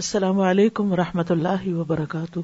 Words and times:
السلام 0.00 0.38
علیکم 0.40 0.92
و 0.92 0.96
رحمۃ 0.96 1.30
اللہ 1.30 1.66
وبرکاتہ 1.68 2.40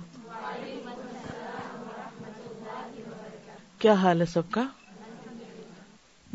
کیا 3.78 3.92
حال 3.92 4.20
ہے 4.20 4.26
سب 4.26 4.50
کا 4.50 4.64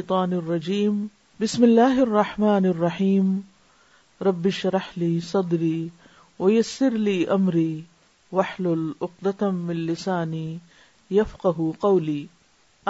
الرجیم 0.32 1.06
بسم 1.40 1.62
اللہ 1.62 2.00
الرحمٰن 2.00 2.66
الرحیم 2.66 3.38
ربی 4.20 4.50
شرحلی 4.50 5.18
صدری 5.20 5.88
و 6.40 6.50
یسر 6.50 6.94
علی 6.94 7.24
عمری 7.28 7.80
وحل 8.32 8.66
العقدم 8.68 9.68
السانی 9.68 10.58
یفق 11.10 11.46
کو 11.58 11.96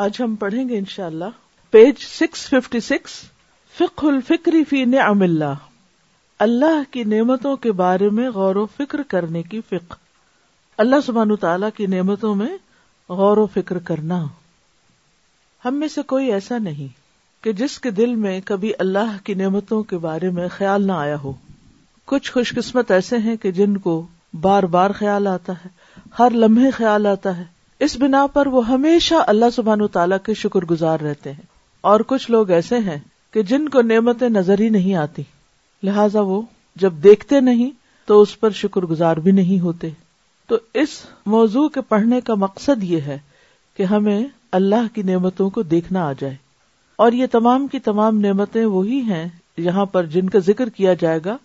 آج 0.00 0.23
ہم 0.23 0.35
پڑھیں 0.35 0.69
گے 0.69 0.79
انشاءاللہ 0.79 1.25
اللہ 1.25 1.44
پیج 1.75 1.99
سکس 2.01 2.49
ففٹی 2.49 2.81
سکس 2.81 3.13
فک 3.75 4.05
الفکری 4.05 4.63
فی 4.65 4.85
نے 4.85 4.99
اللہ 4.99 5.55
اللہ 6.41 6.83
کی 6.91 7.03
نعمتوں 7.05 7.55
کے 7.57 7.73
بارے 7.73 8.09
میں 8.09 8.29
غور 8.31 8.57
و 8.57 8.65
فکر 8.67 9.03
کرنے 9.03 9.43
کی 9.43 9.61
فکر 9.61 9.97
اللہ 10.79 11.01
سبحان 11.07 11.31
و 11.31 11.37
تعالیٰ 11.37 11.69
کی 11.77 11.87
نعمتوں 11.87 12.35
میں 12.35 12.49
غور 13.09 13.37
و 13.37 13.47
فکر 13.47 13.79
کرنا 13.79 14.23
ہم 15.63 15.75
میں 15.75 15.89
سے 15.89 16.03
کوئی 16.03 16.33
ایسا 16.33 16.59
نہیں 16.59 16.89
کہ 17.45 17.53
جس 17.53 17.79
کے 17.81 17.91
دل 17.91 18.15
میں 18.15 18.41
کبھی 18.45 18.73
اللہ 18.79 19.17
کی 19.25 19.35
نعمتوں 19.35 19.83
کے 19.83 19.99
بارے 19.99 20.31
میں 20.31 20.47
خیال 20.49 20.87
نہ 20.87 20.93
آیا 20.93 21.17
ہو 21.23 21.33
کچھ 22.09 22.33
خوش 22.33 22.53
قسمت 22.55 22.91
ایسے 22.91 23.19
ہیں 23.19 23.37
کہ 23.37 23.51
جن 23.51 23.77
کو 23.77 23.97
بار 24.41 24.63
بار 24.63 24.91
خیال 24.91 25.27
آتا 25.27 25.53
ہے 25.65 25.69
ہر 26.19 26.31
لمحے 26.37 26.71
خیال 26.71 27.07
آتا 27.07 27.37
ہے 27.37 27.45
اس 27.81 27.97
بنا 27.97 28.27
پر 28.27 28.47
وہ 28.47 28.69
ہمیشہ 28.69 29.15
اللہ 29.27 29.51
سبحان 29.55 29.81
و 29.81 29.89
تعالیٰ 29.89 30.19
کے 30.23 30.35
شکر 30.35 30.65
گزار 30.65 31.01
رہتے 31.01 31.33
ہیں 31.33 31.54
اور 31.85 32.01
کچھ 32.07 32.31
لوگ 32.31 32.51
ایسے 32.51 32.79
ہیں 32.79 32.99
کہ 33.35 33.43
جن 33.43 33.69
کو 33.69 33.83
نعمتیں 33.83 34.29
نظر 34.29 34.61
ہی 34.61 34.69
نہیں 34.69 34.95
آتی 34.95 35.23
لہذا 35.83 36.21
وہ 36.21 36.41
جب 36.77 36.93
دیکھتے 37.03 37.41
نہیں 37.41 37.71
تو 38.09 38.21
اس 38.21 38.39
پر 38.41 38.51
شکر 38.51 38.83
گزار 38.83 39.17
بھی 39.17 39.33
نہیں 39.33 39.61
ہوتے 39.61 39.91
تو 40.51 40.59
اس 40.75 41.01
موضوع 41.27 41.69
کے 41.69 41.81
پڑھنے 41.81 42.21
کا 42.21 42.35
مقصد 42.35 42.83
یہ 42.85 43.01
ہے 43.01 43.19
کہ 43.79 43.83
ہمیں 43.83 44.27
اللہ 44.53 44.95
کی 44.95 45.03
نعمتوں 45.03 45.49
کو 45.51 45.63
دیکھنا 45.63 46.05
آ 46.07 46.13
جائے 46.13 46.35
اور 46.99 47.13
یہ 47.13 47.27
تمام 47.33 47.67
کی 47.67 47.79
تمام 47.81 48.21
نعمتیں 48.21 48.65
وہی 48.65 49.01
ہیں 49.01 49.27
یہاں 49.59 49.85
پر 49.87 50.07
جن 50.07 50.29
کا 50.29 50.39
ذکر 50.39 50.69
کیا 50.69 50.95
جائے 50.95 51.19
گا 51.25 51.37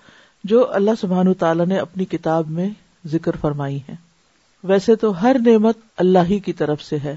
جو 0.44 0.66
اللہ 0.72 1.00
سبحان 1.02 1.34
تعالیٰ 1.34 1.66
نے 1.66 1.78
اپنی 1.78 2.06
کتاب 2.08 2.50
میں 2.50 2.70
ذکر 3.08 3.36
فرمائی 3.42 3.80
ہے 3.90 3.96
ویسے 4.64 4.96
تو 4.96 5.12
ہر 5.22 5.38
نعمت 5.46 5.78
اللہ 5.98 6.30
ہی 6.30 6.40
کی 6.40 6.54
طرف 6.54 6.84
سے 6.84 6.98
ہے 6.98 7.16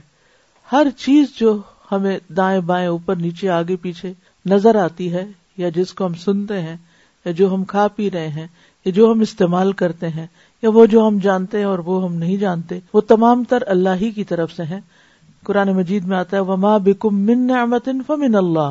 ہر 0.69 0.87
چیز 0.97 1.39
جو 1.39 1.57
ہمیں 1.93 2.19
دائیں 2.37 2.61
بائیں 2.61 2.87
اوپر 2.89 3.17
نیچے 3.17 3.49
آگے 3.51 3.77
پیچھے 3.77 4.13
نظر 4.47 4.77
آتی 4.77 5.13
ہے 5.13 5.25
یا 5.57 5.69
جس 5.69 5.93
کو 5.93 6.07
ہم 6.07 6.15
سنتے 6.15 6.61
ہیں 6.61 6.77
یا 7.27 7.33
جو 7.33 7.53
ہم 7.55 7.65
کھا 7.65 7.87
پی 7.89 8.11
رہے 8.11 8.29
ہیں 8.29 8.47
یا 8.87 8.93
جو 8.93 9.11
ہم 9.13 9.21
استعمال 9.21 9.73
کرتے 9.73 10.09
ہیں 10.09 10.27
یا 10.63 10.71
وہ 10.71 10.87
جو 10.87 11.07
ہم 11.09 11.19
جانتے 11.19 11.59
ہیں 11.59 11.65
اور 11.65 11.79
وہ 11.79 12.03
ہم 12.05 12.15
نہیں 12.15 12.37
جانتے 12.37 12.79
وہ 12.95 13.01
تمام 13.01 13.45
تر 13.45 13.63
اللہ 13.67 14.01
ہی 14.01 14.11
کی 14.11 14.25
طرف 14.25 14.53
سے 14.53 14.63
ہیں 14.63 14.81
قرآن 15.43 15.73
مجید 15.77 16.05
میں 16.05 16.17
آتا 16.17 16.37
ہے 16.37 16.43
وما 16.43 16.77
بکم 16.79 17.21
من 17.27 17.47
نعمت 17.47 17.89
فمن 18.07 18.35
اللہ 18.35 18.71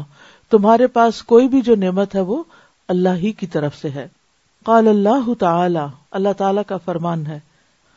تمہارے 0.52 0.88
پاس 0.88 1.22
کوئی 1.24 1.48
بھی 1.48 1.62
جو 1.62 1.76
نعمت 1.76 2.16
ہے 2.16 2.22
وہ 2.22 2.44
اللہ 2.90 3.16
ہی 3.16 3.32
کی 3.32 3.48
طرف 3.48 3.76
سے 3.76 3.90
ہے 3.90 4.08
قال 4.66 4.88
اللہ 4.88 5.34
تعالی 5.40 5.80
اللہ 6.12 6.34
تعالیٰ 6.38 6.64
کا 6.68 6.78
فرمان 6.78 7.26
ہے 7.28 7.40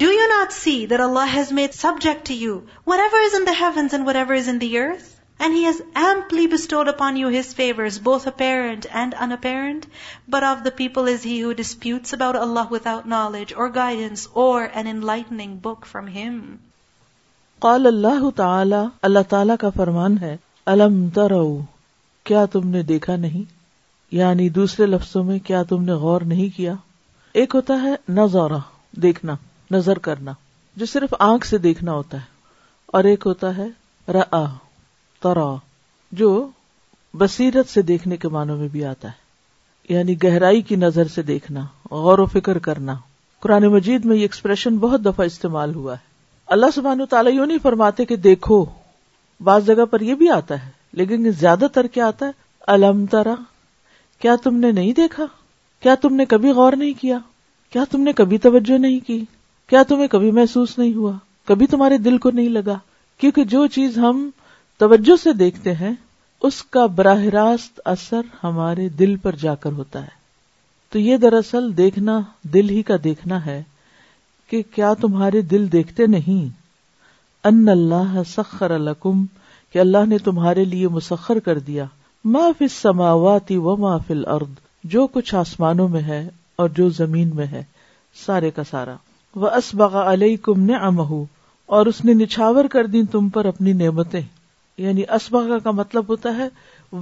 Do 0.00 0.06
you 0.06 0.28
not 0.28 0.52
see 0.52 0.86
that 0.86 1.00
Allah 1.00 1.26
has 1.26 1.52
made 1.52 1.74
subject 1.74 2.24
to 2.26 2.34
you 2.34 2.66
whatever 2.84 3.18
is 3.18 3.34
in 3.34 3.44
the 3.44 3.52
heavens 3.54 3.92
and 3.92 4.06
whatever 4.06 4.34
is 4.34 4.48
in 4.48 4.58
the 4.58 4.78
earth? 4.78 5.08
And 5.40 5.52
He 5.52 5.64
has 5.64 5.82
amply 5.94 6.46
bestowed 6.46 6.88
upon 6.88 7.16
you 7.16 7.28
His 7.28 7.52
favors, 7.52 7.98
both 7.98 8.26
apparent 8.26 8.86
and 8.92 9.12
unapparent. 9.14 9.86
But 10.28 10.44
of 10.44 10.62
the 10.64 10.70
people 10.72 11.08
is 11.08 11.22
He 11.22 11.40
who 11.40 11.52
disputes 11.52 12.12
about 12.12 12.36
Allah 12.36 12.68
without 12.70 13.06
knowledge 13.06 13.52
or 13.52 13.68
guidance 13.70 14.28
or 14.34 14.62
an 14.64 14.86
enlightening 14.86 15.58
book 15.58 15.84
from 15.84 16.06
Him. 16.08 16.58
قال 17.62 17.86
اللہ 17.86 18.28
تعالی 18.36 18.82
اللہ 19.02 19.28
تعالی 19.28 19.56
کا 19.60 19.68
فرمان 19.76 20.16
ہے 20.20 20.36
الم 20.66 21.08
ترو 21.14 21.44
کیا 22.26 22.44
تم 22.52 22.68
نے 22.68 22.82
دیکھا 22.82 23.16
نہیں 23.16 23.44
یعنی 24.12 24.48
دوسرے 24.56 24.86
لفظوں 24.86 25.22
میں 25.24 25.38
کیا 25.44 25.62
تم 25.68 25.84
نے 25.84 25.92
غور 26.04 26.20
نہیں 26.32 26.56
کیا 26.56 26.74
ایک 27.34 27.54
ہوتا 27.54 27.82
ہے 27.82 27.94
نظارہ 28.08 28.58
دیکھنا 29.02 29.36
نظر 29.72 29.98
کرنا 29.98 30.32
جو 30.76 30.86
صرف 30.86 31.14
آنکھ 31.20 31.46
سے 31.46 31.58
دیکھنا 31.58 31.92
ہوتا 31.92 32.16
ہے 32.16 32.30
اور 32.88 33.04
ایک 33.04 33.26
ہوتا 33.26 33.56
ہے 33.56 33.68
را 35.22 35.44
جو 36.12 36.30
بصیرت 37.14 37.68
سے 37.68 37.82
دیکھنے 37.82 38.16
کے 38.16 38.28
معنوں 38.28 38.56
میں 38.56 38.68
بھی 38.68 38.84
آتا 38.84 39.08
ہے 39.08 39.94
یعنی 39.94 40.16
گہرائی 40.22 40.62
کی 40.62 40.76
نظر 40.76 41.08
سے 41.08 41.22
دیکھنا 41.22 41.64
غور 41.90 42.18
و 42.18 42.26
فکر 42.26 42.58
کرنا 42.58 42.94
قرآن 43.42 43.66
مجید 43.66 44.04
میں 44.04 44.16
یہ 44.16 44.22
ایکسپریشن 44.22 44.78
بہت 44.78 45.04
دفعہ 45.04 45.26
استعمال 45.26 45.74
ہوا 45.74 45.94
ہے 45.94 46.10
اللہ 46.48 46.70
سبحان 46.74 47.00
و 47.00 47.06
تعالیٰ 47.06 47.32
یوں 47.32 47.46
نہیں 47.46 47.58
فرماتے 47.62 48.04
کہ 48.04 48.16
دیکھو 48.16 48.64
بعض 49.40 49.66
جگہ 49.66 49.84
پر 49.84 50.00
یہ 50.00 50.14
بھی 50.14 50.28
آتا 50.30 50.64
ہے 50.64 50.70
لیکن 50.92 51.30
زیادہ 51.30 51.66
تر 51.72 51.86
کیا 51.86 52.06
آتا 52.06 52.26
ہے 52.26 52.32
الم 52.68 53.04
ترا 53.06 53.34
کیا 54.22 54.34
تم 54.36 54.56
نے 54.56 54.70
نہیں 54.72 54.92
دیکھا 54.92 55.26
کیا 55.82 55.94
تم 55.94 56.14
نے 56.14 56.24
کبھی 56.24 56.50
غور 56.50 56.72
نہیں 56.72 56.92
کیا 57.00 57.18
کیا 57.72 57.84
تم 57.90 58.00
نے 58.00 58.12
کبھی 58.12 58.38
توجہ 58.38 58.78
نہیں 58.78 59.06
کی 59.06 59.24
کیا 59.72 59.82
تمہیں 59.82 60.06
کبھی 60.08 60.30
محسوس 60.30 60.76
نہیں 60.78 60.94
ہوا 60.94 61.12
کبھی 61.48 61.66
تمہارے 61.66 61.98
دل 61.98 62.16
کو 62.18 62.30
نہیں 62.30 62.48
لگا 62.48 62.76
کیونکہ 63.20 63.44
جو 63.44 63.66
چیز 63.66 63.96
ہم 63.98 64.18
توجہ 64.80 65.14
سے 65.16 65.32
دیکھتے 65.32 65.72
ہیں 65.74 65.92
اس 66.42 66.62
کا 66.64 66.84
براہ 66.86 67.22
راست 67.32 67.80
اثر 67.84 68.26
ہمارے 68.42 68.88
دل 68.88 69.14
پر 69.16 69.36
جا 69.36 69.54
کر 69.54 69.72
ہوتا 69.72 70.02
ہے 70.02 70.10
تو 70.92 70.98
یہ 70.98 71.16
دراصل 71.16 71.76
دیکھنا 71.76 72.18
دل 72.52 72.68
ہی 72.70 72.82
کا 72.82 72.96
دیکھنا 73.04 73.44
ہے 73.46 73.62
کہ 74.50 74.62
کیا 74.70 74.92
تمہارے 75.00 75.40
دل 75.42 75.66
دیکھتے 75.72 76.06
نہیں 76.06 76.48
ان 77.44 77.68
اللہ 77.68 78.20
سخر 78.26 78.70
الکم 78.70 79.24
کہ 79.74 79.78
اللہ 79.78 80.04
نے 80.08 80.18
تمہارے 80.18 80.64
لیے 80.64 80.88
مسخر 80.88 81.38
کر 81.38 81.58
دیا 81.60 81.84
ما 82.24 82.50
فی 82.58 82.64
السماوات 82.64 83.52
و 83.52 83.76
ما 83.76 83.96
فی 83.98 84.12
الارض 84.12 84.60
جو 84.84 85.06
کچھ 85.06 85.34
آسمانوں 85.34 85.88
میں 85.88 86.02
ہے 86.02 86.26
اور 86.56 86.68
جو 86.68 86.88
زمین 86.96 87.34
میں 87.34 87.46
ہے 87.46 87.62
سارے 88.16 88.50
کا 88.50 88.64
سارا 88.64 88.96
وہ 89.36 89.48
اس 89.48 89.74
بغا 89.74 90.12
علیہ 90.12 90.36
کم 90.36 90.60
نے 90.60 90.74
امہو 90.74 91.24
اور 91.66 91.86
اس 91.86 92.04
نے 92.04 92.14
نچھاور 92.14 92.64
کر 92.64 92.86
دی 92.86 93.02
تم 93.12 93.28
پر 93.28 93.44
اپنی 93.44 93.72
نعمتیں 93.72 94.20
یعنی 94.78 95.02
اس 95.08 95.28
کا 95.64 95.70
مطلب 95.70 96.08
ہوتا 96.08 96.36
ہے 96.36 96.48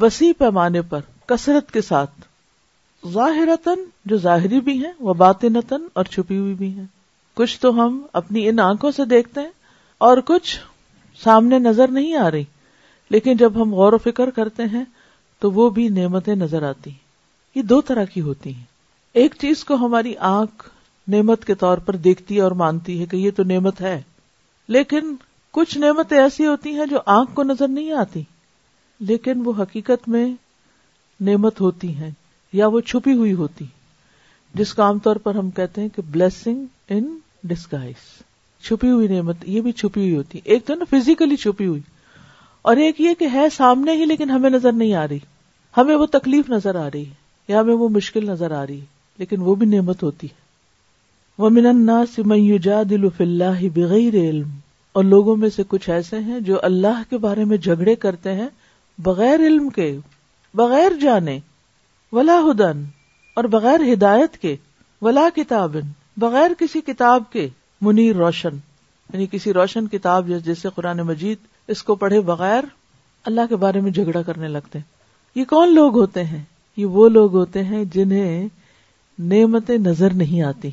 وسیع 0.00 0.33
پیمانے 0.39 0.83
پر 0.83 1.01
کثرت 1.27 1.73
کے 1.73 1.81
ساتھ 1.81 2.29
جو 4.07 4.17
ظاہری 4.17 4.61
بھی 4.61 4.79
ہیں 4.85 4.93
وہ 5.01 5.15
اور 5.19 6.05
چھپی 6.05 6.39
ہوئی 6.39 6.55
بھی 6.55 6.69
ہیں 6.69 6.85
کچھ 7.35 7.61
تو 7.61 7.71
ہم 7.71 8.01
اپنی 8.13 8.49
ان 8.49 8.61
آنکھوں 8.61 8.91
سے 8.91 9.05
دیکھتے 9.05 9.41
ہیں 9.41 9.51
اور 9.99 10.19
کچھ 10.19 10.59
سامنے 11.23 11.59
نظر 11.59 11.89
نہیں 11.89 12.15
آ 12.17 12.31
رہی 12.31 12.45
لیکن 13.11 13.37
جب 13.37 13.63
ہم 13.63 13.75
غور 13.75 13.93
و 13.93 13.99
فکر 13.99 14.31
کرتے 14.31 14.63
ہیں 14.63 14.85
تو 15.41 15.51
وہ 15.51 15.71
بھی 15.71 15.89
نعمتیں 15.89 16.35
نظر 16.35 16.63
آتی 16.63 16.91
ہیں 16.91 16.99
یہ 17.57 17.63
دو 17.63 17.81
طرح 17.81 18.05
کی 18.05 18.21
ہوتی 18.21 18.55
ہیں 18.55 18.65
ایک 19.15 19.35
چیز 19.39 19.65
کو 19.65 19.75
ہماری 19.75 20.17
آنکھ 20.19 20.69
نعمت 21.11 21.45
کے 21.45 21.55
طور 21.55 21.79
پر 21.79 21.97
دیکھتی 21.97 22.37
ہے 22.37 22.41
اور 22.41 22.53
مانتی 22.57 23.01
ہے 23.01 23.07
کہ 23.07 23.17
یہ 23.17 23.31
تو 23.31 23.43
نعمت 23.45 23.81
ہے 23.81 24.01
لیکن 24.69 25.15
کچھ 25.55 25.77
نعمتیں 25.79 26.19
ایسی 26.19 26.47
ہوتی 26.47 26.75
ہیں 26.75 26.87
جو 26.87 26.99
آنکھ 27.07 27.35
کو 27.35 27.43
نظر 27.43 27.69
نہیں 27.69 27.93
آتی 27.93 28.23
لیکن 29.01 29.43
وہ 29.45 29.53
حقیقت 29.59 30.09
میں 30.09 30.27
نعمت 31.21 31.61
ہوتی 31.61 31.95
ہیں 31.95 32.11
یا 32.53 32.67
وہ 32.67 32.81
چھپی 32.81 33.15
ہوئی 33.15 33.33
ہوتی 33.33 33.65
جس 34.55 34.75
کا 34.75 34.85
عام 34.85 34.99
طور 34.99 35.17
پر 35.17 35.35
ہم 35.35 35.51
کہتے 35.51 35.81
ہیں 35.81 35.89
کہ 35.89 36.03
بلسنگ 36.11 36.65
ان 36.89 37.19
ڈسکائز 37.45 38.09
چھپی 38.63 38.91
ہوئی 38.91 39.09
نعمت 39.09 39.37
یہ 39.47 39.61
بھی 39.61 39.73
چھپی 39.73 40.01
ہوئی 40.01 40.17
ہوتی 40.17 40.41
ایک 40.45 40.65
تو 40.65 40.75
نا 40.75 40.85
فزیکلی 40.91 41.37
چھپی 41.37 41.67
ہوئی 41.67 41.81
اور 42.65 42.77
ایک 42.77 43.01
یہ 43.01 43.15
کہ 43.19 43.29
ہے 43.33 43.49
سامنے 43.53 43.93
ہی 43.93 44.05
لیکن 44.05 44.31
ہمیں 44.31 44.51
نظر 44.51 44.73
نہیں 44.73 44.95
آ 44.95 45.07
رہی 45.09 45.19
ہمیں 45.75 45.95
وہ 45.95 46.07
تکلیف 46.07 46.51
نظر 46.51 46.75
آ 46.75 46.89
رہی 46.91 47.05
ہے 47.05 47.53
یا 47.53 47.61
ہمیں 47.61 47.75
وہ 47.75 47.89
مشکل 47.89 48.27
نظر 48.27 48.53
آ 48.53 48.67
رہی 48.67 48.79
ہے 48.81 49.19
لیکن 49.19 49.41
وہ 49.41 49.55
بھی 49.55 49.67
نعمت 49.67 50.03
ہوتی 50.03 50.27
ہے 50.27 50.49
وہ 51.41 51.49
من 51.51 51.67
انا 51.67 51.99
في 52.07 52.23
الله 52.23 53.21
اللہ 53.21 53.61
بغیر 53.75 54.15
علم 54.21 54.49
اور 54.95 55.05
لوگوں 55.05 55.37
میں 55.37 55.49
سے 55.49 55.63
کچھ 55.69 55.89
ایسے 55.91 56.19
ہیں 56.21 56.41
جو 56.41 56.59
اللہ 56.63 57.03
کے 57.11 57.19
بارے 57.19 57.45
میں 57.45 57.57
جھگڑے 57.59 57.95
کرتے 57.99 58.35
ہیں 58.35 58.49
بغیر 58.99 59.47
علم 59.47 59.69
کے 59.71 59.87
بغیر 60.55 60.97
جانے 61.03 61.39
ولا 62.13 62.39
ہدن 62.47 62.83
اور 63.37 63.45
بغیر 63.51 63.93
ہدایت 63.93 64.37
کے 64.39 64.55
ولا 65.03 65.29
کتاب 65.37 65.77
بغیر 66.17 66.55
کسی 66.59 66.81
کتاب 66.83 67.31
کے 67.33 67.49
منیر 67.83 68.17
روشن 68.17 68.57
یعنی 69.11 69.27
کسی 69.33 69.53
روشن 69.53 69.87
کتاب 69.89 70.29
جیسے 70.45 70.69
قرآن 70.75 71.01
مجید 71.07 71.47
اس 71.69 71.83
کو 71.83 71.95
پڑھے 71.97 72.21
بغیر 72.27 72.65
اللہ 73.25 73.49
کے 73.49 73.57
بارے 73.59 73.81
میں 73.81 73.91
جھگڑا 73.93 74.23
کرنے 74.23 74.49
لگتے 74.49 74.79
ہیں 74.79 75.41
یہ 75.41 75.45
کون 75.47 75.75
لوگ 75.75 75.99
ہوتے 75.99 76.25
ہیں 76.25 76.43
یہ 76.79 76.87
وہ 76.99 77.09
لوگ 77.09 77.37
ہوتے 77.37 77.65
ہیں 77.65 77.85
جنہیں 77.93 78.49
نعمتیں 79.19 79.77
نظر 79.81 80.15
نہیں 80.15 80.43
آتی 80.43 80.71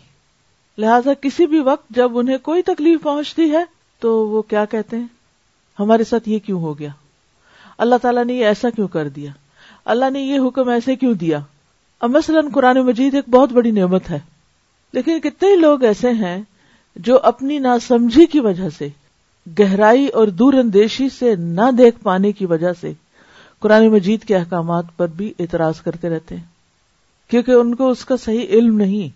لہٰذا 0.77 1.13
کسی 1.21 1.45
بھی 1.45 1.59
وقت 1.59 1.85
جب 1.89 2.17
انہیں 2.17 2.37
کوئی 2.37 2.61
تکلیف 2.61 3.01
پہنچتی 3.03 3.51
ہے 3.51 3.63
تو 4.01 4.13
وہ 4.27 4.41
کیا 4.41 4.65
کہتے 4.65 4.97
ہیں 4.97 5.05
ہمارے 5.79 6.03
ساتھ 6.03 6.29
یہ 6.29 6.39
کیوں 6.39 6.59
ہو 6.61 6.79
گیا 6.79 6.89
اللہ 7.77 7.95
تعالیٰ 8.01 8.25
نے 8.25 8.33
یہ 8.33 8.45
ایسا 8.45 8.69
کیوں 8.69 8.87
کر 8.87 9.09
دیا 9.09 9.31
اللہ 9.85 10.09
نے 10.09 10.19
یہ 10.19 10.39
حکم 10.47 10.69
ایسے 10.69 10.95
کیوں 10.95 11.13
دیا 11.13 11.39
اب 12.01 12.17
قرآن 12.53 12.77
مجید 12.77 13.13
ایک 13.13 13.29
بہت 13.29 13.51
بڑی 13.51 13.71
نعمت 13.71 14.09
ہے 14.09 14.19
لیکن 14.93 15.19
کتنے 15.19 15.55
لوگ 15.55 15.83
ایسے 15.83 16.11
ہیں 16.11 16.41
جو 16.95 17.19
اپنی 17.23 17.59
نا 17.59 17.79
سمجھی 17.79 18.25
کی 18.25 18.39
وجہ 18.39 18.69
سے 18.77 18.87
گہرائی 19.59 20.07
اور 20.07 20.27
دور 20.27 20.53
اندیشی 20.53 21.09
سے 21.09 21.35
نہ 21.35 21.69
دیکھ 21.77 21.99
پانے 22.03 22.31
کی 22.31 22.45
وجہ 22.45 22.71
سے 22.81 22.93
قرآن 23.59 23.87
مجید 23.87 24.23
کے 24.23 24.35
احکامات 24.35 24.85
پر 24.97 25.07
بھی 25.07 25.33
اعتراض 25.39 25.81
کرتے 25.81 26.09
رہتے 26.09 26.35
ہیں 26.35 26.43
کیونکہ 27.29 27.51
ان 27.51 27.75
کو 27.75 27.89
اس 27.89 28.05
کا 28.05 28.17
صحیح 28.17 28.45
علم 28.49 28.77
نہیں 28.77 29.15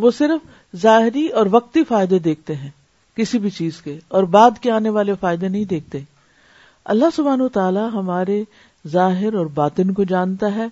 وہ 0.00 0.10
صرف 0.10 0.61
ظاہری 0.74 1.26
اور 1.28 1.46
وقتی 1.50 1.84
فائدے 1.84 2.18
دیکھتے 2.18 2.54
ہیں 2.54 2.70
کسی 3.16 3.38
بھی 3.38 3.50
چیز 3.50 3.80
کے 3.82 3.98
اور 4.08 4.22
بعد 4.28 4.58
کے 4.60 4.70
آنے 4.70 4.88
والے 4.88 5.14
فائدے 5.20 5.48
نہیں 5.48 5.64
دیکھتے 5.64 5.98
اللہ 6.86 7.14
سبحان 7.16 7.40
و 7.40 7.48
تعالیٰ 7.48 7.88
ہمارے 7.92 8.42
ظاہر 8.84 9.34
اور 9.34 9.46
باطن 9.46 9.92
کو 9.92 10.04
جانتا 10.04 10.54
ہے 10.54 10.66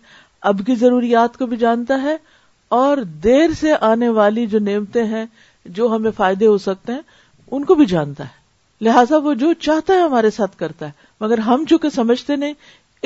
اب 0.43 0.61
کی 0.67 0.75
ضروریات 0.75 1.37
کو 1.39 1.47
بھی 1.47 1.57
جانتا 1.57 2.03
ہے 2.03 2.17
اور 2.71 2.99
دیر 3.25 3.51
سے 3.61 3.73
آنے 3.81 4.09
والی 4.09 4.47
جو 4.47 4.59
نعمتیں 4.59 5.05
ہیں 5.05 5.25
جو 5.67 5.89
ہمیں 5.95 6.11
فائدے 6.17 6.47
ہو 6.47 6.59
سکتے 6.59 6.93
ہیں 6.93 7.01
ان 7.53 7.65
کو 7.65 7.75
بھی 7.75 7.87
جانتا 7.87 8.25
ہے 8.25 8.39
لہذا 8.81 9.17
وہ 9.17 9.35
جو 9.35 9.53
چاہتا 9.53 9.93
ہے 9.93 10.01
ہمارے 10.01 10.31
ساتھ 10.31 10.59
کرتا 10.59 10.87
ہے 10.87 11.09
مگر 11.21 11.39
ہم 11.39 11.65
چونکہ 11.65 11.89
سمجھتے 11.89 12.37
نہیں 12.37 12.53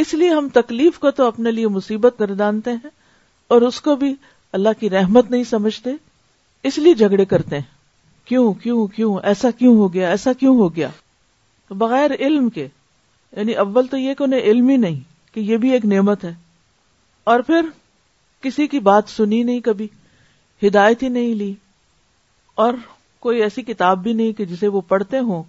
اس 0.00 0.14
لیے 0.14 0.28
ہم 0.30 0.48
تکلیف 0.54 0.98
کو 0.98 1.10
تو 1.10 1.26
اپنے 1.26 1.50
لیے 1.50 1.68
مصیبت 1.68 2.20
گردانتے 2.20 2.72
ہیں 2.72 2.90
اور 3.50 3.62
اس 3.62 3.80
کو 3.80 3.96
بھی 3.96 4.14
اللہ 4.54 4.80
کی 4.80 4.90
رحمت 4.90 5.30
نہیں 5.30 5.44
سمجھتے 5.44 5.90
اس 6.64 6.78
لیے 6.78 6.94
جھگڑے 6.94 7.24
کرتے 7.24 7.58
ہیں 7.58 7.72
کیوں 8.26 8.52
کیوں 8.52 8.86
کیوں 8.86 9.18
ایسا 9.22 9.50
کیوں 9.50 9.76
ہو 9.76 9.92
گیا 9.92 10.08
ایسا 10.08 10.32
کیوں 10.32 10.56
ہو 10.56 10.74
گیا 10.76 10.88
بغیر 11.70 12.10
علم 12.18 12.48
کے 12.48 12.68
یعنی 13.32 13.54
اول 13.54 13.86
تو 13.86 13.96
یہ 13.96 14.14
کہ 14.14 14.22
انہیں 14.22 14.40
علم 14.40 14.68
ہی 14.68 14.76
نہیں 14.76 15.00
کہ 15.34 15.40
یہ 15.40 15.56
بھی 15.56 15.70
ایک 15.70 15.84
نعمت 15.84 16.24
ہے 16.24 16.32
اور 17.26 17.40
پھر 17.40 17.68
کسی 18.42 18.66
کی 18.66 18.80
بات 18.80 19.08
سنی 19.08 19.42
نہیں 19.42 19.60
کبھی 19.60 19.88
ہدایت 20.62 21.02
ہی 21.02 21.08
نہیں 21.08 21.34
لی 21.34 21.54
اور 22.58 22.74
کوئی 23.20 23.42
ایسی 23.42 23.62
کتاب 23.62 24.02
بھی 24.02 24.12
نہیں 24.12 24.32
کہ 24.32 24.44
جسے 24.44 24.68
وہ 24.68 24.80
پڑھتے 24.80 25.18
ہوں 25.18 25.42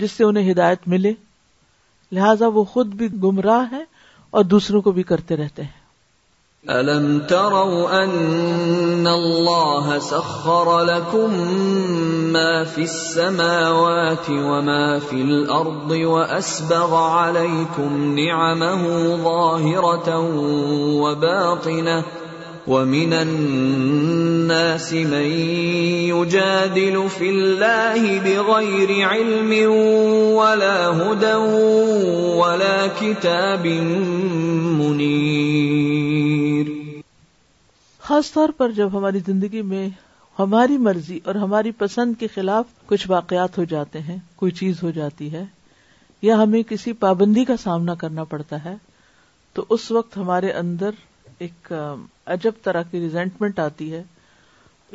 جس 0.00 0.12
سے 0.12 0.24
انہیں 0.24 0.50
ہدایت 0.52 0.88
ملے 0.88 1.12
لہذا 2.12 2.46
وہ 2.46 2.64
خود 2.64 2.94
بھی 2.94 3.08
گمراہ 3.22 3.72
ہے 3.72 3.82
اور 4.30 4.44
دوسروں 4.44 4.80
کو 4.82 4.92
بھی 4.92 5.02
کرتے 5.02 5.36
رہتے 5.36 5.62
ہیں 5.62 5.79
الم 6.68 7.20
تروا 7.28 8.02
ان 8.02 9.06
اللہ 9.06 9.98
سخر 10.00 10.80
لكم 10.80 11.34
ما 12.32 12.64
في 12.64 12.82
السماوات 12.82 14.28
وما 14.30 14.98
في 14.98 15.16
الارض 15.16 15.90
واسبغ 15.90 16.94
عليكم 16.94 18.18
نعمه 18.18 19.16
ظاهرة 19.24 20.18
وباطنة 21.00 22.02
ومن 22.66 23.12
الناس 23.12 24.92
من 24.92 25.32
يجادل 26.12 27.08
في 27.08 27.30
الله 27.30 28.18
بغير 28.18 29.08
علم 29.08 29.70
ولا 30.36 30.88
هدى 30.88 31.34
ولا 32.36 32.86
كتاب 33.00 33.66
منير 34.76 36.09
خاص 38.10 38.32
طور 38.32 38.48
پر 38.48 38.70
جب 38.70 38.98
ہماری 38.98 39.18
زندگی 39.26 39.60
میں 39.62 39.88
ہماری 40.38 40.76
مرضی 40.78 41.18
اور 41.24 41.34
ہماری 41.34 41.70
پسند 41.70 42.14
کے 42.18 42.26
خلاف 42.26 42.64
کچھ 42.86 43.10
واقعات 43.10 43.58
ہو 43.58 43.64
جاتے 43.64 44.00
ہیں 44.00 44.16
کوئی 44.36 44.52
چیز 44.52 44.82
ہو 44.82 44.90
جاتی 44.90 45.32
ہے 45.32 45.44
یا 46.22 46.42
ہمیں 46.42 46.62
کسی 46.62 46.92
پابندی 46.92 47.44
کا 47.44 47.56
سامنا 47.56 47.94
کرنا 47.94 48.24
پڑتا 48.24 48.64
ہے 48.64 48.74
تو 49.56 49.64
اس 49.68 49.90
وقت 49.90 50.16
ہمارے 50.16 50.52
اندر 50.52 50.90
ایک 51.38 51.72
عجب 52.26 52.52
طرح 52.62 52.82
کی 52.82 53.00
ریزینٹمنٹ 53.00 53.58
آتی 53.58 53.92
ہے 53.92 54.02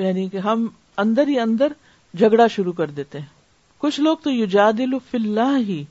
یعنی 0.00 0.27
کہ 0.29 0.37
ہم 0.37 0.67
اندر 0.97 1.27
ہی 1.27 1.39
اندر 1.39 1.73
جھگڑا 2.13 2.47
شروع 2.47 2.73
کر 2.73 2.91
دیتے 2.91 3.19
ہیں 3.19 3.79
کچھ 3.81 3.99
لوگ 3.99 4.17
تو 4.23 4.29
یو 4.29 4.99
فی 5.11 5.17
اللہ 5.17 5.57
ہی 5.67 5.83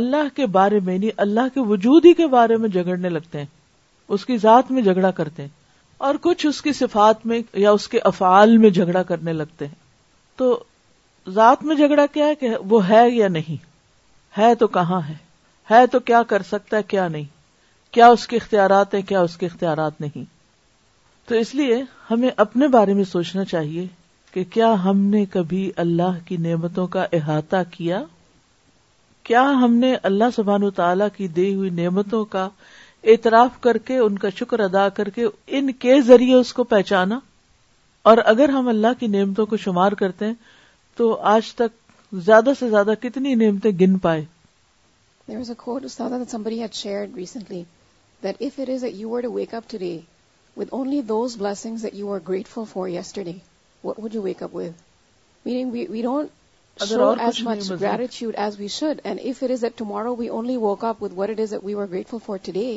اللہ 0.00 0.34
کے 0.36 0.46
بارے 0.46 0.80
میں 0.80 0.98
نہیں 0.98 1.06
یعنی 1.06 1.10
اللہ 1.16 1.54
کے 1.54 1.68
وجود 1.68 2.06
ہی 2.06 2.14
کے 2.14 2.26
بارے 2.26 2.56
میں 2.56 2.68
جھگڑنے 2.68 3.08
لگتے 3.08 3.38
ہیں 3.38 3.46
اس 4.08 4.26
کی 4.26 4.38
ذات 4.38 4.70
میں 4.70 4.82
جھگڑا 4.82 5.10
کرتے 5.10 5.42
ہیں 5.42 5.65
اور 6.00 6.14
کچھ 6.20 6.46
اس 6.46 6.62
کی 6.62 6.72
صفات 6.72 7.26
میں 7.26 7.40
یا 7.54 7.70
اس 7.70 7.88
کے 7.88 7.98
افعال 8.04 8.56
میں 8.58 8.70
جھگڑا 8.70 9.02
کرنے 9.02 9.32
لگتے 9.32 9.66
ہیں 9.66 9.74
تو 10.38 10.64
ذات 11.26 11.64
میں 11.64 11.76
جھگڑا 11.76 12.06
کیا 12.06 12.26
ہے 12.26 12.34
کہ 12.34 12.48
وہ 12.64 12.88
ہے 12.88 13.10
یا 13.10 13.28
نہیں 13.28 13.64
ہے 14.34 14.54
تو 14.54 14.66
کہاں 14.66 15.00
ہے 15.08 15.14
ہے 15.68 15.86
تو 15.86 16.00
کیا 16.00 16.22
کر 16.22 16.42
سکتا 16.42 16.76
ہے 16.76 16.82
کیا 16.82 17.08
نہیں 17.08 17.24
کیا 17.94 18.08
اس 18.08 18.26
کے 18.26 18.36
اختیارات 18.36 18.94
ہیں 18.94 19.02
کیا 19.02 19.20
اس 19.20 19.36
کے 19.36 19.46
اختیارات 19.46 20.00
نہیں 20.00 20.24
تو 21.28 21.34
اس 21.34 21.54
لیے 21.54 21.82
ہمیں 22.10 22.30
اپنے 22.36 22.68
بارے 22.68 22.94
میں 22.94 23.04
سوچنا 23.04 23.44
چاہیے 23.44 23.86
کہ 24.32 24.44
کیا 24.44 24.72
ہم 24.84 24.98
نے 25.00 25.24
کبھی 25.26 25.70
اللہ 25.76 26.18
کی 26.24 26.36
نعمتوں 26.36 26.86
کا 26.86 27.06
احاطہ 27.12 27.62
کیا 27.70 28.02
کیا 29.22 29.42
ہم 29.62 29.74
نے 29.74 29.94
اللہ 30.02 30.24
سبحان 30.36 30.62
و 30.62 30.70
تعالی 30.70 31.04
کی 31.16 31.28
دی 31.28 31.54
ہوئی 31.54 31.70
نعمتوں 31.70 32.24
کا 32.24 32.48
اعتراف 33.04 33.60
کر 33.60 33.78
کے 33.78 33.96
ان 33.98 34.18
کا 34.18 34.28
شکر 34.36 34.60
ادا 34.60 34.88
کر 34.88 35.08
کے 35.08 35.24
ان 35.46 35.72
کے 35.72 36.00
ذریعے 36.02 36.34
اس 36.34 36.52
کو 36.52 36.64
پہچانا 36.64 37.18
اور 38.04 38.18
اگر 38.24 38.48
ہم 38.48 38.68
اللہ 38.68 39.00
کی 39.00 39.06
نعمتوں 39.06 39.46
کو 39.46 39.56
شمار 39.56 39.92
کرتے 39.92 40.26
ہیں 40.26 40.34
تو 40.96 41.12
آج 41.26 41.54
تک 41.54 41.76
زیادہ 42.12 42.50
سے 42.58 42.68
زیادہ 42.70 42.94
کتنی 43.02 43.34
نعمتیں 43.34 43.70
گن 43.80 43.98
پائے 43.98 44.24
There 45.28 45.38
was 45.38 45.48
a 45.50 45.56
quote, 45.56 45.82
Ustada, 45.82 46.18
that 46.20 46.30
somebody 46.30 46.58
had 46.58 46.74
shared 46.74 47.14
recently 47.14 47.66
that 48.22 48.36
if 48.40 48.58
it 48.58 48.68
is 48.68 48.82
that 48.82 48.94
you 48.94 49.08
were 49.08 49.22
to 49.22 49.30
wake 49.30 49.54
up 49.54 49.66
today 49.66 50.04
with 50.56 50.68
only 50.72 51.00
those 51.02 51.34
blessings 51.36 51.82
that 51.82 51.94
you 51.94 52.06
were 52.06 52.20
grateful 52.20 52.64
for 52.64 52.88
yesterday, 52.88 53.42
what 53.84 53.98
would 53.98 54.14
you 54.14 54.22
wake 54.22 54.42
up 54.42 54.52
with? 54.52 54.74
Meaning 55.44 55.72
we, 55.72 55.86
we 55.86 56.02
don't 56.02 56.30
اگر 56.80 57.00
اور 57.00 57.16
کچھ 57.16 57.72
gratitude 57.72 58.34
as 58.34 58.56
we 58.56 58.58
we 58.60 58.60
we 58.60 58.64
we 58.64 58.68
should 58.68 59.00
and 59.04 59.20
if 59.20 59.42
it 59.42 59.44
it 59.44 59.52
is 59.52 59.52
is 59.58 59.62
that 59.64 59.70
that 59.74 59.76
tomorrow 59.76 60.30
only 60.30 60.56
woke 60.56 60.82
up 60.84 61.00
with 61.00 61.12
what 61.12 61.28
were 61.28 61.76
we're 61.76 61.86
grateful 61.86 62.18
for 62.18 62.38
today 62.38 62.76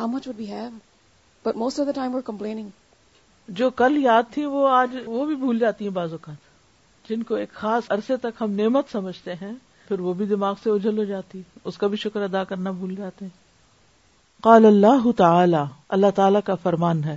how 0.00 0.06
much 0.06 0.26
would 0.26 0.48
have 0.48 0.72
but 1.44 1.56
most 1.56 1.78
of 1.78 1.86
the 1.86 1.92
time 1.92 2.22
complaining 2.22 2.70
جو 3.48 3.70
کل 3.70 3.96
یاد 3.96 4.22
تھی 4.30 4.44
وہ 4.44 4.68
آج 4.68 4.96
وہ 5.06 5.26
بھی 5.26 5.34
بھول 5.34 5.58
جاتی 5.58 5.84
ہیں 5.84 5.92
بعض 5.92 6.12
اوقات 6.12 7.08
جن 7.10 7.22
کو 7.22 7.34
ایک 7.34 7.52
خاص 7.52 7.82
عرصے 7.88 8.16
تک 8.16 8.40
ہم 8.40 8.50
نعمت 8.50 8.84
سمجھتے 8.92 9.34
ہیں 9.34 9.52
پھر 9.88 10.00
وہ 10.00 10.14
بھی 10.14 10.26
دماغ 10.26 10.54
سے 10.64 10.70
اجل 10.70 10.98
ہو 10.98 11.04
جاتی 11.04 11.42
اس 11.64 11.78
کا 11.78 11.86
بھی 11.86 11.96
شکر 11.96 12.20
ادا 12.20 12.44
کرنا 12.44 12.70
بھول 12.70 12.94
جاتے 12.94 13.24
ہیں 13.24 13.44
قال 14.40 14.66
اللہ 14.66 15.10
تعالی 15.16 15.64
اللہ 15.88 16.10
تعالی 16.14 16.38
کا 16.44 16.54
فرمان 16.54 17.04
ہے 17.04 17.16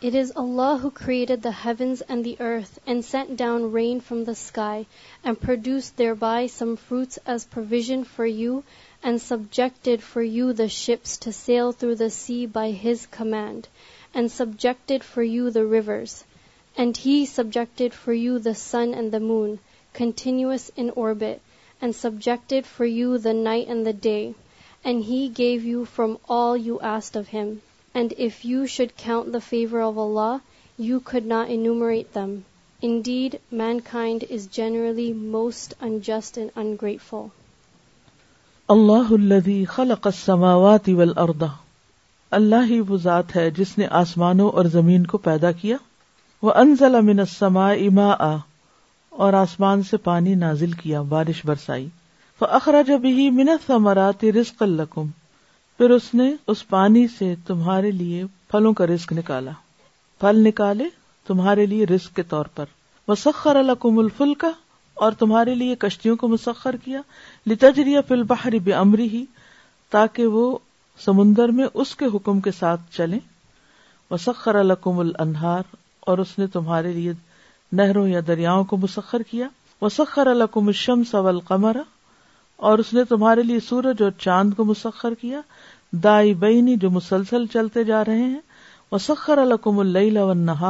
It 0.00 0.14
is 0.14 0.32
Allah 0.36 0.78
who 0.78 0.92
created 0.92 1.42
the 1.42 1.50
heavens 1.50 2.02
and 2.02 2.24
the 2.24 2.36
earth 2.38 2.78
and 2.86 3.04
sent 3.04 3.36
down 3.36 3.72
rain 3.72 3.98
from 3.98 4.22
the 4.22 4.34
sky 4.36 4.86
and 5.24 5.40
produced 5.40 5.96
thereby 5.96 6.46
some 6.46 6.76
fruits 6.76 7.18
as 7.26 7.44
provision 7.44 8.04
for 8.04 8.24
you 8.24 8.62
and 9.02 9.20
subjected 9.20 10.00
for 10.00 10.22
you 10.22 10.52
the 10.52 10.68
ships 10.68 11.16
to 11.18 11.32
sail 11.32 11.72
through 11.72 11.96
the 11.96 12.10
sea 12.10 12.46
by 12.46 12.70
His 12.70 13.06
command 13.06 13.66
and 14.14 14.30
subjected 14.30 15.02
for 15.02 15.24
you 15.24 15.50
the 15.50 15.66
rivers. 15.66 16.22
And 16.76 16.96
He 16.96 17.26
subjected 17.26 17.92
for 17.92 18.12
you 18.12 18.38
the 18.38 18.54
sun 18.54 18.94
and 18.94 19.10
the 19.10 19.18
moon, 19.18 19.58
continuous 19.94 20.70
in 20.76 20.90
orbit, 20.90 21.42
and 21.80 21.92
subjected 21.92 22.66
for 22.66 22.86
you 22.86 23.18
the 23.18 23.34
night 23.34 23.66
and 23.66 23.84
the 23.84 23.92
day. 23.92 24.36
And 24.84 25.02
He 25.02 25.28
gave 25.28 25.64
you 25.64 25.84
from 25.84 26.18
all 26.28 26.56
you 26.56 26.78
asked 26.78 27.16
of 27.16 27.26
Him. 27.26 27.62
and 27.94 28.12
if 28.18 28.44
you 28.44 28.66
should 28.66 28.96
count 28.96 29.32
the 29.32 29.40
favor 29.40 29.80
of 29.80 29.98
Allah, 29.98 30.40
you 30.78 31.00
could 31.00 31.26
not 31.26 31.50
enumerate 31.50 32.12
them. 32.12 32.44
Indeed, 32.82 33.40
mankind 33.52 34.24
is 34.30 34.46
generally 34.48 35.12
most 35.12 35.74
unjust 35.80 36.36
and 36.36 36.50
ungrateful. 36.56 37.28
اللہ 38.68 39.12
الذي 39.12 39.64
خلق 39.66 40.06
السماوات 40.06 40.88
والارض 40.88 41.42
اللہ 42.32 42.66
ہی 42.68 42.80
وہ 42.88 42.96
ذات 43.02 43.34
ہے 43.36 43.50
جس 43.50 43.76
نے 43.78 43.86
آسمانوں 43.98 44.48
اور 44.50 44.64
زمین 44.72 45.06
کو 45.06 45.18
پیدا 45.18 45.52
کیا 45.60 45.76
وانزل 46.42 47.00
من 47.00 47.20
السماء 47.20 47.76
ماء 47.92 48.36
اور 49.12 49.32
آسمان 49.32 49.82
سے 49.82 49.96
پانی 50.04 50.34
نازل 50.34 50.72
کیا 50.72 51.00
بارش 51.08 51.44
برسائی 51.44 51.86
فاخرج 52.40 52.90
به 53.02 53.30
من 53.30 53.48
الثمرات 53.48 54.24
رزقا 54.36 54.66
لكم 54.66 55.08
پھر 55.80 55.90
اس 55.90 56.14
نے 56.14 56.30
اس 56.46 56.68
پانی 56.68 57.06
سے 57.08 57.34
تمہارے 57.46 57.90
لیے 57.90 58.24
پھلوں 58.50 58.72
کا 58.72 58.86
رزق 58.86 59.12
نکالا 59.12 59.50
پھل 60.20 60.42
نکالے 60.46 60.84
تمہارے 61.26 61.66
لیے 61.66 61.86
رسک 61.86 62.16
کے 62.16 62.22
طور 62.22 62.44
پر 62.54 62.64
مسخر 63.08 63.56
القم 63.56 63.98
الفل 63.98 64.32
کا 64.34 64.50
اور 64.96 65.12
تمہارے 65.12 65.54
لیے 65.54 65.74
کشتیوں 65.78 66.16
کو 66.16 66.28
مسخر 66.28 66.76
کیا 66.76 67.00
لتجریا 67.46 68.00
فل 68.08 68.22
بحری 68.22 68.58
بے 68.58 68.72
امری 68.74 69.08
ہی 69.08 69.24
تاکہ 69.92 70.26
وہ 70.26 70.46
سمندر 71.00 71.48
میں 71.48 71.66
اس 71.74 71.94
کے 71.96 72.06
حکم 72.14 72.40
کے 72.40 72.50
ساتھ 72.50 72.80
چلے 72.92 73.18
مسخر 74.10 74.54
القم 74.54 74.98
الانہار 74.98 75.60
انہار 75.60 75.76
اور 76.02 76.18
اس 76.18 76.38
نے 76.38 76.46
تمہارے 76.46 76.92
لیے 76.92 77.12
نہروں 77.72 78.06
یا 78.08 78.20
دریاؤں 78.26 78.64
کو 78.64 78.76
مسخر 78.76 79.22
کیا 79.22 79.48
مسخر 79.82 80.26
القم 80.26 80.66
الشم 80.66 81.02
سول 81.04 81.40
قمر 81.40 81.76
اور 82.58 82.78
اس 82.78 82.92
نے 82.94 83.04
تمہارے 83.04 83.42
لیے 83.42 83.60
سورج 83.60 84.02
اور 84.02 84.10
چاند 84.18 84.54
کو 84.54 84.64
مسخر 84.64 85.14
کیا 85.14 85.40
دائی 85.92 86.34
بینی 86.34 86.76
جو 86.76 86.90
مسلسل 86.90 87.46
چلتے 87.46 87.84
جا 87.84 88.04
رہے 88.04 88.24
ہیں 88.24 88.40
وہ 88.92 88.98
سخر 88.98 89.38
القم 89.38 89.78
اللہ 89.78 90.64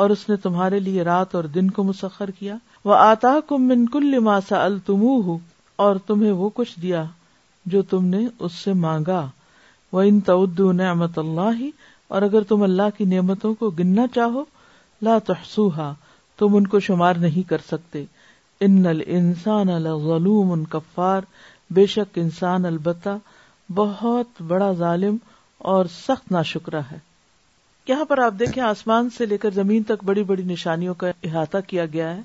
اور 0.00 0.10
اس 0.10 0.28
نے 0.28 0.36
تمہارے 0.36 0.78
لیے 0.78 1.04
رات 1.04 1.34
اور 1.34 1.44
دن 1.44 1.70
کو 1.70 1.84
مسخر 1.84 2.30
کیا 2.30 2.56
وہ 2.84 2.94
آتا 2.96 3.38
کم 3.48 3.66
من 3.68 3.86
کل 3.86 4.28
التمو 4.52 5.20
ہوں 5.20 5.38
اور 5.78 5.96
تمہیں 6.06 6.30
وہ 6.32 6.48
کچھ 6.54 6.78
دیا 6.82 7.04
جو 7.66 7.82
تم 7.82 8.04
نے 8.06 8.26
اس 8.38 8.52
سے 8.54 8.72
مانگا 8.72 9.26
وہ 9.92 10.02
ان 10.02 10.20
نعمت 10.76 11.18
اللہ 11.18 11.62
اور 12.10 12.22
اگر 12.22 12.42
تم 12.42 12.62
اللہ 12.62 12.96
کی 12.98 13.04
نعمتوں 13.04 13.52
کو 13.54 13.70
گننا 13.70 14.06
چاہو 14.14 14.44
لا 15.02 15.18
تحسوہا 15.18 15.92
تم 16.38 16.54
ان 16.56 16.66
کو 16.66 16.80
شمار 16.80 17.14
نہیں 17.14 17.48
کر 17.48 17.58
سکتے 17.68 18.04
ان 18.60 18.86
الانسان 18.86 19.68
الغلوم 19.70 20.52
ان 20.52 20.64
کفار 20.64 21.22
بے 21.70 21.86
شک 21.86 22.18
انسان 22.18 22.64
البتہ 22.64 23.16
بہت 23.70 24.42
بڑا 24.42 24.72
ظالم 24.72 25.16
اور 25.60 25.84
سخت 25.84 26.32
ناشکرا 26.32 26.80
ہے 26.90 26.98
یہاں 27.86 28.04
پر 28.04 28.18
آپ 28.18 28.34
دیکھیں 28.38 28.62
آسمان 28.62 29.10
سے 29.10 29.26
لے 29.26 29.36
کر 29.38 29.50
زمین 29.50 29.82
تک 29.82 30.04
بڑی 30.04 30.22
بڑی 30.22 30.42
نشانیوں 30.42 30.94
کا 30.94 31.10
احاطہ 31.22 31.58
کیا 31.66 31.86
گیا 31.86 32.16
ہے 32.16 32.20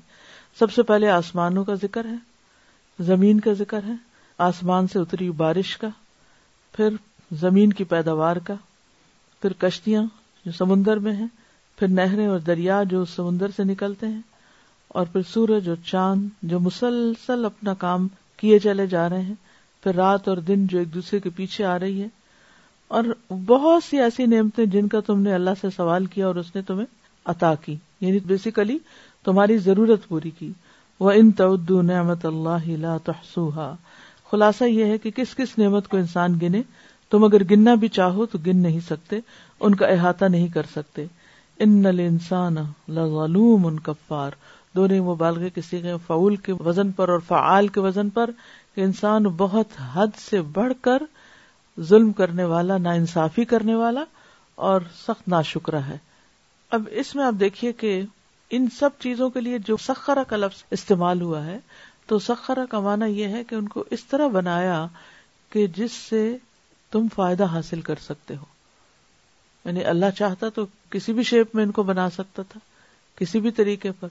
سب 0.58 0.72
سے 0.72 0.82
پہلے 0.82 1.08
آسمانوں 1.10 1.64
کا 1.64 1.74
ذکر 1.74 2.04
ہے 2.04 3.04
زمین 3.04 3.40
کا 3.40 3.52
ذکر 3.52 3.84
ہے 3.84 3.94
آسمان 4.38 4.86
سے 4.86 4.98
اتری 4.98 5.30
بارش 5.30 5.76
کا 5.76 5.88
پھر 6.74 6.88
زمین 7.30 7.72
کی 7.72 7.84
پیداوار 7.84 8.36
کا 8.36 8.54
پھر 9.42 9.52
کشتیاں 9.58 10.02
جو 10.46 10.52
سمندر 10.52 10.96
میں 10.96 11.12
ہیں 11.12 11.26
پھر 11.78 11.88
نہریں 11.88 12.26
اور 12.26 12.38
دریا 12.38 12.82
جو 12.82 13.04
سمندر 13.04 13.50
سے 13.56 13.64
نکلتے 13.64 14.06
ہیں 14.06 14.20
اور 14.88 15.06
پھر 15.06 15.22
سورج 15.22 15.68
اور 15.68 15.76
چاند 15.84 16.28
جو 16.42 16.60
مسلسل 16.60 17.44
اپنا 17.44 17.74
کام 17.74 18.06
کیے 18.36 18.58
چلے 18.58 18.86
جا 18.86 19.08
رہے 19.08 19.20
ہیں 19.20 19.34
پھر 19.86 19.94
رات 19.94 20.28
اور 20.28 20.36
دن 20.36 20.66
جو 20.66 20.78
ایک 20.78 20.92
دوسرے 20.94 21.18
کے 21.20 21.30
پیچھے 21.30 21.64
آ 21.64 21.78
رہی 21.78 22.02
ہے 22.02 22.06
اور 22.90 23.04
بہت 23.46 23.84
سی 23.84 24.00
ایسی 24.00 24.24
نعمتیں 24.26 24.64
جن 24.66 24.88
کا 24.88 25.00
تم 25.00 25.20
نے 25.20 25.34
اللہ 25.34 25.60
سے 25.60 25.68
سوال 25.70 26.06
کیا 26.06 26.26
اور 26.26 26.34
اس 26.34 26.54
نے 26.56 26.62
تمہیں 26.62 26.86
عطا 27.26 27.54
کی 27.54 27.76
یعنی 28.00 28.18
بیسیکلی 28.18 28.78
تمہاری 29.24 29.58
ضرورت 29.58 30.08
پوری 30.08 30.30
کی 30.30 30.52
وہ 31.00 31.10
ان 31.10 31.30
تو 31.32 31.80
نعمت 31.82 32.26
اللہ 32.26 32.68
لا 32.78 32.96
تحسوها 32.96 33.74
خلاصہ 34.32 34.64
یہ 34.64 34.84
ہے 34.84 34.98
کہ 34.98 35.10
کس 35.10 35.34
کس 35.36 35.58
نعمت 35.58 35.88
کو 35.88 35.96
انسان 35.96 36.38
گنے 36.42 36.62
تم 37.12 37.24
اگر 37.24 37.44
گننا 37.50 37.74
بھی 37.74 37.88
چاہو 37.88 38.26
تو 38.26 38.38
گن 38.46 38.62
نہیں 38.62 38.80
سکتے 38.80 39.20
ان 39.60 39.74
کا 39.74 39.86
احاطہ 39.86 40.24
نہیں 40.24 40.48
کر 40.48 40.72
سکتے 40.72 41.06
ان 41.60 41.80
نل 41.82 42.00
انسان 42.00 42.56
کفار 43.84 44.32
ان 44.32 44.54
دونوں 44.74 45.04
مبالغے 45.04 45.48
کے 45.50 45.60
کسی 45.60 45.80
کے 45.80 45.92
فعول 46.06 46.36
کے 46.36 46.52
وزن 46.60 46.90
پر 46.92 47.08
اور 47.08 47.18
فعال 47.18 47.68
کے 47.68 47.80
وزن 47.80 48.08
پر 48.08 48.30
کہ 48.76 48.80
انسان 48.80 49.22
بہت 49.36 49.80
حد 49.94 50.18
سے 50.18 50.40
بڑھ 50.52 50.72
کر 50.80 51.02
ظلم 51.78 52.12
کرنے 52.12 52.44
والا 52.44 52.76
نا 52.78 52.90
انصافی 52.92 53.44
کرنے 53.44 53.74
والا 53.74 54.04
اور 54.58 54.80
سخت 54.96 55.28
نا 55.28 55.40
شکرا 55.42 55.86
ہے 55.86 55.96
اب 56.72 56.88
اس 56.92 57.14
میں 57.16 57.24
آپ 57.24 57.34
دیکھیے 57.40 57.72
کہ 57.72 58.00
ان 58.50 58.66
سب 58.78 58.90
چیزوں 58.98 59.28
کے 59.30 59.40
لیے 59.40 59.58
جو 59.58 59.76
سخرا 59.76 60.22
کا 60.22 60.36
لفظ 60.36 60.62
استعمال 60.70 61.22
ہوا 61.22 61.44
ہے 61.46 61.58
تو 62.06 62.18
سخرا 62.18 62.64
کا 62.66 62.80
معنی 62.80 63.10
یہ 63.12 63.28
ہے 63.28 63.42
کہ 63.44 63.54
ان 63.54 63.68
کو 63.68 63.84
اس 63.90 64.04
طرح 64.04 64.28
بنایا 64.28 64.86
کہ 65.52 65.66
جس 65.66 65.92
سے 65.92 66.36
تم 66.92 67.06
فائدہ 67.14 67.44
حاصل 67.44 67.80
کر 67.80 67.94
سکتے 68.00 68.36
ہو 68.36 68.44
یعنی 69.64 69.84
اللہ 69.84 70.10
چاہتا 70.16 70.48
تو 70.48 70.66
کسی 70.90 71.12
بھی 71.12 71.22
شیپ 71.22 71.54
میں 71.54 71.64
ان 71.64 71.70
کو 71.70 71.82
بنا 71.82 72.08
سکتا 72.10 72.42
تھا 72.48 72.60
کسی 73.18 73.40
بھی 73.40 73.50
طریقے 73.50 73.92
پر 73.92 74.08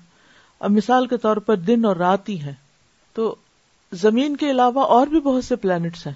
اب 0.61 0.71
مثال 0.71 1.07
کے 1.07 1.17
طور 1.17 1.37
پر 1.37 1.55
دن 1.55 1.85
اور 1.85 1.95
رات 1.95 2.29
ہی 2.29 2.41
ہے 2.41 2.53
تو 3.15 3.35
زمین 3.91 4.35
کے 4.35 4.49
علاوہ 4.51 4.83
اور 4.87 5.07
بھی 5.07 5.19
بہت 5.19 5.45
سے 5.45 5.55
پلانٹس 5.55 6.05
ہیں 6.07 6.13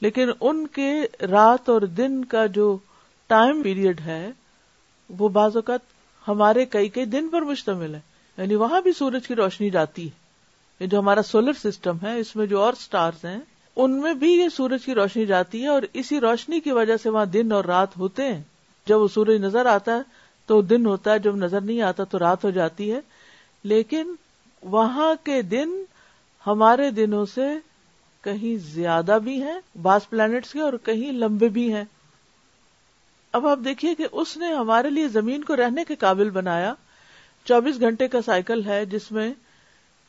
لیکن 0.02 0.30
ان 0.40 0.66
کے 0.66 0.90
رات 1.30 1.68
اور 1.68 1.82
دن 1.96 2.24
کا 2.24 2.46
جو 2.46 2.76
ٹائم 3.30 3.62
پیریڈ 3.62 4.00
ہے 4.00 4.30
وہ 5.10 5.28
بعض 5.28 5.56
اوقات 5.56 5.80
ہمارے 6.26 6.64
کئی 6.66 6.88
کئی 6.88 7.04
دن 7.04 7.28
پر 7.28 7.42
مشتمل 7.42 7.94
ہے 7.94 8.00
یعنی 8.38 8.54
وہاں 8.54 8.80
بھی 8.80 8.92
سورج 8.92 9.26
کی 9.26 9.34
روشنی 9.34 9.70
جاتی 9.70 10.04
ہے 10.04 10.20
یہ 10.80 10.86
جو 10.86 10.98
ہمارا 10.98 11.22
سولر 11.22 11.52
سسٹم 11.52 11.96
ہے 12.02 12.18
اس 12.18 12.34
میں 12.36 12.46
جو 12.46 12.60
اور 12.60 12.74
سٹارز 12.74 13.24
ہیں 13.24 13.38
ان 13.76 13.98
میں 14.00 14.14
بھی 14.14 14.32
یہ 14.32 14.48
سورج 14.48 14.84
کی 14.84 14.94
روشنی 14.94 15.26
جاتی 15.26 15.62
ہے 15.62 15.68
اور 15.68 15.82
اسی 15.92 16.20
روشنی 16.20 16.60
کی 16.60 16.72
وجہ 16.72 16.96
سے 17.02 17.08
وہاں 17.08 17.24
دن 17.26 17.52
اور 17.52 17.64
رات 17.64 17.96
ہوتے 17.96 18.22
ہیں 18.22 18.42
جب 18.86 19.00
وہ 19.00 19.08
سورج 19.08 19.40
نظر 19.40 19.66
آتا 19.66 19.96
ہے 19.96 20.02
تو 20.48 20.60
دن 20.62 20.86
ہوتا 20.86 21.12
ہے 21.12 21.18
جب 21.18 21.36
نظر 21.36 21.60
نہیں 21.60 21.80
آتا 21.80 22.04
تو 22.04 22.18
رات 22.18 22.44
ہو 22.44 22.50
جاتی 22.50 22.92
ہے 22.92 23.00
لیکن 23.64 24.14
وہاں 24.62 25.14
کے 25.24 25.40
دن 25.42 25.82
ہمارے 26.46 26.90
دنوں 26.90 27.24
سے 27.24 27.48
کہیں 28.24 28.56
زیادہ 28.64 29.18
بھی 29.24 29.42
ہیں 29.42 29.58
باس 29.82 30.08
پلانٹس 30.10 30.52
کے 30.52 30.60
اور 30.60 30.72
کہیں 30.82 31.12
لمبے 31.12 31.48
بھی 31.48 31.72
ہیں 31.74 31.84
اب 33.34 33.46
آپ 33.46 33.58
دیکھیے 33.64 33.94
کہ 33.94 34.06
اس 34.12 34.36
نے 34.36 34.52
ہمارے 34.54 34.90
لیے 34.90 35.08
زمین 35.08 35.44
کو 35.44 35.56
رہنے 35.56 35.84
کے 35.84 35.94
قابل 35.94 36.30
بنایا 36.30 36.74
چوبیس 37.46 37.80
گھنٹے 37.80 38.08
کا 38.08 38.22
سائیکل 38.22 38.66
ہے 38.66 38.84
جس 38.86 39.12
میں 39.12 39.32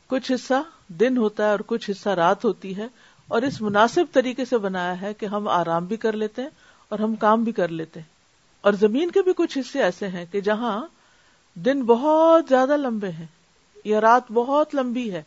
کچھ 0.10 0.32
حصہ 0.32 0.62
دن 0.88 1.16
ہوتا 1.16 1.44
ہے 1.44 1.50
اور 1.50 1.60
کچھ 1.66 1.90
حصہ 1.90 2.08
رات 2.08 2.44
ہوتی 2.44 2.76
ہے 2.76 2.86
اور 3.28 3.42
اس 3.42 3.60
مناسب 3.60 4.12
طریقے 4.12 4.44
سے 4.44 4.58
بنایا 4.58 5.00
ہے 5.00 5.14
کہ 5.14 5.26
ہم 5.26 5.48
آرام 5.48 5.86
بھی 5.86 5.96
کر 5.96 6.12
لیتے 6.12 6.42
ہیں 6.42 6.48
اور 6.90 6.98
ہم 6.98 7.14
کام 7.14 7.44
بھی 7.44 7.52
کر 7.52 7.68
لیتے 7.68 8.00
ہیں 8.00 8.12
اور 8.60 8.72
زمین 8.72 9.10
کے 9.10 9.22
بھی 9.22 9.32
کچھ 9.36 9.58
حصے 9.58 9.82
ایسے 9.82 10.08
ہیں 10.08 10.24
کہ 10.32 10.40
جہاں 10.40 10.80
دن 11.56 11.82
بہت 11.82 12.48
زیادہ 12.48 12.76
لمبے 12.76 13.10
ہیں 13.10 13.26
یا 13.84 14.00
رات 14.00 14.32
بہت 14.32 14.74
لمبی 14.74 15.12
ہے 15.12 15.22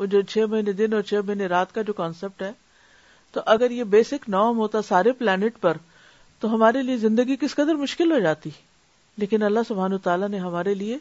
وہ 0.00 0.06
جو 0.06 0.20
چھ 0.22 0.44
مہینے 0.50 0.72
دن 0.72 0.92
اور 0.94 1.02
چھ 1.02 1.26
مہینے 1.26 1.46
رات 1.46 1.74
کا 1.74 1.82
جو 1.82 1.92
کانسیپٹ 1.92 2.42
ہے 2.42 2.52
تو 3.34 3.40
اگر 3.46 3.70
یہ 3.70 3.84
بیسک 3.84 4.28
نام 4.28 4.58
ہوتا 4.58 4.82
سارے 4.82 5.12
پلانٹ 5.12 5.60
پر 5.60 5.76
تو 6.42 6.54
ہمارے 6.54 6.82
لیے 6.82 6.96
زندگی 6.96 7.36
کس 7.36 7.54
قدر 7.54 7.74
مشکل 7.74 8.12
ہو 8.12 8.18
جاتی 8.18 8.50
لیکن 9.18 9.42
اللہ 9.42 9.66
سبحان 9.68 9.96
تعالیٰ 9.98 10.28
نے 10.28 10.38
ہمارے 10.38 10.74
لیے 10.74 10.96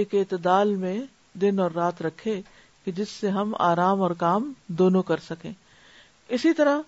ایک 0.00 0.14
اعتدال 0.14 0.74
میں 0.76 0.98
دن 1.40 1.60
اور 1.60 1.70
رات 1.70 2.02
رکھے 2.02 2.40
کہ 2.86 2.92
جس 2.92 3.08
سے 3.10 3.28
ہم 3.28 3.54
آرام 3.58 4.02
اور 4.02 4.10
کام 4.10 4.52
دونوں 4.78 5.02
کر 5.02 5.16
سکیں 5.26 5.52
اسی 6.30 6.52
طرح 6.52 6.80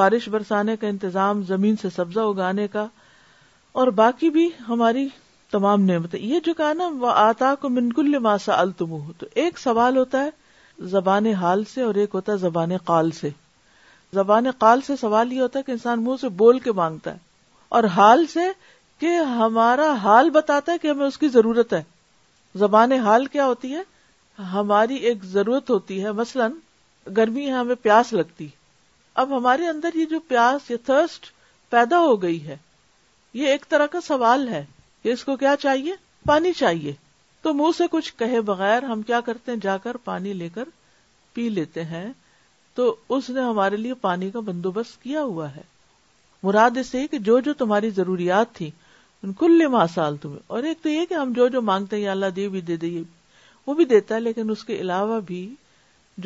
بارش 0.00 0.28
برسانے 0.28 0.76
کا 0.76 0.86
انتظام 0.86 1.42
زمین 1.42 1.76
سے 1.76 1.88
سبزہ 1.90 2.20
اگانے 2.26 2.68
کا 2.68 2.86
اور 3.74 3.88
باقی 3.94 4.30
بھی 4.30 4.48
ہماری 4.68 5.06
تمام 5.52 5.82
نعمتیں 5.82 6.20
یہ 6.20 6.40
جو 6.44 6.54
کہا 6.54 6.72
نا 6.72 6.88
وہ 6.92 7.10
آتا 7.14 7.54
کو 7.54 7.68
منکل 7.68 8.18
ماسا 8.18 8.60
التمو 8.60 9.00
تو 9.18 9.26
ایک 9.34 9.58
سوال 9.58 9.96
ہوتا 9.96 10.24
ہے 10.24 10.30
زبان 10.78 11.26
حال 11.26 11.64
سے 11.64 11.82
اور 11.82 11.94
ایک 11.94 12.10
ہوتا 12.14 12.32
ہے 12.32 12.36
زبان 12.36 12.76
قال 12.76 13.10
سے 13.10 13.28
زبان 14.12 14.50
قال 14.50 14.80
سے 14.80 14.96
سوال 14.96 15.32
یہ 15.32 15.40
ہوتا 15.40 15.58
ہے 15.58 15.64
کہ 15.64 15.72
انسان 15.72 16.02
منہ 16.04 16.16
سے 16.20 16.28
بول 16.28 16.58
کے 16.58 16.72
مانگتا 16.72 17.12
ہے 17.12 17.18
اور 17.68 17.84
حال 17.84 18.26
سے 18.26 18.50
کہ 19.00 19.16
ہمارا 19.36 19.92
حال 19.92 20.30
بتاتا 20.30 20.72
ہے 20.72 20.78
کہ 20.78 20.88
ہمیں 20.88 21.06
اس 21.06 21.18
کی 21.18 21.28
ضرورت 21.28 21.72
ہے 21.72 21.82
زبان 22.54 22.92
حال 22.92 23.26
کیا 23.26 23.46
ہوتی 23.46 23.74
ہے 23.74 23.82
ہماری 24.38 24.94
ایک 24.94 25.24
ضرورت 25.24 25.70
ہوتی 25.70 26.02
ہے 26.04 26.12
مثلا 26.12 26.48
گرمی 27.06 27.46
ہے 27.46 27.52
ہمیں 27.52 27.74
پیاس 27.82 28.12
لگتی 28.12 28.48
اب 29.16 29.36
ہمارے 29.36 29.66
اندر 29.66 29.94
یہ 29.94 30.06
جو 30.06 30.20
پیاس 30.28 30.70
یا 30.70 30.76
تھرسٹ 30.86 31.26
پیدا 31.72 31.98
ہو 31.98 32.22
گئی 32.22 32.46
ہے 32.46 32.56
یہ 33.34 33.46
ایک 33.46 33.68
طرح 33.68 33.86
کا 33.86 34.00
سوال 34.00 34.48
ہے 34.48 34.64
کہ 35.04 35.08
اس 35.08 35.24
کو 35.24 35.36
کیا 35.36 35.54
چاہیے 35.56 35.92
پانی 36.26 36.52
چاہیے 36.52 36.92
تو 37.44 37.52
منہ 37.54 37.76
سے 37.78 37.84
کچھ 37.90 38.12
کہے 38.16 38.40
بغیر 38.40 38.82
ہم 38.82 39.02
کیا 39.02 39.20
کرتے 39.20 39.52
ہیں 39.52 39.58
جا 39.62 39.76
کر 39.76 39.96
پانی 39.96 40.32
لے 40.32 40.48
کر 40.48 40.68
پی 41.36 41.48
لیتے 41.48 41.84
ہیں 41.84 42.06
تو 42.76 42.94
اس 43.08 43.30
نے 43.30 43.40
ہمارے 43.40 43.76
لیے 43.76 43.94
پانی 43.94 44.30
کا 44.30 44.40
بندوبست 44.40 45.02
کیا 45.02 45.22
ہوا 45.22 45.54
ہے 45.56 45.62
مراد 46.42 46.76
اس 46.76 46.86
سے 46.86 47.06
کہ 47.06 47.18
جو 47.18 47.38
جو 47.40 47.52
تمہاری 47.54 47.90
ضروریات 47.90 48.54
تھی 48.54 48.70
ان 49.22 49.32
کل 49.32 49.66
ماسال 49.66 50.16
تمہیں 50.16 50.40
اور 50.46 50.62
ایک 50.62 50.82
تو 50.82 50.88
یہ 50.88 51.04
کہ 51.04 51.14
ہم 51.14 51.32
جو 51.32 51.48
جو 51.48 51.62
مانگتے 51.62 51.96
ہیں 51.96 52.02
یا 52.02 52.10
اللہ 52.10 52.30
دے 52.36 52.48
بھی 52.48 52.60
دے 52.60 52.76
دے 52.76 53.02
وہ 53.66 53.74
بھی 53.74 53.84
دیتا 53.84 54.14
ہے 54.14 54.20
لیکن 54.20 54.50
اس 54.50 54.64
کے 54.64 54.80
علاوہ 54.80 55.20
بھی 55.20 55.42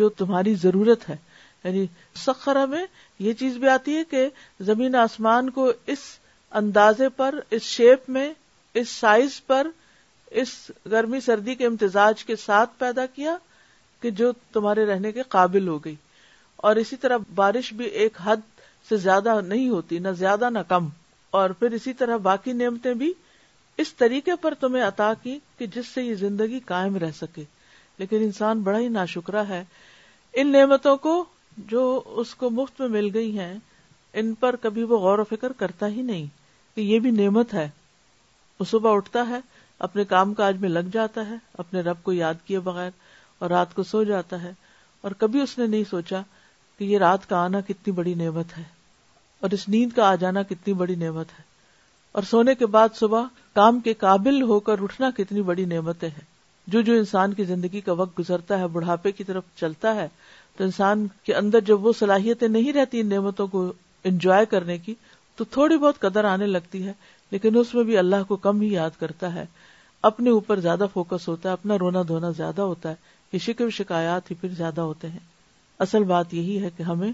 جو 0.00 0.09
تمہاری 0.09 0.55
ضرورت 0.55 1.09
ہے 1.11 1.17
یعنی 1.65 1.87
سخرہ 2.17 2.65
میں 2.67 2.85
یہ 3.21 3.33
چیز 3.33 3.57
بھی 3.57 3.69
آتی 3.69 3.97
ہے 3.97 4.05
کہ 4.11 4.29
زمین 4.61 4.95
آسمان 4.95 5.51
کو 5.51 5.73
اس 5.87 5.99
اندازے 6.53 7.09
پر 7.09 7.39
اس 7.51 7.63
شیپ 7.63 8.09
میں 8.11 8.33
اس 8.75 8.89
سائز 8.89 9.41
پر 9.47 9.67
اس 10.37 10.55
گرمی 10.91 11.21
سردی 11.21 11.55
کے 11.55 11.67
امتزاج 11.67 12.25
کے 12.25 12.37
ساتھ 12.37 12.71
پیدا 12.79 13.07
کیا 13.07 13.37
کہ 14.03 14.11
جو 14.11 14.31
تمہارے 14.53 14.85
رہنے 14.87 15.13
کے 15.13 15.23
قابل 15.29 15.69
ہو 15.69 15.79
گئی 15.85 15.95
اور 16.57 16.77
اسی 16.77 16.97
طرح 16.97 17.19
بارش 17.35 17.73
بھی 17.73 17.85
ایک 18.03 18.17
حد 18.25 18.43
سے 18.89 18.97
زیادہ 18.97 19.41
نہیں 19.41 19.69
ہوتی 19.69 19.99
نہ 19.99 20.09
زیادہ 20.09 20.51
نہ 20.51 20.59
کم 20.69 20.89
اور 21.33 21.51
پھر 21.51 21.73
اسی 21.73 21.93
طرح 21.93 22.17
باقی 22.23 22.53
نعمتیں 22.53 22.93
بھی 22.95 23.13
اس 23.79 23.95
طریقے 23.95 24.37
پر 24.41 24.55
تمہیں 24.61 24.83
عطا 24.85 25.13
کی 25.23 25.39
کہ 25.59 25.67
جس 25.67 25.87
سے 25.87 26.03
یہ 26.03 26.15
زندگی 26.15 26.61
قائم 26.65 26.97
رہ 26.97 27.11
سکے 27.17 27.45
لیکن 27.99 28.23
انسان 28.23 28.63
بڑا 28.63 28.79
ہی 28.79 28.89
ناشکرا 28.89 29.49
ہے 29.49 29.63
ان 30.35 30.53
نعمتوں 30.53 30.97
کو 30.97 31.25
جو 31.67 32.03
اس 32.07 32.35
کو 32.35 32.51
مفت 32.51 32.81
میں 32.81 32.89
مل 32.89 33.11
گئی 33.15 33.39
ہیں 33.39 33.55
ان 34.15 34.35
پر 34.35 34.57
کبھی 34.57 34.83
وہ 34.83 34.99
غور 34.99 35.19
و 35.19 35.25
فکر 35.25 35.53
کرتا 35.53 35.89
ہی 35.89 36.03
نہیں 36.03 36.27
کہ 36.77 36.81
یہ 36.81 36.99
بھی 36.99 37.11
نعمت 37.11 37.55
ہے 37.55 37.69
وہ 38.61 38.65
صبح 38.65 38.95
اٹھتا 38.95 39.29
ہے 39.29 39.41
اپنے 39.81 40.05
کام 40.05 40.35
کاج 40.35 40.57
میں 40.57 40.69
لگ 40.69 40.89
جاتا 40.93 41.27
ہے 41.27 41.37
اپنے 41.59 41.81
رب 41.81 42.03
کو 42.03 42.13
یاد 42.13 42.35
کیے 42.45 42.59
بغیر 42.59 42.91
اور 43.39 43.51
رات 43.51 43.75
کو 43.75 43.83
سو 43.83 44.03
جاتا 44.05 44.43
ہے 44.43 44.53
اور 45.05 45.11
کبھی 45.11 45.41
اس 45.41 45.59
نے 45.59 45.67
نہیں 45.67 45.85
سوچا 45.91 46.21
کہ 46.81 46.85
یہ 46.85 46.99
رات 46.99 47.29
کا 47.29 47.39
آنا 47.39 47.61
کتنی 47.61 47.93
بڑی 47.93 48.15
نعمت 48.15 48.57
ہے 48.59 48.63
اور 49.43 49.51
اس 49.51 49.69
نیند 49.69 49.93
کا 49.93 50.09
آ 50.09 50.15
جانا 50.15 50.43
کتنی 50.43 50.73
بڑی 50.73 50.95
نعمت 50.95 51.39
ہے 51.39 51.45
اور 52.13 52.23
سونے 52.23 52.55
کے 52.55 52.67
بعد 52.67 52.89
صبح 52.95 53.25
کام 53.53 53.81
کے 53.81 53.95
قابل 53.95 54.43
ہو 54.43 54.59
کر 54.61 54.83
اٹھنا 54.83 55.11
کتنی 55.17 55.43
بڑی 55.43 55.65
نعمتیں 55.65 56.09
جو 56.67 56.81
جو 56.81 56.93
انسان 56.93 57.33
کی 57.33 57.45
زندگی 57.45 57.81
کا 57.81 57.93
وقت 57.93 58.19
گزرتا 58.19 58.59
ہے 58.59 58.67
بڑھاپے 58.67 59.13
کی 59.13 59.25
طرف 59.25 59.43
چلتا 59.57 59.95
ہے 59.95 60.07
تو 60.57 60.65
انسان 60.65 61.07
کے 61.25 61.35
اندر 61.35 61.61
جب 61.61 61.87
وہ 61.87 61.93
صلاحیتیں 61.99 62.49
نہیں 62.49 62.73
رہتی 62.73 63.01
ان 63.01 63.09
نعمتوں 63.09 63.47
کو 63.47 63.73
انجوائے 64.05 64.47
کرنے 64.47 64.79
کی 64.79 64.95
تو 65.37 65.45
تھوڑی 65.45 65.77
بہت 65.77 65.99
قدر 65.99 66.25
آنے 66.25 66.47
لگتی 66.47 66.87
ہے 66.87 66.93
لیکن 67.33 67.57
اس 67.57 67.75
میں 67.75 67.85
بھی 67.85 67.97
اللہ 67.99 68.23
کو 68.29 68.37
کم 68.37 68.61
ہی 68.61 68.73
یاد 68.73 68.91
کرتا 68.99 69.35
ہے 69.35 69.45
اپنے 70.07 70.31
اوپر 70.31 70.61
زیادہ 70.61 70.87
فوکس 70.93 71.29
ہوتا 71.29 71.49
ہے 71.49 71.53
اپنا 71.53 71.79
رونا 71.79 72.03
دھونا 72.09 72.31
زیادہ 72.33 72.63
ہوتا 72.63 72.91
ہے 72.91 72.95
یہ 73.33 73.39
شکر 73.39 73.71
شکایات 73.71 74.31
ہی 74.31 74.37
پھر 74.37 74.49
زیادہ 74.57 74.81
ہوتے 74.83 75.09
ہیں 75.09 75.25
اصل 75.81 76.05
بات 76.05 76.35
یہی 76.35 76.63
ہے 76.63 76.71
کہ 76.77 76.83
ہمیں 76.83 77.11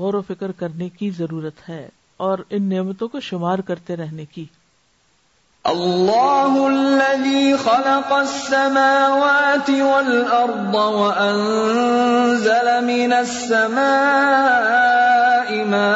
غور 0.00 0.14
و 0.14 0.20
فکر 0.22 0.52
کرنے 0.52 0.88
کی 0.88 1.10
ضرورت 1.10 1.68
ہے 1.68 1.86
اور 2.18 2.38
ان 2.50 2.68
نعمتوں 2.68 3.08
کو 3.08 3.20
شمار 3.20 3.58
کرتے 3.66 3.96
رہنے 3.96 4.24
کی 4.26 4.44
اللہ 5.64 6.56
الذي 6.62 7.52
خلق 7.58 8.10
السماوات 8.12 9.70
من 12.82 13.12
السماء 13.14 13.84
ماء 15.66 15.96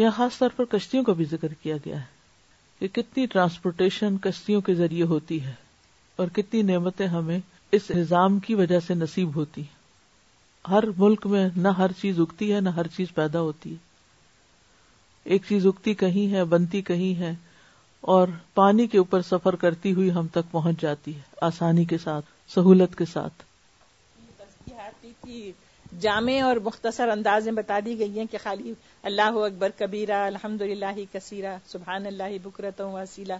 یہاں 0.00 0.10
خاص 0.16 0.38
طور 0.38 0.50
پر 0.56 0.64
کشتیوں 0.64 1.02
کا 1.04 1.12
بھی 1.12 1.24
ذکر 1.24 1.52
کیا 1.62 1.76
گیا 1.84 2.00
ہے 2.00 2.18
کہ 2.80 2.88
کتنی 2.92 3.26
ٹرانسپورٹیشن 3.26 4.16
کشتیوں 4.18 4.60
کے 4.60 4.74
ذریعے 4.74 5.04
ہوتی 5.04 5.44
ہے 5.44 5.52
اور 6.18 6.28
کتنی 6.28 6.62
نعمتیں 6.62 7.06
ہمیں 7.06 7.38
اس 7.72 7.90
نظام 7.90 8.38
کی 8.38 8.54
وجہ 8.54 8.80
سے 8.80 8.94
نصیب 8.94 9.36
ہوتی 9.36 9.60
ہیں 9.60 9.78
ہر 10.64 10.84
ملک 10.98 11.26
میں 11.26 11.48
نہ 11.56 11.68
ہر 11.68 11.92
چیز 11.92 12.20
اگتی 12.20 12.52
ہے 12.52 12.60
نہ 12.60 12.68
ہر 12.68 12.86
چیز 12.86 13.14
پیدا 13.14 13.40
ہوتی 13.40 13.70
ہے 13.70 13.88
ایک 15.26 15.44
چیز 15.48 15.66
اگتی 15.66 15.94
کہیں 15.94 16.32
ہے 16.32 16.44
بنتی 16.44 16.82
کہیں 16.82 17.18
ہے 17.18 17.34
اور 18.04 18.28
پانی 18.54 18.86
کے 18.86 18.98
اوپر 18.98 19.22
سفر 19.22 19.56
کرتی 19.56 19.92
ہوئی 19.92 20.10
ہم 20.10 20.26
تک 20.26 20.50
پہنچ 20.50 20.80
جاتی 20.80 21.14
ہے 21.16 21.20
آسانی 21.42 21.84
کے 21.84 21.98
ساتھ 21.98 22.26
سہولت 22.50 22.96
کے 22.98 23.04
ساتھ 23.04 23.42
جامع 25.92 26.40
اور 26.42 26.56
مختصر 26.56 27.14
میں 27.16 27.52
بتا 27.52 27.78
دی 27.84 27.98
گئی 27.98 28.18
ہیں 28.18 28.24
کہ 28.32 28.38
خالی 28.42 28.72
اللہ 29.04 29.38
اکبر 29.44 29.70
کبیرہ 29.78 30.24
الحمد 30.24 30.62
للہ 30.62 30.98
کثیرہ 31.12 31.56
سبحان 31.66 32.06
اللہ 32.06 32.46
و 32.46 32.90
وسیلہ 32.90 33.34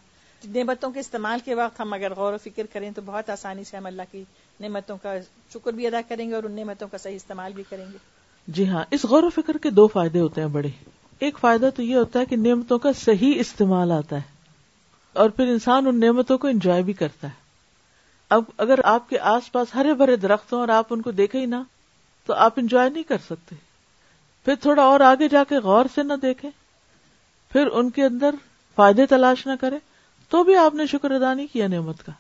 نعمتوں 0.43 0.91
کے 0.91 1.01
استعمال 1.01 1.41
کے 1.45 1.55
وقت 1.55 1.81
ہم 1.81 1.93
اگر 1.93 2.15
غور 2.15 2.33
و 2.33 2.37
فکر 2.37 2.67
کریں 2.73 2.91
تو 2.91 3.03
بہت 3.05 3.31
آسانی 3.31 3.65
سے 3.65 3.77
ہم 3.77 3.87
اللہ 3.87 4.03
کی 4.13 4.23
نعمتوں 4.61 4.97
کا 5.03 5.15
شکر 5.55 5.73
بھی 5.73 5.87
ادا 5.87 6.01
کریں 6.09 6.29
گے 6.29 6.35
اور 6.35 6.45
ان 6.45 6.53
نعمتوں 6.53 6.89
کا 6.89 6.99
صحیح 6.99 7.17
استعمال 7.17 7.53
بھی 7.53 7.63
کریں 7.71 7.85
گے 7.85 7.99
جی 8.49 8.69
ہاں 8.69 8.85
اس 8.91 9.05
غور 9.05 9.23
و 9.23 9.31
فکر 9.31 9.59
کے 9.59 9.71
دو 9.71 9.87
فائدے 9.87 10.21
ہوتے 10.21 10.41
ہیں 10.41 10.49
بڑے 10.49 10.69
ایک 11.21 11.39
فائدہ 11.39 11.71
تو 11.77 11.83
یہ 11.83 11.97
ہوتا 11.97 12.21
ہے 12.21 12.27
کہ 12.27 12.37
نعمتوں 12.37 12.79
کا 12.79 12.93
صحیح 12.93 13.41
استعمال 13.41 13.93
آتا 13.93 14.17
ہے 14.17 14.39
اور 15.17 15.31
پھر 15.31 15.49
انسان 15.49 15.87
ان 15.87 16.01
نعمتوں 16.01 16.39
کو 16.39 16.49
انجوائے 16.49 16.83
بھی 16.83 16.93
کرتا 16.93 17.27
ہے 17.27 17.39
اب 18.31 18.45
اگر 18.57 18.81
آپ 18.85 19.09
کے 19.09 19.19
آس 19.29 19.51
پاس 19.53 19.75
ہرے 19.75 19.95
بھرے 19.95 20.17
درخت 20.17 20.53
ہوں 20.53 20.61
اور 20.61 20.69
آپ 20.69 20.87
ان 20.91 21.03
کو 21.03 21.11
دیکھے 21.11 21.45
نا 21.47 21.63
تو 22.29 22.35
آپ 22.35 22.53
انجوائے 22.57 22.91
نہیں 22.91 23.03
کر 23.03 23.19
سکتے 23.27 23.57
پھر 24.47 24.55
تھوڑا 24.61 24.83
اور 24.83 25.01
آگے 25.01 25.29
جا 25.29 25.43
کے 25.49 25.59
غور 25.59 25.85
سے 25.95 26.03
نہ 26.03 26.13
دیکھیں 26.23 26.51
پھر 27.53 27.67
ان 27.67 27.91
کے 27.91 28.05
اندر 28.05 28.35
فائدے 28.79 29.07
تلاش 29.07 29.47
نہ 29.47 29.53
کریں 29.61 29.79
تو 30.31 30.43
بھی 30.45 30.57
آپ 30.57 30.75
نے 30.75 30.87
شکر 30.87 31.11
ادا 31.11 31.35
نہیں 31.35 31.47
کیا 31.53 31.67
نعمت 31.67 32.03
کا 32.07 32.13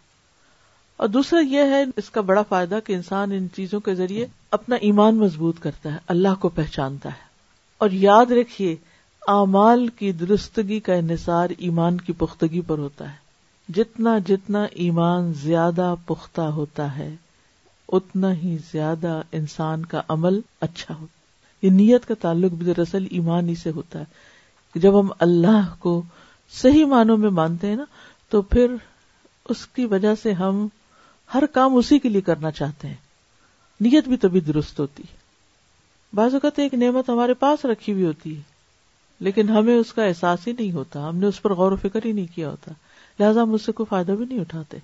اور 0.96 1.08
دوسرا 1.08 1.40
یہ 1.40 1.70
ہے 1.70 1.84
اس 1.96 2.10
کا 2.10 2.20
بڑا 2.20 2.42
فائدہ 2.42 2.78
کہ 2.84 2.92
انسان 2.92 3.32
ان 3.32 3.46
چیزوں 3.54 3.80
کے 3.80 3.94
ذریعے 3.94 4.26
اپنا 4.50 4.76
ایمان 4.80 5.16
مضبوط 5.16 5.60
کرتا 5.60 5.92
ہے 5.92 5.98
اللہ 6.06 6.34
کو 6.40 6.48
پہچانتا 6.48 7.08
ہے 7.08 7.28
اور 7.80 7.90
یاد 7.90 8.30
رکھیے 8.30 8.76
اعمال 9.28 9.88
کی 9.88 10.12
درستگی 10.12 10.80
کا 10.80 10.94
انحصار 10.94 11.50
ایمان 11.58 11.96
کی 12.00 12.12
پختگی 12.12 12.60
پر 12.60 12.78
ہوتا 12.78 13.10
ہے 13.10 13.72
جتنا 13.72 14.18
جتنا 14.18 14.64
ایمان 14.72 15.32
زیادہ 15.32 15.94
پختہ 16.06 16.40
ہوتا 16.40 16.96
ہے 16.96 17.14
اتنا 17.92 18.32
ہی 18.34 18.56
زیادہ 18.72 19.20
انسان 19.32 19.84
کا 19.84 20.02
عمل 20.08 20.40
اچھا 20.60 20.94
ہو 20.94 21.06
یہ 21.62 21.70
نیت 21.70 22.06
کا 22.08 22.14
تعلق 22.20 22.52
بھی 22.52 22.66
دراصل 22.66 23.06
ایمان 23.10 23.48
ہی 23.48 23.54
سے 23.54 23.70
ہوتا 23.70 23.98
ہے 23.98 24.78
جب 24.78 25.00
ہم 25.00 25.08
اللہ 25.18 25.74
کو 25.78 26.02
صحیح 26.52 26.84
معنوں 26.84 27.16
میں 27.16 27.30
مانتے 27.30 27.68
ہیں 27.68 27.76
نا 27.76 27.84
تو 28.32 28.42
پھر 28.42 28.74
اس 29.48 29.66
کی 29.66 29.84
وجہ 29.84 30.14
سے 30.14 30.32
ہم 30.32 30.66
ہر 31.30 31.46
کام 31.46 31.76
اسی 31.76 31.98
کے 31.98 32.08
لیے 32.08 32.20
کرنا 32.20 32.50
چاہتے 32.50 32.88
ہیں 32.88 33.10
نیت 33.80 34.08
بھی 34.08 34.16
تبھی 34.16 34.40
درست 34.40 34.80
ہوتی 34.80 35.02
ہے 35.02 35.18
بعض 36.12 36.34
اوقات 36.34 36.58
ایک 36.58 36.74
نعمت 36.74 37.08
ہمارے 37.08 37.34
پاس 37.34 37.64
رکھی 37.64 37.92
ہوئی 37.92 38.04
ہوتی 38.04 38.36
ہے 38.36 38.42
لیکن 39.20 39.48
ہمیں 39.48 39.74
اس 39.76 39.92
کا 39.92 40.04
احساس 40.04 40.46
ہی 40.46 40.52
نہیں 40.52 40.72
ہوتا 40.72 41.08
ہم 41.08 41.16
نے 41.16 41.26
اس 41.26 41.42
پر 41.42 41.52
غور 41.52 41.72
و 41.72 41.76
فکر 41.76 42.06
ہی 42.06 42.12
نہیں 42.12 42.34
کیا 42.34 42.50
ہوتا 42.50 42.72
لہٰذا 43.18 43.42
ہم 43.42 43.54
اس 43.54 43.64
سے 43.66 43.72
کوئی 43.72 43.86
فائدہ 43.90 44.12
بھی 44.12 44.24
نہیں 44.24 44.40
اٹھاتے 44.40 44.78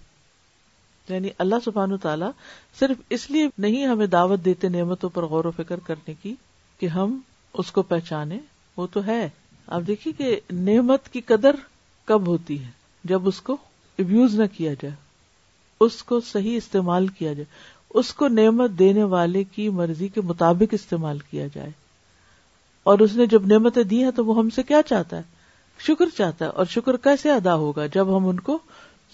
یعنی 1.08 1.28
اللہ 1.38 1.54
سبحان 1.64 1.92
و 1.92 1.96
تعالیٰ 1.96 2.30
صرف 2.80 3.00
اس 3.10 3.30
لیے 3.30 3.48
نہیں 3.58 3.86
ہمیں 3.86 4.06
دعوت 4.06 4.44
دیتے 4.44 4.68
نعمتوں 4.68 5.08
پر 5.08 5.22
غور 5.22 5.44
و 5.44 5.50
فکر 5.50 5.78
کرنے 5.78 6.14
کی 6.22 6.34
کہ 6.80 6.86
ہم 6.86 7.18
اس 7.54 7.70
کو 7.72 7.82
پہچانے 7.82 8.38
وہ 8.76 8.86
تو 8.92 9.04
ہے 9.06 9.28
اب 9.68 9.86
دیکھیے 9.86 10.12
کہ 10.12 10.38
نعمت 10.52 11.08
کی 11.08 11.20
قدر 11.20 11.56
کب 12.08 12.26
ہوتی 12.26 12.62
ہے 12.64 12.70
جب 13.04 13.28
اس 13.28 13.40
کو 13.40 13.56
ابیوز 13.98 14.40
نہ 14.40 14.46
کیا 14.56 14.72
جائے 14.82 14.94
اس 15.80 16.02
کو 16.02 16.20
صحیح 16.20 16.56
استعمال 16.56 17.06
کیا 17.08 17.32
جائے 17.32 17.44
اس 17.94 18.12
کو 18.14 18.28
نعمت 18.28 18.70
دینے 18.70 19.02
والے 19.04 19.42
کی 19.44 19.68
مرضی 19.68 20.08
کے 20.08 20.20
مطابق 20.20 20.74
استعمال 20.74 21.18
کیا 21.30 21.46
جائے 21.54 21.70
اور 22.86 22.98
اس 22.98 23.14
نے 23.14 23.26
جب 23.26 23.46
نعمتیں 23.46 23.82
دی 23.82 24.02
ہیں 24.04 24.10
تو 24.10 24.24
وہ 24.24 24.36
ہم 24.38 24.50
سے 24.50 24.62
کیا 24.62 24.82
چاہتا 24.82 25.16
ہے 25.16 25.22
شکر 25.78 26.06
چاہتا 26.16 26.44
ہے 26.44 26.50
اور 26.50 26.66
شکر 26.66 26.96
کیسے 26.96 27.30
ادا 27.30 27.54
ہوگا 27.54 27.86
جب 27.86 28.16
ہم 28.16 28.28
ان 28.28 28.40
کو 28.40 28.58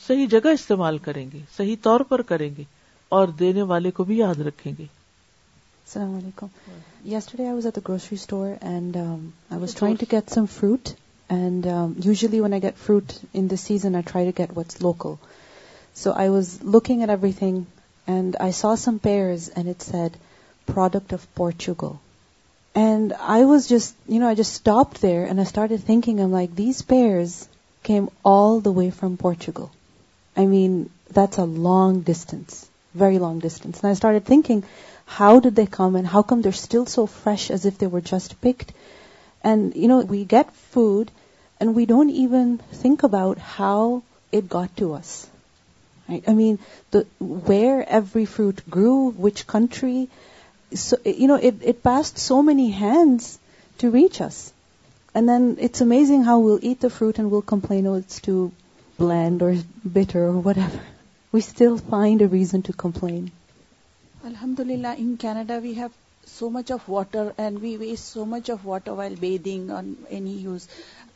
صحیح 0.02 0.26
جگہ 0.30 0.52
استعمال 0.52 0.98
کریں 0.98 1.26
گے 1.32 1.38
صحیح 1.56 1.76
طور 1.82 2.00
پر 2.08 2.22
کریں 2.28 2.48
گے 2.56 2.62
اور 3.12 3.28
دینے 3.38 3.62
والے 3.64 3.90
کو 3.90 4.04
بھی 4.04 4.18
یاد 4.18 4.40
رکھیں 4.40 4.72
گے 4.72 4.82
السلام 4.82 6.14
علیکم 6.14 6.46
yesterday 7.06 7.44
I 7.44 7.52
was 7.52 7.66
at 7.66 7.76
the 7.76 7.80
grocery 7.88 8.14
store 8.14 8.48
and 8.62 8.96
I 8.96 9.60
was 9.60 9.74
trying 9.74 9.96
to 9.96 10.06
get 10.12 10.30
some 10.30 10.44
fruit 10.52 10.88
and 11.30 11.66
usually 12.04 12.40
when 12.40 12.52
I 12.52 12.62
get 12.62 12.78
fruit 12.78 13.12
in 13.34 13.50
this 13.50 13.60
season 13.62 13.94
I 13.94 14.04
try 14.06 14.30
to 14.30 14.38
get 14.38 14.56
what's 14.56 14.80
local 14.82 15.14
so 15.96 16.12
I 16.14 16.28
was 16.28 16.56
looking 16.68 17.00
at 17.00 17.10
every 17.10 17.32
thing 17.38 17.60
and 18.08 18.36
I 18.40 18.52
saw 18.52 18.74
some 18.76 18.96
pears 19.02 19.50
and 19.54 19.68
it 19.68 19.82
said 19.82 20.16
product 20.68 21.12
of 21.12 21.26
Portugal 21.34 21.92
and 22.74 23.12
I 23.28 23.44
was 23.44 23.68
just 23.68 23.94
you 24.08 24.20
know 24.20 24.26
I 24.26 24.36
just 24.36 24.52
stop 24.52 25.02
there 25.02 25.18
and 25.18 25.38
I 25.38 25.42
start 25.42 25.86
thinking 25.86 26.18
um 26.18 26.32
like 26.32 26.56
these 26.58 26.86
pears 26.86 27.36
came 27.84 28.06
all 28.30 28.58
the 28.64 28.70
way 28.70 28.88
from 28.90 29.16
Portugal 29.16 29.66
I 30.36 30.46
mean, 30.46 30.90
that's 31.10 31.38
a 31.38 31.44
long 31.44 32.00
distance, 32.00 32.68
very 32.94 33.18
long 33.18 33.38
distance. 33.38 33.80
And 33.80 33.90
I 33.90 33.94
started 33.94 34.24
thinking, 34.24 34.64
how 35.04 35.40
did 35.40 35.54
they 35.56 35.66
come 35.66 35.96
and 35.96 36.06
how 36.06 36.22
come 36.22 36.42
they're 36.42 36.52
still 36.52 36.86
so 36.86 37.06
fresh 37.06 37.50
as 37.50 37.66
if 37.66 37.78
they 37.78 37.86
were 37.86 38.00
just 38.00 38.40
picked? 38.40 38.72
And, 39.44 39.74
you 39.74 39.88
know, 39.88 40.00
we 40.00 40.24
get 40.24 40.52
food 40.54 41.10
and 41.60 41.74
we 41.74 41.86
don't 41.86 42.10
even 42.10 42.58
think 42.58 43.02
about 43.02 43.38
how 43.38 44.02
it 44.30 44.48
got 44.48 44.76
to 44.78 44.94
us. 44.94 45.28
Right? 46.08 46.24
I 46.26 46.34
mean, 46.34 46.58
where 47.20 47.88
every 47.88 48.24
fruit 48.24 48.62
grew, 48.68 49.10
which 49.10 49.46
country. 49.46 50.08
So, 50.74 50.96
you 51.04 51.28
know, 51.28 51.36
it 51.36 51.82
passed 51.82 52.18
so 52.18 52.42
many 52.42 52.70
hands 52.70 53.38
to 53.78 53.90
reach 53.90 54.20
us. 54.20 54.52
And 55.14 55.28
then 55.28 55.58
it's 55.60 55.82
amazing 55.82 56.24
how 56.24 56.38
we'll 56.38 56.58
eat 56.62 56.80
the 56.80 56.88
fruit 56.88 57.18
and 57.18 57.30
we'll 57.30 57.42
complain, 57.42 57.86
oh, 57.86 57.94
it's 57.94 58.20
too 58.20 58.52
bland 59.02 59.42
or 59.42 59.54
bitter 59.98 60.26
or 60.26 60.38
whatever, 60.48 60.80
we 61.32 61.40
still 61.40 61.76
find 61.78 62.22
a 62.22 62.28
reason 62.28 62.62
to 62.62 62.72
complain. 62.84 63.32
Alhamdulillah, 64.24 64.94
in 64.94 65.16
Canada 65.16 65.58
we 65.58 65.74
have 65.74 65.92
so 66.24 66.48
much 66.48 66.70
of 66.70 66.88
water 66.88 67.34
and 67.36 67.60
we 67.60 67.76
waste 67.76 68.08
so 68.16 68.24
much 68.24 68.48
of 68.48 68.64
water 68.64 68.94
while 68.94 69.16
bathing 69.16 69.70
on 69.70 69.96
any 70.08 70.34
use. 70.44 70.68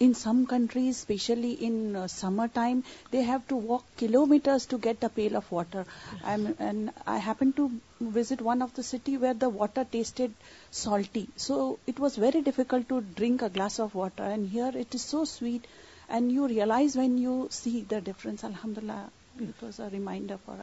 In 0.01 0.14
some 0.14 0.46
countries, 0.46 0.96
especially 0.96 1.53
in 1.53 1.96
uh, 1.96 2.07
summertime, 2.07 2.83
they 3.12 3.22
have 3.22 3.46
to 3.49 3.57
walk 3.57 3.85
kilometers 3.96 4.66
to 4.66 4.79
get 4.79 5.03
a 5.05 5.09
pail 5.09 5.37
of 5.37 5.51
water. 5.51 5.87
And 6.25 6.90
I 7.07 7.16
happened 7.18 7.57
to 7.57 7.70
visit 8.01 8.42
one 8.42 8.62
of 8.62 8.75
the 8.75 8.83
city 8.83 9.16
where 9.16 9.33
the 9.33 9.49
water 9.49 9.87
tasted 9.90 10.35
salty. 10.70 11.29
So 11.37 11.79
it 11.87 11.99
was 11.99 12.16
very 12.16 12.42
difficult 12.42 12.88
to 12.90 13.01
drink 13.01 13.42
a 13.42 13.49
glass 13.49 13.79
of 13.79 13.94
water. 13.94 14.25
And 14.25 14.49
here 14.49 14.72
it 14.75 14.94
is 14.94 15.03
so 15.03 15.25
sweet 15.25 15.66
and 16.09 16.33
you 16.33 16.49
realise 16.49 16.96
when 16.96 17.18
you 17.18 17.46
see 17.53 17.81
the 17.90 17.99
difference 18.05 18.44
الحمد 18.44 18.79
للہ 18.79 19.88
reminder 19.92 20.37
for 20.44 20.59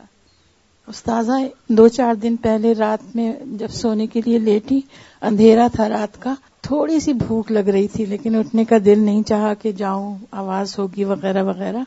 استاذہ 0.88 1.32
دو 1.70 1.88
چار 1.88 2.14
دن 2.14 2.36
پہلے 2.36 2.74
رات 2.74 3.16
میں 3.16 3.32
جب 3.60 3.72
سونے 3.72 4.08
کے 4.08 4.22
لیے 4.26 4.40
لیٹی 4.40 4.80
اندھیرا 5.22 5.68
تھا 5.74 5.88
رات 5.90 6.22
کا 6.22 6.34
تھوڑی 6.62 7.00
سی 7.00 7.14
بھوک 7.14 7.52
لگ 7.52 7.70
رہی 7.70 7.88
تھی 7.88 8.06
لیکن 8.06 8.36
اٹھنے 8.36 8.66
کا 8.66 8.78
دل 8.86 9.00
نہیں 9.00 9.22
چاہا 9.24 9.54
کہ 9.54 9.72
جاؤں 9.72 10.18
آواز 10.32 10.78
ہوگی 10.80 11.04
وغیرہ 11.04 11.44
وغیرہ 11.44 11.84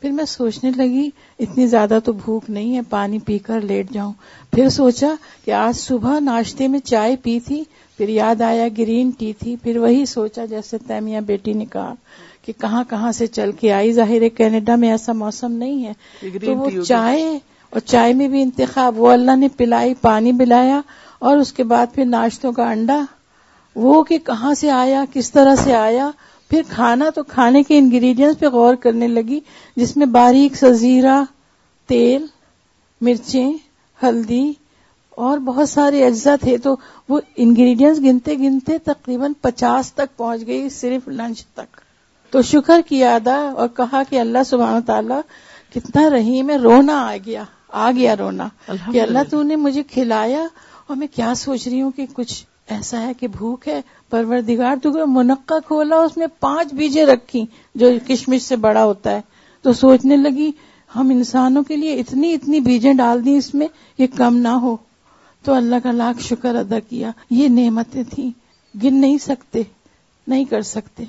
پھر 0.00 0.10
میں 0.10 0.24
سوچنے 0.24 0.70
لگی 0.76 1.08
اتنی 1.38 1.66
زیادہ 1.66 1.98
تو 2.04 2.12
بھوک 2.14 2.50
نہیں 2.50 2.76
ہے 2.76 2.80
پانی 2.90 3.18
پی 3.18 3.38
کر 3.38 3.60
لیٹ 3.60 3.90
جاؤں 3.90 4.12
پھر 4.52 4.68
سوچا 4.68 5.14
کہ 5.44 5.50
آج 5.50 5.76
صبح 5.76 6.18
ناشتے 6.20 6.68
میں 6.68 6.80
چائے 6.80 7.16
پی 7.16 7.38
تھی 7.40 7.62
پھر 7.98 8.08
یاد 8.08 8.40
آیا 8.40 8.68
گرین 8.78 9.10
ٹی 9.18 9.32
تھی 9.32 9.56
پھر 9.56 9.76
وہی 9.76 10.06
سوچا 10.06 10.44
جیسے 10.44 10.78
تیمیا 10.78 11.20
بیٹی 11.20 11.52
نے 11.52 11.64
کہا 11.64 11.94
کہ 12.52 12.60
کہاں 12.60 12.82
کہاں 12.88 13.12
سے 13.12 13.26
چل 13.26 13.52
کے 13.52 13.72
آئی 13.72 13.92
ظاہر 13.92 14.22
ہے 14.22 14.28
کینیڈا 14.28 14.74
میں 14.74 14.90
ایسا 14.90 15.12
موسم 15.12 15.52
نہیں 15.52 15.86
ہے 15.86 16.38
تو 16.40 16.54
وہ 16.54 16.70
چائے 16.82 17.38
اور 17.72 17.80
چائے 17.80 18.12
میں 18.12 18.28
بھی 18.28 18.42
انتخاب 18.42 19.00
وہ 19.00 19.10
اللہ 19.12 19.36
نے 19.36 19.48
پلائی 19.48 19.94
پانی 19.94 20.32
پلایا 20.38 20.80
اور 21.18 21.36
اس 21.36 21.52
کے 21.52 21.64
بعد 21.64 21.94
پھر 21.94 22.04
ناشتوں 22.04 22.52
کا 22.52 22.70
انڈا 22.70 23.02
وہ 23.76 24.02
کہ 24.04 24.18
کہاں 24.18 24.54
سے 24.54 24.70
آیا 24.70 25.04
کس 25.12 25.32
طرح 25.32 25.54
سے 25.54 25.74
آیا 25.74 26.10
پھر 26.50 26.62
کھانا 26.68 27.10
تو 27.10 27.22
کھانے 27.22 27.62
کے 27.62 27.78
انگریڈینٹس 27.78 28.40
پہ 28.40 28.46
غور 28.46 28.74
کرنے 28.74 29.08
لگی 29.08 29.40
جس 29.76 29.96
میں 29.96 30.06
باریک 30.06 30.56
سزیرہ 30.56 31.22
تیل 31.88 32.26
مرچیں 33.00 33.52
ہلدی 34.00 34.52
اور 35.18 35.38
بہت 35.38 35.68
سارے 35.68 36.04
اجزا 36.06 36.36
تھے 36.36 36.56
تو 36.56 36.74
وہ 37.08 37.20
انگریڈینٹس 37.36 38.00
گنتے 38.00 38.34
گنتے 38.34 38.78
تقریباً 38.78 39.32
پچاس 39.40 39.92
تک 39.92 40.16
پہنچ 40.16 40.46
گئی 40.46 40.68
صرف 40.68 41.08
لنچ 41.08 41.44
تک 41.46 41.80
تو 42.32 42.42
شکر 42.42 42.80
کیا 42.88 43.14
ادا 43.14 43.38
اور 43.52 43.68
کہا 43.68 44.02
کہ 44.10 44.20
اللہ 44.20 44.42
سبحان 44.46 44.82
تعالیٰ 44.82 45.20
کتنا 45.74 46.08
رہی 46.10 46.42
میں 46.42 46.56
رونا 46.58 46.98
آ 47.06 47.16
گیا 47.26 47.44
آ 47.68 47.90
گیا 47.90 48.14
رونا 48.16 48.48
کہ 48.92 49.00
اللہ 49.00 49.30
تو 49.30 49.42
نے 49.42 49.56
مجھے 49.56 49.82
کھلایا 49.82 50.46
اور 50.86 50.96
میں 50.96 51.06
کیا 51.14 51.32
سوچ 51.36 51.66
رہی 51.68 51.82
ہوں 51.82 51.90
کہ 51.90 52.06
کچھ 52.12 52.42
ایسا 52.68 53.00
ہے 53.00 53.12
کہ 53.14 53.28
بھوک 53.28 53.68
ہے 53.68 53.80
پرور 54.10 55.06
منقع 55.08 55.58
کھولا 55.66 55.96
اس 55.96 56.16
میں 56.16 56.26
پانچ 56.40 56.72
بیجیں 56.72 57.04
رکھی 57.06 57.44
جو 57.74 57.88
کشمش 58.08 58.42
سے 58.42 58.56
بڑا 58.56 58.84
ہوتا 58.84 59.10
ہے 59.10 59.20
تو 59.64 59.72
سوچنے 59.72 60.16
لگی 60.16 60.50
ہم 60.90 61.10
انسانوں 61.10 61.62
کے 61.62 61.76
لیے 61.76 61.94
اتنی 62.00 62.32
اتنی 62.34 62.60
بیجیں 62.60 62.92
ڈال 62.94 63.24
دی 63.24 63.36
اس 63.36 63.54
میں 63.54 63.66
یہ 63.98 64.06
کم 64.16 64.36
نہ 64.36 64.54
ہو 64.62 64.76
تو 65.44 65.54
اللہ 65.54 65.76
کا 65.82 65.92
لاکھ 65.92 66.22
شکر 66.22 66.54
ادا 66.54 66.78
کیا 66.80 67.10
یہ 67.30 67.48
نعمتیں 67.48 68.02
تھیں 68.10 68.30
گن 68.74 69.00
نہیں 69.00 69.18
سکتے 69.18 69.62
نہیں 70.26 70.44
کر 70.44 70.62
سکتے 70.62 71.04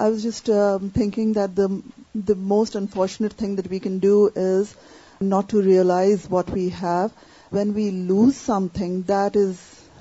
I 0.00 0.08
was 0.10 0.22
just 0.22 0.48
um, 0.48 0.90
thinking 0.90 1.32
that 1.32 1.56
the 1.56 2.34
most 2.36 2.76
unfortunate 2.76 3.32
thing 3.32 3.56
that 3.56 3.68
we 3.68 3.80
can 3.80 3.98
do 3.98 4.30
is 4.34 4.74
not 5.20 5.48
to 5.48 5.60
realize 5.60 6.28
what 6.30 6.48
we 6.50 6.68
have. 6.68 7.12
When 7.50 7.74
we 7.74 7.90
lose 7.90 8.36
something, 8.36 9.02
that 9.04 9.34
is 9.34 9.58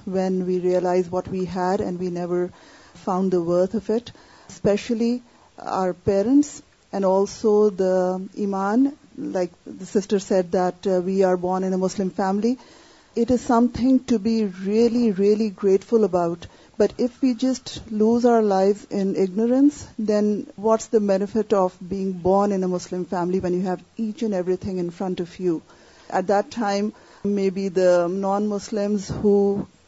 when 0.05 0.45
we 0.45 0.59
realize 0.59 1.09
what 1.09 1.27
we 1.27 1.45
had 1.45 1.81
and 1.81 1.99
we 1.99 2.09
never 2.09 2.51
found 2.93 3.31
the 3.31 3.41
worth 3.41 3.73
of 3.73 3.89
it, 3.89 4.11
especially 4.49 5.23
our 5.57 5.93
parents 5.93 6.61
and 6.91 7.03
also 7.03 7.69
the 7.69 8.21
Iman. 8.39 8.95
Like 9.17 9.51
the 9.65 9.85
sister 9.87 10.19
said 10.19 10.51
that 10.51 10.85
uh, 10.85 11.01
we 11.01 11.23
are 11.23 11.37
born 11.37 11.63
in 11.63 11.73
a 11.73 11.77
Muslim 11.77 12.11
family. 12.11 12.59
It 13.15 13.31
is 13.31 13.41
something 13.41 14.03
to 14.05 14.19
be 14.19 14.45
really, 14.45 15.11
really 15.11 15.49
grateful 15.49 16.03
about. 16.03 16.45
But 16.79 16.91
if 16.97 17.23
we 17.23 17.33
just 17.39 17.69
lose 17.93 18.25
our 18.25 18.41
life 18.43 18.85
in 18.91 19.13
ignorance 19.17 19.83
then 20.07 20.29
what's 20.57 20.91
the 20.93 20.97
benefit 21.03 21.53
of 21.55 21.75
being 21.89 22.11
born 22.21 22.51
in 22.53 22.69
Muslim 22.69 23.03
family 23.09 23.39
when 23.39 23.53
you 23.53 23.61
have 23.61 23.75
each 23.97 24.23
and 24.23 24.33
every 24.33 24.55
thing 24.55 24.79
in 24.79 24.89
front 24.97 25.21
of 25.21 25.39
you 25.41 25.57
at 26.09 26.27
that 26.27 26.55
time 26.55 26.89
may 27.25 27.49
be 27.49 27.67
the 27.69 28.05
non 28.09 28.47
Muslim 28.47 28.95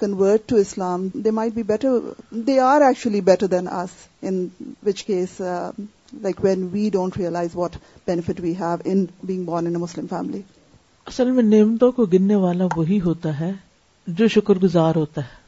convert 0.00 0.47
to 0.47 0.55
Islam 0.55 1.08
might 1.15 1.34
may 1.34 1.63
better 1.63 1.99
they 2.45 2.60
are 2.62 2.82
actually 2.82 3.21
better 3.23 3.47
than 3.47 3.67
us 3.73 3.89
in 4.21 4.45
which 4.86 5.03
case 5.03 5.39
like 5.41 6.43
when 6.43 6.67
we 6.71 6.89
don't 6.89 7.17
realise 7.17 7.55
what 7.55 7.75
benefit 8.08 8.39
we 8.39 8.53
have 8.60 8.77
in 8.86 9.05
being 9.23 9.43
born 9.45 9.67
in 9.67 9.82
Muslim 9.82 10.05
family 10.10 10.41
اصل 11.08 11.32
میں 11.32 11.43
نعمتوں 11.45 11.91
کو 11.91 12.05
گننے 12.05 12.36
والا 12.38 12.65
وہی 12.75 12.99
ہوتا 13.01 13.39
ہے 13.39 13.51
جو 14.08 14.27
شکر 14.27 14.58
گزار 14.58 14.95
ہوتا 14.95 15.21
ہے 15.23 15.38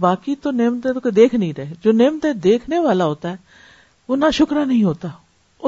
باقی 0.00 0.34
تو 0.34 0.50
نعمتیں 0.50 0.92
تو 0.92 1.10
دیکھ 1.10 1.34
نہیں 1.34 1.52
رہے 1.56 1.72
جو 1.82 1.92
نعمتیں 1.92 2.32
دیکھنے 2.32 2.78
والا 2.78 3.04
ہوتا 3.04 3.30
ہے 3.30 3.36
وہ 4.08 4.16
نہ 4.16 4.30
شکرا 4.32 4.64
نہیں 4.64 4.84
ہوتا 4.84 5.08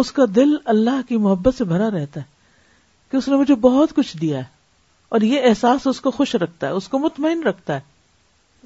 اس 0.00 0.13
کا 0.13 0.25
دل 0.37 0.57
اللہ 0.65 1.01
کی 1.09 1.17
محبت 1.17 1.55
سے 1.55 1.65
بھرا 1.65 1.91
رہتا 1.91 2.21
ہے 2.21 2.25
کہ 3.13 3.17
اس 3.17 3.29
نے 3.29 3.37
مجھے 3.37 3.55
بہت 3.55 3.95
کچھ 3.95 4.17
دیا 4.17 4.39
ہے 4.39 4.57
اور 5.09 5.21
یہ 5.21 5.49
احساس 5.49 5.87
اس 5.87 6.01
کو 6.01 6.11
خوش 6.11 6.35
رکھتا 6.35 6.67
ہے 6.67 6.73
اس 6.73 6.89
کو 6.89 6.99
مطمئن 6.99 7.43
رکھتا 7.43 7.75
ہے 7.75 7.81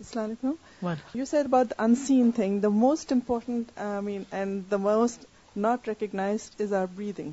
السلام 0.00 0.24
علیکم 0.24 1.18
you 1.18 1.24
about 1.32 1.72
in 1.78 1.94
scene 1.94 2.30
thing 2.30 2.60
the 2.60 2.68
most 2.68 3.12
important 3.12 3.78
I 3.78 4.04
mean 4.04 4.22
and 4.30 4.62
the 4.70 4.76
most 4.76 5.24
not 5.56 5.88
recked 5.88 6.20
is 6.60 6.72
our 6.72 6.86
breathing 6.96 7.30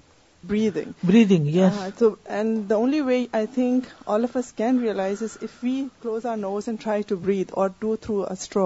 breathing 0.44 0.92
breathing 1.04 1.58
تو 1.98 2.10
and 2.26 2.70
دالی 2.70 3.02
way 3.02 3.24
I 3.32 3.46
think 3.46 3.86
all 4.06 4.24
of 4.24 4.38
us 4.38 4.52
can 4.54 4.80
realise 4.80 5.24
if 5.24 5.64
we 5.64 5.84
close 6.02 6.26
our 6.26 6.38
nose 6.38 6.68
and 6.68 6.84
try 6.84 7.02
to 7.02 7.16
breathe 7.16 7.52
or 7.54 7.70
to 7.80 7.96
through 7.96 8.22
extra 8.24 8.66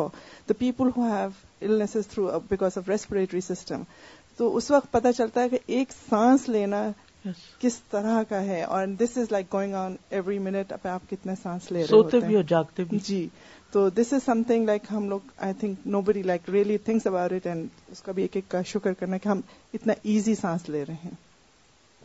the 0.49 0.53
people 0.57 0.89
who 0.97 1.07
have 1.11 1.29
illness 1.61 2.39
because 2.49 2.77
of 2.77 2.89
respiratory 2.89 3.41
system 3.41 3.83
تو 4.39 4.55
اس 4.55 4.69
وقت 4.71 4.91
پتہ 4.91 5.07
چلتا 5.17 5.41
ہے 5.41 5.49
کہ 5.49 5.57
ایک 5.67 5.91
سانس 6.09 6.47
لینا 6.49 6.89
کس 7.61 7.77
طرح 7.91 8.21
کا 8.29 8.41
ہے 8.41 8.61
اور 8.63 8.87
this 8.99 9.17
is 9.17 9.31
like 9.31 9.53
going 9.53 9.73
on 9.75 9.95
every 10.09 10.39
minute 10.39 10.73
آپ 10.85 11.09
کتنے 11.09 11.33
سانس 11.43 11.71
لے 11.71 11.83
رہے 11.83 12.19
بھی 12.19 12.35
اور 12.35 12.43
جاگتے 12.43 12.83
بھی 12.83 12.99
جی 13.03 13.27
تو 13.71 13.89
this 13.89 14.13
is 14.13 14.23
some 14.25 14.41
thing 14.47 14.65
like 14.65 14.91
ہم 14.91 15.09
لوگ 15.09 15.29
آئی 15.37 15.53
تھنک 15.59 15.87
نو 15.87 16.01
بڑی 16.01 16.21
like 16.21 16.49
really 16.49 16.77
thinks 16.77 17.07
about 17.07 17.33
it 17.33 17.47
and 17.47 17.67
اس 17.91 18.01
کا 18.01 18.11
بھی 18.11 18.21
ایک 18.21 18.35
ایک 18.35 18.49
کا 18.49 18.61
شکر 18.63 18.93
کرنا 18.93 19.17
کہ 19.17 19.27
ہم 19.27 19.41
اتنا 19.73 19.93
ایزی 20.03 20.35
سانس 20.35 20.69
لے 20.69 20.83
رہے 20.85 20.95
ہیں 21.03 21.22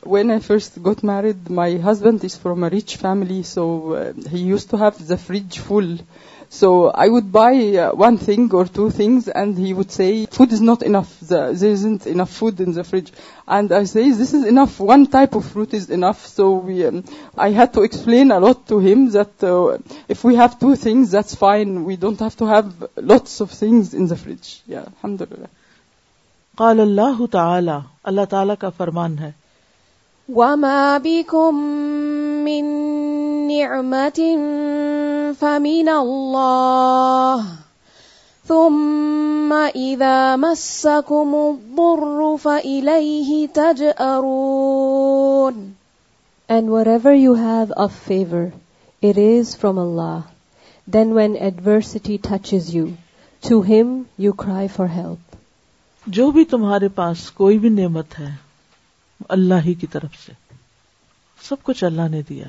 when 0.07 0.31
I 0.31 0.41
first 0.41 0.79
got 0.85 1.05
married 1.05 1.51
my 1.51 1.83
husband 1.83 2.27
from 2.43 2.65
a 2.65 2.71
rich 2.71 2.99
family 2.99 3.43
so 3.43 3.97
he 4.33 4.39
used 4.39 4.67
to 4.67 4.77
have 4.77 5.05
the 5.09 5.15
fridge 5.27 5.59
full 5.67 5.97
so 6.53 6.91
I 6.95 7.11
would 7.11 7.25
buy 7.31 7.77
one 7.99 8.17
thing 8.17 8.55
اور 8.55 8.67
fridge 8.97 9.21
and 13.49 13.73
I 13.73 14.13
this 14.13 14.35
is 14.35 14.47
enough 14.47 14.81
one 14.81 15.05
type 15.11 15.37
of 15.37 15.53
fruit 15.53 15.75
is 15.75 15.91
enough 15.91 16.27
so 16.27 16.61
I 17.37 17.55
have 17.55 17.67
to 17.73 17.81
explain 17.81 18.33
to 18.69 20.75
thing 20.75 21.05
that's 21.05 21.39
fine 21.39 21.79
we 21.79 21.97
don't 21.97 22.23
have 22.23 22.31
to 22.39 22.47
have 22.47 23.01
lots 23.01 23.43
الحمد 24.73 25.23
للہ 25.23 25.47
اللہ 26.59 27.27
تعالیٰ 27.33 27.79
اللہ 28.03 28.21
تعالیٰ 28.31 28.55
کا 28.59 28.69
فرمان 28.69 29.19
ہے 29.19 29.48
وما 30.29 30.99
بكم 30.99 31.55
من 32.45 32.65
نعمة 33.49 34.21
فمن 35.33 35.89
الله 35.89 37.45
ثم 38.47 39.53
إذا 39.53 40.37
مسكم 40.37 41.35
الضر 41.35 42.37
فإليه 42.37 43.49
تجأرون 43.49 44.95
And 46.51 46.71
whatever 46.71 47.13
you 47.15 47.35
have 47.35 47.71
of 47.73 47.93
favor, 47.93 48.53
it 49.03 49.19
is 49.19 49.55
from 49.55 49.79
Allah. 49.79 50.27
Then 50.87 51.15
when 51.15 51.37
adversity 51.37 52.17
touches 52.19 52.75
you, 52.75 52.97
to 53.43 53.63
Him 53.63 54.09
you 54.17 54.33
cry 54.33 54.69
for 54.69 54.87
help. 54.87 55.19
جو 56.07 56.31
بھی 56.33 56.45
تمہارے 56.45 56.89
پاس 56.89 57.31
کوئی 57.31 57.59
بھی 57.59 57.69
نعمت 57.69 58.19
ہے 58.19 58.48
اللہ 59.29 59.65
ہی 59.65 59.75
کی 59.75 59.87
طرف 59.87 60.17
سے 60.27 60.33
سب 61.39 61.63
کچھ 61.63 61.85
اللہ 61.85 62.09
نے 62.09 62.23
دیا 62.29 62.49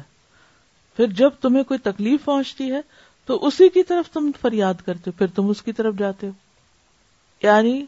پھر 0.95 1.07
جب 1.07 1.29
تمہیں 1.41 1.63
کوئی 1.63 1.77
تکلیف 1.77 2.25
پہنچتی 2.25 2.71
ہے 2.71 2.81
تو 3.29 3.45
اسی 3.47 3.69
کی 3.69 3.83
طرف 3.83 4.09
تم 4.09 4.31
فریاد 4.41 4.73
کرتے 4.85 5.09
ہو 5.09 5.17
پھر 5.17 5.27
تم 5.27 5.49
اس 5.49 5.61
کی 5.61 5.71
طرف 5.71 5.95
جاتے 5.95 6.27
ہو 6.27 6.31
یعنی 7.41 7.85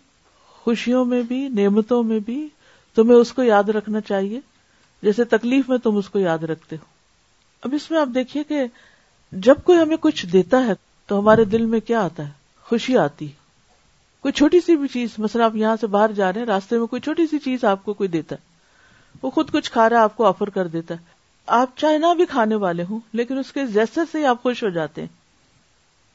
خوشیوں 0.66 1.06
میں 1.06 1.22
بھی 1.22 1.48
نعمتوں 1.48 2.04
میں 2.04 2.20
بھی 2.20 2.48
تمہیں 2.98 3.18
اس 3.18 3.32
کو 3.34 3.44
یاد 3.44 3.70
رکھنا 3.70 4.02
چاہیے 4.02 4.40
جیسے 5.04 5.24
تکلیف 5.24 5.70
میں 5.70 5.78
تم 5.78 5.98
اس 5.98 6.10
کو 6.10 6.20
یاد 6.20 6.44
رکھتے 6.44 6.76
ہو 6.76 6.86
اب 7.64 7.74
اس 7.74 7.92
میں 7.92 8.00
آپ 8.00 8.08
دیکھیے 8.14 8.44
کہ 8.44 8.66
جب 9.34 9.56
کوئی 9.64 9.80
ہمیں 9.80 9.98
کچھ 10.00 10.26
دیتا 10.26 10.66
ہے 10.68 10.74
تو 11.10 11.20
ہمارے 11.20 11.44
دل 11.46 11.66
میں 11.66 11.80
کیا 11.80 12.02
آتا 12.02 12.28
ہے 12.28 12.32
خوشی 12.66 12.98
آتی 12.98 13.28
کوئی 14.22 14.32
چھوٹی 14.32 14.60
سی 14.60 14.76
بھی 14.76 14.88
چیز 14.88 15.10
مثلا 15.18 15.46
آپ 15.46 15.56
یہاں 15.56 15.76
سے 15.82 15.88
باہر 15.88 16.12
جا 16.12 16.32
رہے 16.34 16.40
ہیں 16.40 16.48
راستے 16.48 16.78
میں 16.78 16.88
کوئی 16.88 17.02
چھوٹی 17.02 17.26
سی 17.28 17.40
چیز 17.40 17.64
آپ 17.64 17.86
کو 17.86 17.94
کوئی 17.94 18.08
دیتا 18.08 18.36
ہے 18.36 18.51
وہ 19.24 19.30
خود 19.30 19.52
کچھ 19.52 19.72
کھا 19.72 19.90
رہا 19.90 19.98
ہے 19.98 20.04
آپ 20.04 20.16
کو 20.16 20.26
آفر 20.26 20.50
کر 20.50 20.68
دیتا 20.68 20.94
ہے 20.94 21.10
آپ 21.48 21.78
چاہے 21.78 21.98
نہ 21.98 22.14
بھی 22.14 22.26
کھانے 22.26 22.56
والے 22.56 22.84
ہوں 22.90 23.00
لیکن 23.14 23.38
اس 23.38 23.52
کے 23.52 23.66
جیسے 23.66 24.02
ہی 24.16 24.26
آپ 24.26 24.44
خوش 24.44 24.64
ہو 24.64 24.70
جاتے 24.70 25.02
ہیں 25.02 25.08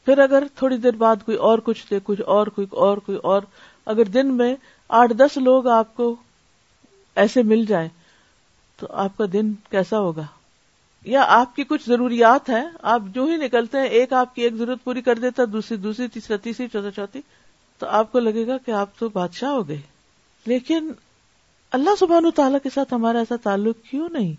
پھر 0.07 0.19
اگر 0.19 0.45
تھوڑی 0.57 0.77
دیر 0.77 0.97
بعد 0.97 1.25
کوئی 1.25 1.39
اور 1.39 1.59
کچھ 1.65 1.85
دے 1.91 1.99
کچھ 2.05 2.21
اور 2.27 2.47
کوئی 2.47 2.67
اور 2.71 2.97
کوئی 2.97 3.19
اور 3.23 3.43
اگر 3.87 4.05
دن 4.05 4.35
میں 4.35 4.55
آٹھ 4.91 5.13
دس 5.13 5.37
لوگ 5.37 5.67
آپ 5.69 5.97
کو 5.97 6.15
ایسے 7.17 7.43
مل 7.43 7.65
جائیں 7.65 7.89
تو 8.79 8.87
آپ 8.91 9.17
کا 9.17 9.25
دن 9.33 9.53
کیسا 9.71 9.99
ہوگا 9.99 10.23
یا 11.07 11.25
آپ 11.29 11.57
کی 11.57 11.65
کچھ 11.65 11.89
ضروریات 11.89 12.51
ہیں 12.51 12.65
آپ 12.83 13.03
جو 13.13 13.25
ہی 13.25 13.37
نکلتے 13.37 13.79
ہیں 13.79 13.89
ایک 13.89 14.13
آپ 14.13 14.35
کی 14.35 14.43
ایک 14.43 14.55
ضرورت 14.55 14.85
پوری 14.85 15.01
کر 15.01 15.19
دیتا 15.19 15.43
دوسری 15.53 15.77
دوسری 15.77 16.09
تیسرا 16.09 16.37
تیسری 16.37 16.69
چوتھا 16.69 16.91
چوتھی 16.91 17.21
تو 17.81 17.87
آپ 17.87 18.13
کو 18.13 18.19
لگے 18.19 18.47
گا 18.47 18.57
کہ 18.59 18.71
آپ 18.71 18.99
تو 18.99 19.09
بادشاہ 19.09 19.51
ہو 19.51 19.69
گئے 19.69 19.81
لیکن 20.47 20.91
اللہ 21.73 21.95
سبحان 21.99 22.27
و 22.27 22.31
تعالیٰ 22.31 22.59
کے 22.63 22.71
ساتھ 22.71 22.95
ہمارا 22.95 23.19
ایسا 23.19 23.37
تعلق 23.43 23.77
کیوں 23.91 24.09
نہیں 24.09 24.33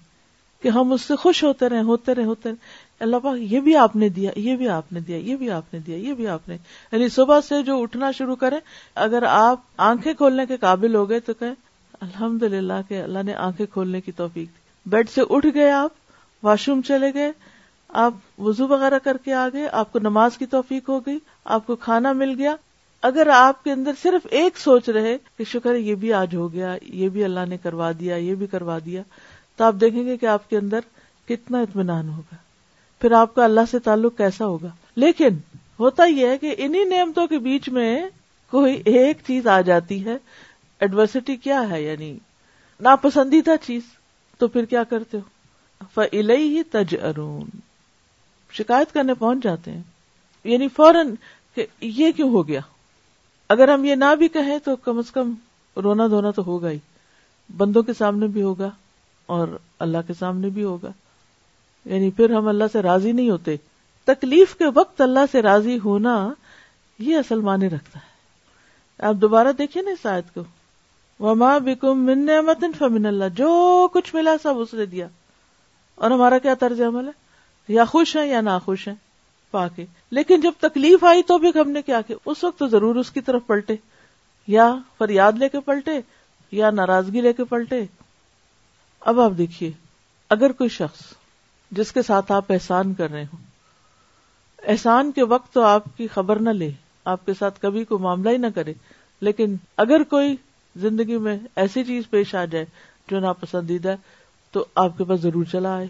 کہ 0.63 0.69
ہم 0.69 0.91
اس 0.91 1.01
سے 1.01 1.15
خوش 1.15 1.43
ہوتے 1.43 1.69
رہے 1.69 1.81
ہوتے 1.81 2.15
رہے 2.15 2.23
ہوتے 2.23 2.49
رہے 2.49 2.55
اللہ 3.01 3.17
پاک 3.23 3.37
یہ 3.51 3.59
بھی 3.59 3.75
آپ 3.75 3.95
نے 3.95 4.09
دیا 4.09 4.31
یہ 4.35 4.55
بھی 4.55 4.69
آپ 4.69 4.93
نے 4.93 4.99
دیا 4.99 5.17
یہ 5.17 5.35
بھی 5.35 5.51
آپ 5.51 5.73
نے 5.73 5.79
دیا 5.79 5.97
یہ 5.97 6.13
بھی 6.13 6.27
آپ 6.27 6.47
نے 6.49 6.57
یعنی 6.93 7.09
صبح 7.09 7.41
سے 7.41 7.61
جو 7.63 7.81
اٹھنا 7.81 8.11
شروع 8.11 8.35
کرے 8.35 8.59
اگر 8.95 9.23
آپ 9.23 9.59
آنکھیں 9.77 10.13
کھولنے 10.13 10.45
کے 10.45 10.57
قابل 10.57 10.95
ہو 10.95 11.09
گئے 11.09 11.19
تو 11.19 11.33
کہ 11.33 11.51
الحمد 12.01 12.43
للہ 12.43 12.81
کہ 12.89 13.01
اللہ 13.01 13.23
نے 13.23 13.33
آنکھیں 13.33 13.65
کھولنے 13.65 14.01
کی 14.01 14.11
توفیق 14.11 14.47
دی 14.47 14.89
بیڈ 14.89 15.09
سے 15.09 15.21
اٹھ 15.29 15.47
گئے 15.53 15.69
آپ 15.71 16.45
واش 16.45 16.67
روم 16.69 16.81
چلے 16.81 17.13
گئے 17.13 17.31
آپ 17.89 18.13
وزو 18.39 18.67
وغیرہ 18.67 18.99
کر 18.99 19.17
کے 19.17 19.33
آ 19.33 19.47
گئے 19.53 19.67
آپ 19.71 19.91
کو 19.91 19.99
نماز 19.99 20.37
کی 20.37 20.45
توفیق 20.45 20.89
ہو 20.89 20.99
گئی 20.99 21.19
آپ 21.45 21.67
کو 21.67 21.75
کھانا 21.75 22.11
مل 22.13 22.33
گیا 22.37 22.55
اگر 23.03 23.27
آپ 23.27 23.63
کے 23.63 23.71
اندر 23.71 23.91
صرف 24.01 24.27
ایک 24.31 24.57
سوچ 24.57 24.89
رہے 24.89 25.17
کہ 25.37 25.43
شکر 25.43 25.75
یہ 25.75 25.95
بھی 25.95 26.13
آج 26.13 26.35
ہو 26.35 26.51
گیا 26.53 26.75
یہ 26.81 27.09
بھی 27.09 27.23
اللہ 27.23 27.45
نے 27.47 27.57
کروا 27.57 27.91
دیا 27.99 28.15
یہ 28.15 28.35
بھی 28.35 28.47
کروا 28.47 28.77
دیا 28.85 29.01
تو 29.57 29.63
آپ 29.63 29.75
دیکھیں 29.81 30.05
گے 30.05 30.17
کہ 30.17 30.25
آپ 30.25 30.49
کے 30.49 30.57
اندر 30.57 30.79
کتنا 31.27 31.59
اطمینان 31.59 32.09
ہوگا 32.09 32.35
پھر 33.01 33.11
آپ 33.11 33.35
کا 33.35 33.43
اللہ 33.43 33.69
سے 33.71 33.79
تعلق 33.79 34.17
کیسا 34.17 34.45
ہوگا 34.45 34.69
لیکن 34.95 35.37
ہوتا 35.79 36.05
یہ 36.05 36.27
ہے 36.27 36.37
کہ 36.37 36.55
انہی 36.57 36.83
نعمتوں 36.83 37.27
کے 37.27 37.39
بیچ 37.39 37.69
میں 37.69 38.01
کوئی 38.53 38.81
ایک 38.85 39.17
چیز 39.27 39.47
آ 39.47 39.59
جاتی 39.61 40.05
ہے 40.05 40.17
ایڈورسٹی 40.81 41.35
کیا 41.35 41.69
ہے 41.69 41.81
یعنی 41.81 42.17
ناپسندیدہ 42.81 43.55
چیز 43.61 43.83
تو 44.37 44.47
پھر 44.47 44.65
کیا 44.65 44.83
کرتے 44.83 45.17
ہو 45.17 45.85
فلئی 45.93 46.63
تج 46.63 46.95
ارون 47.01 47.49
شکایت 48.51 48.93
کرنے 48.93 49.13
پہنچ 49.13 49.43
جاتے 49.43 49.71
ہیں 49.71 49.81
یعنی 50.45 50.67
کہ 51.57 51.65
یہ 51.81 52.11
کیوں 52.11 52.29
ہو 52.29 52.47
گیا 52.47 52.59
اگر 53.49 53.69
ہم 53.69 53.85
یہ 53.85 53.95
نہ 53.95 54.13
بھی 54.17 54.27
کہیں 54.27 54.57
تو 54.59 54.75
کم 54.75 54.97
از 54.97 55.11
کم 55.11 55.33
رونا 55.77 56.07
دھونا 56.07 56.31
تو 56.31 56.43
ہوگا 56.45 56.69
ہی 56.69 56.77
بندوں 57.49 57.83
کے 57.83 57.93
سامنے 57.93 58.27
بھی 58.27 58.41
ہوگا 58.41 58.69
اور 59.29 59.47
اللہ 59.79 60.07
کے 60.07 60.13
سامنے 60.13 60.49
بھی 60.49 60.63
ہوگا 60.63 60.91
یعنی 61.85 62.09
پھر 62.11 62.33
ہم 62.33 62.47
اللہ 62.47 62.71
سے 62.73 62.81
راضی 62.81 63.11
نہیں 63.11 63.29
ہوتے 63.29 63.55
تکلیف 64.07 64.55
کے 64.55 64.65
وقت 64.75 65.01
اللہ 65.01 65.31
سے 65.31 65.41
راضی 65.41 65.77
ہونا 65.79 66.17
یہ 66.99 67.17
اصل 67.17 67.41
معنی 67.41 67.69
رکھتا 67.69 67.99
ہے 67.99 69.05
آپ 69.05 69.15
دوبارہ 69.15 69.51
دیکھیے 69.57 69.83
نا 69.83 69.91
اس 69.91 70.01
شاید 70.01 70.33
کو 70.33 70.43
وما 71.19 71.57
بکم 71.57 72.05
من 72.05 72.25
نعمت 72.25 72.63
فمن 72.77 73.05
اللہ 73.05 73.35
جو 73.35 73.87
کچھ 73.93 74.13
ملا 74.15 74.35
سب 74.43 74.59
اس 74.59 74.73
نے 74.73 74.85
دیا 74.85 75.07
اور 75.97 76.11
ہمارا 76.11 76.37
کیا 76.37 76.53
طرز 76.53 76.81
عمل 76.81 77.07
ہے 77.07 77.73
یا 77.73 77.85
خوش 77.85 78.15
ہیں 78.15 78.25
یا 78.25 78.41
ناخوش 78.41 78.87
ہیں 78.87 78.95
پا 79.51 79.67
کے 79.67 79.85
لیکن 80.11 80.41
جب 80.41 80.51
تکلیف 80.59 81.03
آئی 81.03 81.23
تو 81.23 81.37
بھی 81.37 81.49
ہم 81.55 81.69
نے 81.69 81.81
کیا 81.81 82.01
کہ 82.01 82.15
اس 82.25 82.43
وقت 82.43 82.59
تو 82.59 82.67
ضرور 82.67 82.95
اس 82.95 83.11
کی 83.11 83.21
طرف 83.21 83.45
پلٹے 83.47 83.75
یا 84.47 84.73
فریاد 84.97 85.31
لے 85.31 85.49
کے 85.49 85.59
پلٹے 85.59 85.99
یا 86.51 86.69
ناراضگی 86.69 87.21
لے 87.21 87.33
کے 87.33 87.43
پلٹے 87.43 87.83
اب 89.01 89.19
آپ 89.19 89.31
دیکھیے 89.37 89.71
اگر 90.29 90.51
کوئی 90.51 90.69
شخص 90.69 91.01
جس 91.71 91.91
کے 91.91 92.01
ساتھ 92.01 92.31
آپ 92.31 92.51
احسان 92.51 92.93
کر 92.93 93.11
رہے 93.11 93.23
ہوں 93.23 93.45
احسان 94.67 95.11
کے 95.11 95.23
وقت 95.23 95.53
تو 95.53 95.61
آپ 95.61 95.83
کی 95.97 96.07
خبر 96.07 96.39
نہ 96.39 96.49
لے 96.49 96.69
آپ 97.05 97.25
کے 97.25 97.33
ساتھ 97.33 97.59
کبھی 97.61 97.83
کوئی 97.83 98.01
معاملہ 98.01 98.29
ہی 98.29 98.37
نہ 98.37 98.47
کرے 98.55 98.73
لیکن 99.21 99.55
اگر 99.77 100.03
کوئی 100.03 100.35
زندگی 100.75 101.17
میں 101.17 101.37
ایسی 101.55 101.83
چیز 101.83 102.09
پیش 102.09 102.35
آ 102.35 102.45
جائے 102.45 102.65
جو 103.07 103.19
ناپسندیدہ 103.19 103.89
ہے 103.89 103.95
تو 104.53 104.65
آپ 104.75 104.97
کے 104.97 105.03
پاس 105.03 105.19
ضرور 105.19 105.43
چلا 105.43 105.75
آئے 105.75 105.87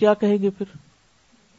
کیا 0.00 0.14
کہیں 0.14 0.36
گے 0.42 0.50
پھر 0.50 0.76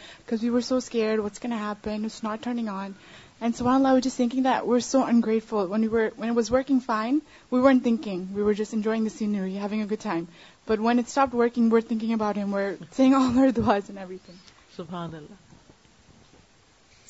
وی 0.42 0.48
were 0.48 1.18
وٹسپنس 1.18 2.24
not 2.24 2.42
turning 2.42 2.68
on 2.68 2.92
and 3.40 3.56
Swan 3.56 3.82
look 3.82 4.06
we 4.18 4.46
are 4.46 4.78
so 4.78 5.04
ungrateful 5.04 5.56
when 5.56 5.84
you 5.84 5.90
when 6.18 6.30
was 6.30 6.52
working 6.52 6.78
fine 6.86 7.18
we 7.52 7.60
wanting 7.60 8.24
we 8.34 8.42
west 8.42 8.74
enjoying 8.74 9.08
اینگ 9.22 9.82
add 9.82 10.02
time 10.02 10.24
but 10.68 10.78
when 10.80 10.98
it's 10.98 11.18
working 11.32 11.72
ونکنگ 11.72 12.14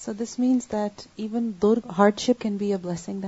so 0.00 0.13
this 0.13 0.39
means 0.39 0.73
that 0.73 1.07
even 1.17 1.53
hardship 1.99 2.41
can 2.41 2.57
basing 2.57 3.25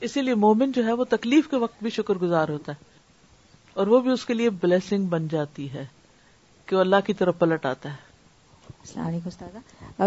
اسی 0.01 0.23
لیے 0.23 0.35
مومن 0.35 0.71
جو 0.71 0.85
ہے 0.85 0.93
وہ 0.93 1.05
تکلیف 1.09 1.49
کے 1.49 1.57
وقت 1.57 1.83
بھی 1.83 1.91
شکر 1.91 2.14
گزار 2.14 2.49
ہوتا 2.49 2.73
ہے 2.73 2.85
اور 3.75 3.87
وہ 3.87 4.01
بھی 4.01 4.11
اس 4.11 4.25
کے 4.25 4.35
لیے 4.35 4.51
بن 4.91 5.29
جاتی 5.29 5.73
ہے 5.73 5.85
کہ 6.67 6.75
اللہ 6.75 6.97
کی 7.07 7.12
طرف 7.12 7.38
پلٹ 7.38 7.67
آتا 7.67 7.88
ہے 7.88 8.09
سب 8.91 8.99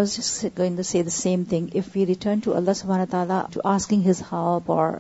آسکنگ 3.64 4.12
اور 4.66 4.94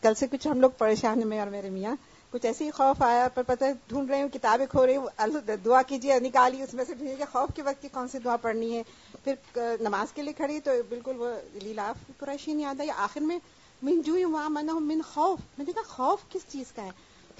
کل 0.02 0.14
سے 0.14 0.26
کچھ 0.26 0.46
ہم 0.46 0.60
لوگ 0.60 0.70
پریشان 0.78 1.18
ہیں 1.18 1.26
میں 1.26 1.38
اور 1.38 1.46
میرے 1.46 1.70
میاں 1.70 1.94
کچھ 2.32 2.46
ایسے 2.46 2.64
ہی 2.64 2.70
خوف 2.70 3.02
آیا 3.02 3.26
پر 3.34 3.42
پتہ 3.42 3.64
ڈھونڈ 3.88 4.10
رہے 4.10 4.20
ہوں 4.22 4.28
کتابیں 4.28 4.66
کھو 4.66 4.86
رہی 4.86 4.96
ہوں 4.96 5.56
دعا 5.64 5.82
کیجیے 5.82 6.18
نکالی 6.18 6.62
اس 6.62 6.74
میں 6.74 6.84
سے 6.84 7.24
خوف 7.32 7.54
کے 7.56 7.62
وقت 7.62 7.82
کی 7.82 7.88
کون 7.88 8.08
سی 8.08 8.18
دعا 8.18 8.36
پڑھنی 8.36 8.76
ہے 8.76 8.82
پھر 9.24 9.76
نماز 9.80 10.12
کے 10.12 10.22
لیے 10.22 10.32
کھڑی 10.32 10.60
تو 10.60 10.70
بالکل 10.88 11.16
وہ 11.18 11.32
لیلا 11.54 11.92
پورا 12.18 12.36
شی 12.40 12.52
یاد 12.52 12.80
آئی 12.80 12.90
آخر 12.96 13.20
میں 13.20 13.38
من 13.82 13.92
من 13.94 14.00
جو 14.02 14.14
خوف 15.04 15.40
میں 15.58 15.64
نے 15.66 15.72
کہا 15.72 15.82
خوف 15.88 16.28
کس 16.28 16.42
چیز 16.48 16.72
کا 16.72 16.82
ہے 16.82 16.90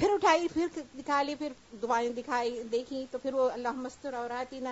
پھر 0.00 0.10
اٹھائی 0.10 0.46
پھر 0.48 0.66
دکھا 0.98 1.22
لی 1.22 1.34
پھر 1.34 1.52
دعائیں 1.82 2.10
دکھائی 2.12 2.62
دیکھی 2.62 3.04
تو 3.10 3.18
پھر 3.18 3.34
وہ 3.34 3.48
اللہ 3.50 3.72
مستر 3.76 4.14
عوراتی 4.14 4.60
نہ 4.60 4.68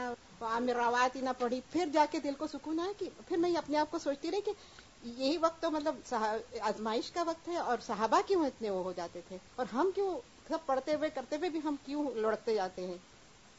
عامر 0.43 0.77
رواتی 0.77 1.21
نہ 1.21 1.31
پڑھی 1.39 1.61
پھر 1.73 1.89
جا 1.93 2.05
کے 2.11 2.19
دل 2.19 2.35
کو 2.39 2.47
سکون 2.47 2.81
آیا 2.81 2.93
کہ 2.99 3.09
پھر 3.29 3.37
میں 3.37 3.51
اپنے 3.59 3.79
آپ 3.79 3.91
کو 3.91 3.99
سوچتی 3.99 4.31
رہی 4.31 4.41
کہ 4.41 4.53
یہی 5.05 5.37
وقت 5.37 5.61
تو 5.63 5.71
مطلب 5.71 6.15
آزمائش 6.61 7.11
کا 7.11 7.23
وقت 7.23 7.49
ہے 7.49 7.57
اور 7.57 7.79
صحابہ 7.87 8.21
کیوں 8.27 8.45
اتنے 8.47 8.71
وہ 8.71 8.83
ہو 8.85 8.93
جاتے 8.97 9.21
تھے 9.29 9.37
اور 9.57 9.67
ہم 9.73 9.91
کیوں 9.95 10.19
سب 10.49 10.67
پڑھتے 10.67 10.95
ہوئے 10.95 11.11
کرتے 11.15 11.37
ہوئے 11.37 11.49
بھی 11.49 11.61
ہم 11.65 11.75
کیوں 11.87 12.11
لڑکتے 12.15 12.55
جاتے 12.55 12.87
ہیں 12.87 12.97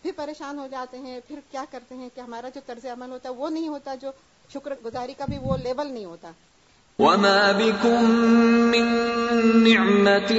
پھر 0.03 0.11
پریشان 0.15 0.59
ہو 0.59 0.67
جاتے 0.71 0.97
ہیں 0.97 1.19
پھر 1.27 1.39
کیا 1.51 1.63
کرتے 1.71 1.95
ہیں 1.95 2.09
کہ 2.15 2.21
ہمارا 2.21 2.49
جو 2.55 2.61
طرز 2.65 2.85
عمل 2.85 3.11
ہوتا 3.11 3.29
ہے 3.29 3.33
وہ 3.33 3.49
نہیں 3.49 3.67
ہوتا 3.67 3.95
جو 3.95 4.11
شکر 4.53 4.73
گزاری 4.85 5.13
کا 5.13 5.25
بھی 5.25 5.37
وہ 5.41 5.57
لیول 5.57 5.91
نہیں 5.93 6.05
ہوتا 6.05 6.31
وما 6.99 7.51
بكم 7.51 8.11
من 8.71 8.87
نعمة 9.63 10.31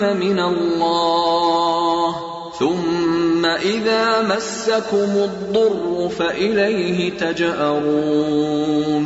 فمن 0.00 0.38
الله 0.40 2.14
ثم 2.58 3.46
إذا 3.46 4.22
مسكم 4.22 5.10
الضر 5.24 6.08
فإليه 6.16 7.10
تجأرون 7.18 9.05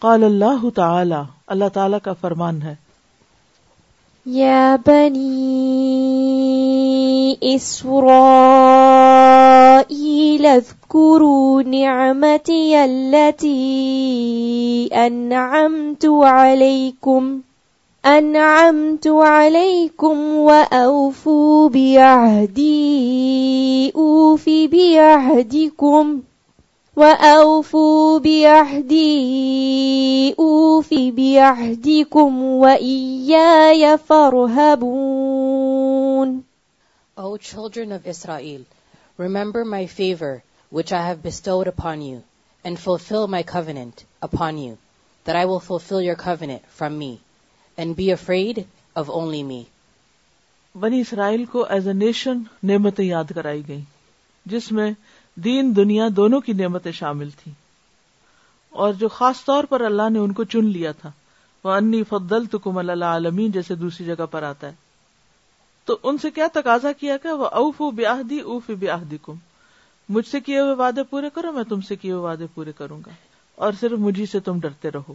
قال 0.02 0.24
الله 0.24 0.70
تعالى 0.74 1.22
اللہ 1.46 1.68
تعالیٰ 1.72 1.98
کا 2.02 2.12
فرمان 2.12 2.62
ہے 2.62 2.74
بنی 4.28 4.76
بني 4.76 5.88
إسرائيل 7.56 7.96
اذكروا 10.46 11.62
نعمتي 11.62 12.84
التي 12.84 13.58
أنعمت 14.92 16.06
عليكم 16.06 17.40
أنعمت 18.06 19.06
عليكم 19.06 20.34
وأوفوا 20.34 21.68
بیاہ 21.68 22.46
أوف 23.96 24.48
بعهدكم 24.48 26.20
کم 26.20 26.27
O 27.00 27.64
children 37.40 37.92
of 37.92 38.00
of 38.00 38.06
Israel, 38.06 38.64
remember 39.16 39.64
my 39.64 39.78
my 39.78 39.86
favor 39.86 40.42
which 40.70 40.92
I 40.92 41.02
I 41.02 41.06
have 41.06 41.22
bestowed 41.22 41.66
upon 41.68 41.92
upon 41.98 42.02
you 42.02 42.10
you, 42.10 42.16
and 42.16 42.24
and 42.64 42.78
fulfill 42.78 43.28
fulfill 43.28 43.42
covenant 43.42 44.04
covenant 44.22 44.78
that 45.24 45.36
will 45.44 45.60
your 46.00 46.16
from 46.68 46.98
me 46.98 47.20
me. 47.78 47.94
be 47.96 48.10
afraid 48.10 48.66
only 48.96 49.64
Bani 50.74 51.00
Israel 51.00 51.44
کو 51.44 51.64
as 51.68 51.86
a 51.88 51.92
nation 51.92 52.38
نعمتیں 52.62 53.04
یاد 53.04 53.24
کرائی 53.34 53.62
گئی 53.68 53.80
جس 54.46 54.72
میں 54.72 54.90
دین 55.44 55.76
دنیا 55.76 56.08
دونوں 56.16 56.40
کی 56.40 56.52
نعمتیں 56.52 56.92
شامل 56.92 57.30
تھیں 57.30 57.52
اور 58.72 58.92
جو 58.92 59.08
خاص 59.08 59.44
طور 59.44 59.64
پر 59.64 59.80
اللہ 59.80 60.08
نے 60.10 60.18
ان 60.18 60.32
کو 60.32 60.44
چن 60.44 60.66
لیا 60.66 60.92
تھا 60.92 61.10
وہ 61.64 61.72
انی 61.72 62.02
فدل 62.02 62.44
اللہ 62.90 63.04
عالمی 63.04 63.48
جیسے 63.48 63.74
دوسری 63.74 64.06
جگہ 64.06 64.26
پر 64.30 64.42
آتا 64.42 64.66
ہے 64.66 64.74
تو 65.88 65.98
ان 66.02 66.18
سے 66.18 66.30
کیا 66.30 66.46
تقاضا 66.52 66.92
کیا 66.92 67.16
گیا 67.16 67.34
وہ 67.34 67.46
اوف 67.54 67.80
بیاہ 67.94 68.22
دی 68.22 68.40
اوف 68.40 68.70
بیاہ 68.70 69.04
دی 69.04 69.16
کم 69.22 69.34
مجھ 70.08 70.26
سے 70.26 70.40
کیے 70.40 70.60
ہوئے 70.60 70.74
وعدے 70.74 71.02
پورے 71.02 71.30
کرو 71.34 71.52
میں 71.52 71.64
تم 71.64 71.80
سے 71.80 71.96
کیے 71.96 72.12
ہوئے 72.12 72.22
وعدے 72.22 72.46
پورے 72.54 72.72
کروں 72.72 73.00
گا 73.06 73.10
اور 73.58 73.72
صرف 73.80 73.98
مجھے 73.98 74.26
سے 74.26 74.40
تم 74.40 74.60
ڈرتے 74.60 74.90
رہو 74.90 75.14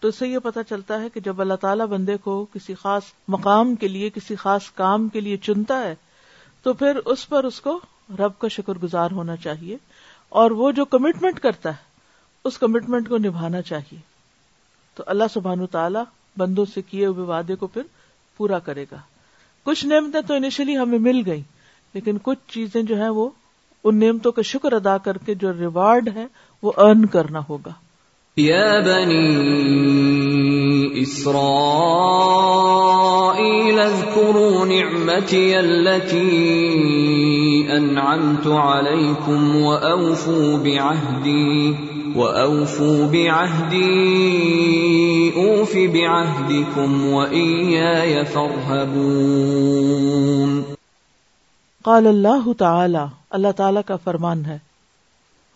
تو 0.02 0.08
اس 0.08 0.14
سے 0.14 0.28
یہ 0.28 0.38
پتا 0.38 0.62
چلتا 0.62 1.00
ہے 1.02 1.08
کہ 1.08 1.20
جب 1.20 1.40
اللہ 1.40 1.54
تعالیٰ 1.54 1.86
بندے 1.86 2.16
کو 2.16 2.44
کسی 2.44 2.74
خاص 2.74 3.02
مقام 3.28 3.74
کے 3.74 3.88
لیے 3.88 4.10
کسی 4.10 4.36
خاص 4.36 4.70
کام 4.70 5.08
کے 5.08 5.20
لیے 5.20 5.36
چنتا 5.36 5.80
ہے 5.80 5.94
تو 6.62 6.72
پھر 6.72 6.96
اس 7.04 7.28
پر 7.28 7.44
اس 7.44 7.60
کو 7.60 7.80
رب 8.18 8.38
کا 8.38 8.48
شکر 8.48 8.78
گزار 8.82 9.10
ہونا 9.10 9.36
چاہیے 9.36 9.76
اور 10.32 10.50
وہ 10.50 10.70
جو 10.72 10.84
کمٹمنٹ 10.84 11.40
کرتا 11.40 11.70
ہے 11.70 11.88
اس 12.44 12.58
کمٹمنٹ 12.58 13.08
کو 13.08 13.18
نبھانا 13.18 13.62
چاہیے 13.62 13.98
تو 14.96 15.04
اللہ 15.06 15.30
سبحان 15.30 15.66
تعالی 15.66 15.98
بندوں 16.36 16.64
سے 16.64 16.82
کیے 16.82 17.06
ہوئے 17.06 17.26
وعدے 17.26 17.56
کو 17.56 17.66
پھر 17.66 17.82
پورا 18.40 18.58
کرے 18.58 18.84
گا 18.92 18.96
کچھ 19.66 19.86
نعمتیں 19.86 20.20
تو 20.20 20.34
انیشلی 20.34 20.76
ہمیں 20.78 20.98
مل 20.98 21.22
گئی 21.26 21.42
لیکن 21.94 22.18
کچھ 22.22 22.38
چیزیں 22.48 22.82
جو 22.82 22.96
ہیں 22.96 23.08
وہ 23.08 23.28
ان 23.84 23.98
نعمتوں 23.98 24.32
کا 24.32 24.42
شکر 24.42 24.72
ادا 24.72 24.96
کر 24.98 25.18
کے 25.18 25.34
جو 25.34 25.52
ریوارڈ 25.52 26.08
ہے 26.16 26.26
وہ 26.62 26.72
ارن 26.76 27.06
کرنا 27.06 27.40
ہوگا 27.48 27.72
یا 28.36 28.80
بنی 28.80 29.22
اسرائیل 31.00 32.69
لذکرونچی 33.72 35.54
الچی 35.54 37.66
انتوالی 37.70 38.92
التي 38.92 39.62
و 39.62 39.68
اونفو 39.68 40.56
بیاہدی 40.56 41.72
و 42.16 42.22
اونفو 42.22 43.08
بعہدی 43.12 45.30
اوف 45.34 45.76
بعہدکم 45.92 46.64
کم 46.74 47.14
و 47.14 47.24
قال 51.84 51.84
کال 51.84 52.06
اللہ 52.06 52.48
تعالی 52.58 53.04
اللہ 53.30 53.48
تعالی 53.56 53.80
کا 53.86 53.96
فرمان 53.96 54.44
ہے 54.44 54.69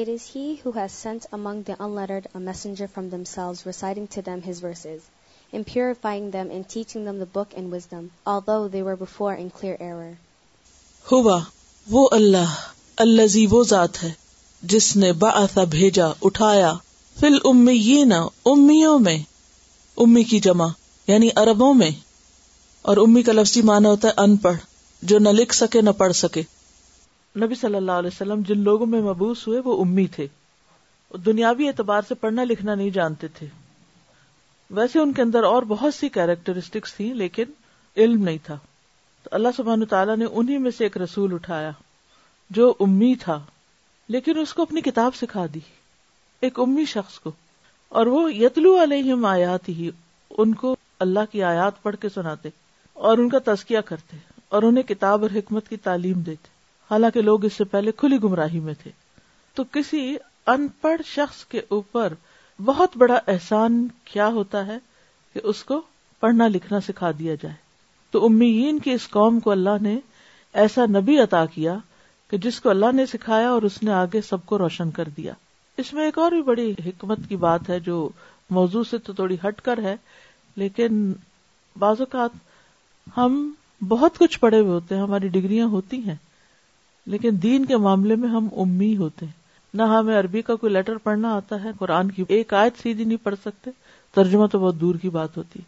It 0.00 0.08
is 0.08 0.24
he 0.24 0.56
who 0.56 0.72
has 0.72 0.90
sent 0.90 1.26
among 1.30 1.64
the 1.64 1.74
unlettered 1.78 2.26
a 2.34 2.40
messenger 2.40 2.88
from 2.88 3.10
themselves, 3.10 3.66
reciting 3.66 4.06
to 4.08 4.22
them 4.22 4.40
his 4.40 4.60
verses, 4.60 5.02
and 5.52 5.66
purifying 5.66 6.30
them 6.30 6.50
and 6.50 6.66
teaching 6.66 7.04
them 7.04 7.18
the 7.18 7.26
book 7.26 7.50
and 7.54 7.70
wisdom, 7.70 8.10
although 8.26 8.68
they 8.68 8.80
were 8.82 8.96
before 8.96 9.34
in 9.34 9.50
clear 9.50 9.76
error. 9.80 10.14
ہوا 11.06 11.38
وہ 11.86 12.08
اللہ 12.12 12.54
اللذی 12.98 13.44
وہ 13.46 13.62
ذات 13.64 14.02
ہے 14.02 14.12
جس 14.62 14.96
نے 14.96 15.12
بعث 15.18 15.58
بھیجا 15.70 16.08
اٹھایا 16.22 16.72
فی 17.16 17.26
الامیین 17.26 18.12
امیوں 18.12 18.98
میں 18.98 19.16
امی 19.98 20.22
کی 20.24 20.40
جمع 20.40 20.68
یعنی 21.08 21.28
عربوں 21.36 21.72
میں 21.74 21.90
اور 22.84 22.96
امی 22.96 23.22
کا 23.22 23.32
لفظی 23.32 23.62
معنی 23.62 23.88
ہوتا 23.88 24.08
ہے 24.08 24.22
ان 24.22 24.36
پڑھ 24.36 24.56
جو 25.02 25.18
نہ 25.18 25.28
لکھ 25.32 25.54
سکے 25.54 25.80
نہ 25.80 25.90
پڑھ 25.98 26.12
سکے 26.16 26.42
نبی 27.36 27.54
صلی 27.54 27.76
اللہ 27.76 27.92
علیہ 27.92 28.10
وسلم 28.12 28.40
جن 28.46 28.58
لوگوں 28.58 28.86
میں 28.86 29.00
مبوس 29.00 29.46
ہوئے 29.46 29.60
وہ 29.64 29.80
امی 29.80 30.06
تھے 30.06 30.26
دنیاوی 31.14 31.66
اعتبار 31.68 32.02
سے 32.08 32.14
پڑھنا 32.14 32.44
لکھنا 32.44 32.74
نہیں 32.74 32.90
جانتے 32.90 33.28
تھے 33.28 33.46
ویسے 34.70 34.98
ان 34.98 35.12
کے 35.12 35.22
اندر 35.22 35.44
اور 35.44 35.62
بہت 35.68 35.94
سی 35.94 36.08
کیریکٹرسٹکس 36.08 36.94
تھیں 36.94 37.12
لیکن 37.14 37.50
علم 37.96 38.24
نہیں 38.24 38.38
تھا 38.44 38.58
تو 39.24 39.30
اللہ 39.32 39.48
سبحانہ 39.56 39.84
تعالیٰ 39.84 40.16
نے 40.16 40.24
انہی 40.30 40.58
میں 40.58 40.70
سے 40.70 40.84
ایک 40.84 40.96
رسول 40.96 41.34
اٹھایا 41.34 41.70
جو 42.50 42.72
امی 42.80 43.14
تھا 43.20 43.38
لیکن 44.08 44.38
اس 44.38 44.54
کو 44.54 44.62
اپنی 44.62 44.80
کتاب 44.80 45.14
سکھا 45.14 45.46
دی 45.54 45.60
ایک 46.42 46.58
امی 46.60 46.84
شخص 46.84 47.18
کو 47.18 47.32
اور 47.92 48.06
وہ 48.06 48.32
یتلو 48.34 48.76
علیہم 48.82 49.24
آیات 49.24 49.68
ہی 49.68 49.90
ان 50.38 50.54
کو 50.54 50.76
اللہ 51.00 51.32
کی 51.32 51.42
آیات 51.42 51.82
پڑھ 51.82 51.96
کے 51.96 52.08
سناتے 52.08 52.48
اور 52.96 53.18
ان 53.18 53.28
کا 53.28 53.38
تزکیہ 53.44 53.78
کرتے 53.84 54.16
اور 54.48 54.62
انہیں 54.62 54.82
کتاب 54.82 55.22
اور 55.22 55.30
حکمت 55.30 55.68
کی 55.68 55.76
تعلیم 55.76 56.20
دیتے 56.20 56.51
حالانکہ 56.92 57.20
لوگ 57.22 57.44
اس 57.44 57.52
سے 57.52 57.64
پہلے 57.64 57.92
کھلی 57.92 58.16
گمراہی 58.22 58.58
میں 58.60 58.74
تھے 58.82 58.90
تو 59.56 59.64
کسی 59.64 60.00
ان 60.46 60.66
پڑھ 60.80 61.02
شخص 61.06 61.44
کے 61.44 61.60
اوپر 61.68 62.12
بہت 62.58 62.96
بڑا 62.96 63.18
احسان 63.26 63.86
کیا 64.04 64.26
ہوتا 64.28 64.66
ہے 64.66 64.76
کہ 65.36 65.40
اس 65.44 65.62
کو 65.64 65.80
پڑھنا 66.22 66.48
لکھنا 66.48 66.80
سکھا 66.80 67.10
دیا 67.10 67.34
جائے 67.42 67.54
تو 68.14 68.24
امیین 68.26 68.78
کی 68.78 68.90
اس 68.90 69.08
قوم 69.10 69.38
کو 69.40 69.50
اللہ 69.50 69.82
نے 69.82 69.98
ایسا 70.54 70.84
نبی 70.86 71.18
عطا 71.18 71.44
کیا 71.46 71.76
کہ 72.32 72.36
جس 72.36 72.60
کو 72.60 72.70
اللہ 72.70 72.92
نے 72.94 73.06
سکھایا 73.06 73.48
اور 73.50 73.62
اس 73.62 73.82
نے 73.82 73.92
آگے 73.92 74.20
سب 74.20 74.44
کو 74.46 74.58
روشن 74.58 74.90
کر 74.90 75.08
دیا 75.16 75.32
اس 75.78 75.92
میں 75.92 76.04
ایک 76.04 76.18
اور 76.18 76.32
بھی 76.32 76.42
بڑی 76.42 76.70
حکمت 76.86 77.18
کی 77.28 77.36
بات 77.36 77.70
ہے 77.70 77.78
جو 77.80 78.08
موضوع 78.50 78.82
سے 78.90 78.98
تو 78.98 79.12
تھوڑی 79.12 79.36
ہٹ 79.44 79.60
کر 79.60 79.82
ہے 79.82 79.94
لیکن 80.56 81.12
بعض 81.76 82.00
اوقات 82.00 82.36
ہم 83.16 83.52
بہت 83.88 84.18
کچھ 84.18 84.38
پڑھے 84.40 84.58
ہوئے 84.58 84.70
ہوتے 84.70 84.94
ہیں 84.94 85.02
ہماری 85.02 85.28
ڈگریاں 85.28 85.66
ہوتی 85.66 86.00
ہیں 86.00 86.14
لیکن 87.06 87.42
دین 87.42 87.64
کے 87.64 87.76
معاملے 87.76 88.16
میں 88.16 88.28
ہم 88.28 88.48
امی 88.56 88.96
ہوتے 88.96 89.26
ہیں 89.26 89.40
نہ 89.74 89.82
ہمیں 89.88 90.18
عربی 90.18 90.42
کا 90.42 90.54
کوئی 90.54 90.72
لیٹر 90.72 90.96
پڑھنا 90.96 91.34
آتا 91.34 91.62
ہے 91.64 91.70
قرآن 91.78 92.10
کی 92.10 92.24
ایک 92.28 92.52
آیت 92.54 92.82
سیدھی 92.82 93.04
نہیں 93.04 93.24
پڑھ 93.24 93.34
سکتے 93.44 93.70
ترجمہ 94.14 94.46
تو 94.46 94.58
بہت 94.58 94.80
دور 94.80 94.94
کی 94.94 95.08
بات 95.08 95.36
ہوتی 95.36 95.60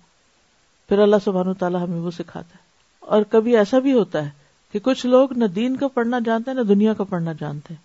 پھر 0.91 0.99
اللہ 0.99 1.17
سبحانہ 1.25 1.51
و 1.51 1.55
تعالیٰ 1.55 1.83
ہمیں 1.83 2.01
وہ 2.01 2.11
سکھاتا 2.11 2.57
ہے 2.57 2.63
اور 3.03 3.23
کبھی 3.23 3.57
ایسا 3.57 3.79
بھی 3.79 3.93
ہوتا 3.93 4.25
ہے 4.25 4.31
کہ 4.75 4.79
کچھ 4.79 5.07
لوگ 5.07 5.33
نہ 5.37 5.45
دین 5.45 5.77
کا 5.77 5.89
پڑھنا 5.89 6.19
جانتے 6.25 6.51
ہیں 6.51 6.59
نہ 6.59 6.63
دنیا 6.63 6.93
کا 6.95 7.05
پڑھنا 7.05 7.33
جانتے 7.41 7.75
ہیں 7.75 7.83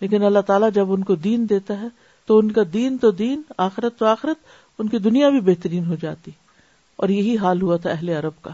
لیکن 0.02 0.22
اللہ 0.22 0.40
تعالیٰ 0.46 0.68
جب 0.74 0.92
ان 0.92 1.02
کو 1.02 1.14
دین 1.14 1.48
دیتا 1.48 1.80
ہے 1.80 1.88
تو 2.28 2.38
ان 2.38 2.50
کا 2.52 2.62
دین 2.72 2.96
تو 2.98 3.10
دین 3.10 3.42
آخرت 3.58 3.98
تو 3.98 4.06
آخرت 4.06 4.38
ان 4.78 4.88
کی 4.88 4.98
دنیا 4.98 5.28
بھی 5.28 5.40
بہترین 5.40 5.86
ہو 5.86 5.94
جاتی 6.02 6.30
اور 6.98 7.08
یہی 7.08 7.36
حال 7.38 7.62
ہوا 7.62 7.76
تھا 7.76 7.90
اہل 7.90 8.08
عرب 8.08 8.42
کا 8.42 8.50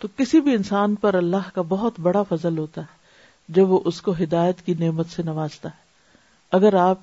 تو 0.00 0.08
کسی 0.16 0.40
بھی 0.40 0.54
انسان 0.54 0.94
پر 0.94 1.14
اللہ 1.14 1.50
کا 1.54 1.62
بہت 1.68 2.00
بڑا 2.00 2.22
فضل 2.22 2.58
ہوتا 2.58 2.80
ہے 2.80 2.99
جب 3.50 3.70
وہ 3.70 3.80
اس 3.84 4.00
کو 4.02 4.12
ہدایت 4.12 4.60
کی 4.62 4.74
نعمت 4.74 5.10
سے 5.10 5.22
نوازتا 5.22 5.68
ہے 5.68 5.88
اگر 6.52 6.74
آپ 6.74 6.98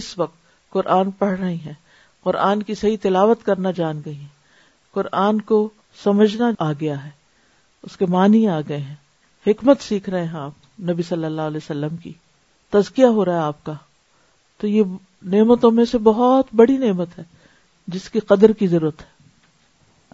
اس 0.00 0.18
وقت 0.18 0.36
قرآن 0.72 1.10
پڑھ 1.10 1.38
رہی 1.40 1.56
ہیں 1.56 1.72
قرآن 2.26 2.62
کی 2.62 2.74
صحیح 2.74 2.96
تلاوت 3.02 3.44
کرنا 3.44 3.70
جان 3.70 4.00
گئی 4.04 4.14
ہیں 4.14 4.36
قرآن 4.94 5.40
کو 5.40 5.68
سمجھنا 6.02 6.50
آ 6.58 6.72
گیا 6.72 7.04
ہے 7.04 7.10
اس 7.84 7.96
کے 7.96 8.06
معنی 8.06 8.46
آ 8.48 8.60
گئے 8.68 8.78
ہیں 8.78 8.94
حکمت 9.46 9.80
سیکھ 9.80 10.10
رہے 10.10 10.24
ہیں 10.24 10.38
آپ 10.38 10.80
نبی 10.80 11.02
صلی 11.02 11.24
اللہ 11.24 11.42
علیہ 11.42 11.56
وسلم 11.56 11.96
کی 11.96 12.12
تزکیہ 12.72 13.06
ہو 13.06 13.24
رہا 13.24 13.34
ہے 13.34 13.42
آپ 13.42 13.64
کا 13.64 13.74
تو 14.60 14.66
یہ 14.66 14.82
نعمتوں 15.26 15.70
میں 15.70 15.84
سے 15.84 15.98
بہت 15.98 16.54
بڑی 16.54 16.76
نعمت 16.76 17.18
ہے 17.18 17.24
جس 17.88 18.08
کی 18.10 18.20
قدر 18.20 18.52
کی 18.52 18.66
ضرورت 18.66 19.00
ہے 19.02 19.16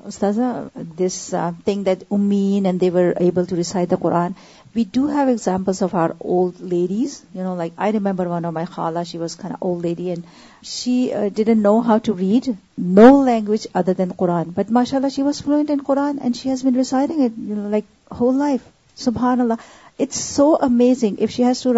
تھنگ 1.65 1.85
دیٹ 1.85 2.05
امیڈ 2.11 2.67
and 2.67 2.81
they 2.81 2.91
were 2.91 3.13
able 3.17 3.63
Quran 4.01 4.33
we 4.75 4.85
do 4.93 5.07
have 5.09 5.29
examples 5.29 5.83
of 5.83 5.95
our 5.95 6.11
old 6.19 6.61
ladies 6.61 7.23
I 7.77 7.93
remember 7.93 8.27
one 8.27 8.45
of 8.45 8.53
my 8.53 8.67
خالا 8.71 9.03
she 9.03 9.19
was dead 9.19 10.19
she 10.63 11.13
died 11.35 11.49
and 11.49 11.63
know 11.63 11.81
how 11.81 11.99
to 11.99 12.13
read 12.19 12.51
no 12.79 13.25
language 13.25 13.67
other 13.75 13.93
than 13.99 14.13
Quran 14.17 14.51
but 14.55 14.71
ماشاء 14.71 14.99
اللہ 14.99 15.09
she 15.09 15.23
was 15.23 15.43
fluent 15.45 15.71
in 15.71 15.79
Quran 15.87 16.19
and 16.23 16.37
she 16.37 16.51
has 16.51 16.65
been 16.65 16.75
reciting 16.75 17.51
like 17.51 17.85
whole 18.21 18.39
life 18.39 18.61
so 20.11 20.57
amazing 20.61 21.17
has 21.39 21.63
to 21.63 21.73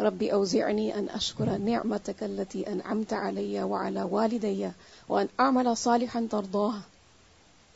ربي 0.01 0.33
أوزعني 0.33 0.99
أن 0.99 1.09
أشكر 1.09 1.57
نعمتك 1.57 2.23
التي 2.23 2.73
أنعمت 2.73 3.13
علي 3.13 3.63
وعلى 3.63 4.03
والدي 4.03 4.71
وأن 5.09 5.29
أعمل 5.41 5.77
صالحا 5.77 6.29
ترضاه 6.31 6.81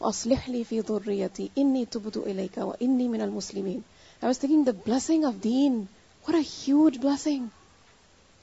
وأصلح 0.00 0.48
لي 0.48 0.64
في 0.64 0.80
ذريتي 0.80 1.50
إني 1.58 1.84
تبت 1.84 2.16
إليك 2.16 2.58
وإني 2.58 3.08
من 3.08 3.20
المسلمين 3.22 3.82
I 4.22 4.26
was 4.26 4.38
thinking 4.38 4.64
the 4.64 4.72
blessing 4.72 5.24
of 5.24 5.40
deen 5.40 5.88
what 6.24 6.36
a 6.36 6.40
huge 6.40 7.00
blessing 7.00 7.50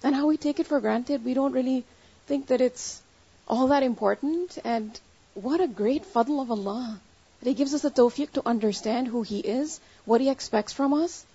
and 0.04 0.16
how 0.16 0.28
we 0.28 0.38
take 0.38 0.60
it 0.60 0.68
for 0.68 0.80
granted 0.80 1.26
we 1.26 1.34
don't 1.34 1.52
really 1.52 1.84
think 2.28 2.48
that 2.48 2.62
it's 2.62 3.02
all 3.48 3.68
that 3.68 3.84
important 3.84 4.58
and 4.64 5.00
what 5.34 5.60
a 5.60 5.68
great 5.68 6.06
fadl 6.14 6.42
of 6.42 6.50
Allah 6.50 6.98
that 7.42 7.50
He 7.50 7.56
gives 7.56 7.74
us 7.74 7.82
the 7.82 7.92
tawfiq 7.92 8.32
to 8.32 8.48
understand 8.48 9.08
who 9.08 9.22
He 9.22 9.40
is 9.40 9.80
what 10.06 10.22
He 10.22 10.30
expects 10.30 10.72
from 10.72 10.94
us 10.94 11.26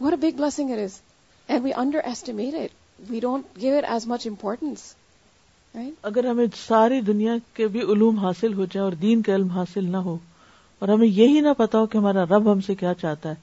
what 0.00 0.12
a 0.12 0.16
big 0.16 0.36
blessing 0.36 0.70
it 0.70 0.80
is 0.80 1.00
and 1.48 1.64
we 1.64 1.72
under 1.76 2.00
estimate 2.04 2.54
it 2.54 3.10
we 3.10 3.20
don't 3.20 3.60
give 3.60 3.76
it 3.76 3.84
as 3.88 4.06
much 4.08 4.26
importance 4.26 4.92
اگر 6.04 6.24
ہمیں 6.24 6.46
ساری 6.58 7.00
دنیا 7.00 7.36
کے 7.54 7.66
بھی 7.68 7.80
علوم 7.82 8.18
حاصل 8.18 8.52
ہو 8.54 8.64
جائیں 8.64 8.84
اور 8.84 8.92
دین 9.00 9.22
کا 9.22 9.34
علم 9.34 9.48
حاصل 9.50 9.90
نہ 9.92 9.96
ہو 10.04 10.16
اور 10.82 10.88
ہمیں 10.88 11.06
یہی 11.06 11.40
نہ 11.40 11.52
پتا 11.58 11.78
ہو 11.78 11.86
کہ 11.86 11.98
ہمارا 11.98 12.24
رب 12.26 12.52
ہم 12.52 12.60
سے 12.60 12.74
کیا 12.74 12.92
چاہتا 12.94 13.30
ہے 13.30 13.34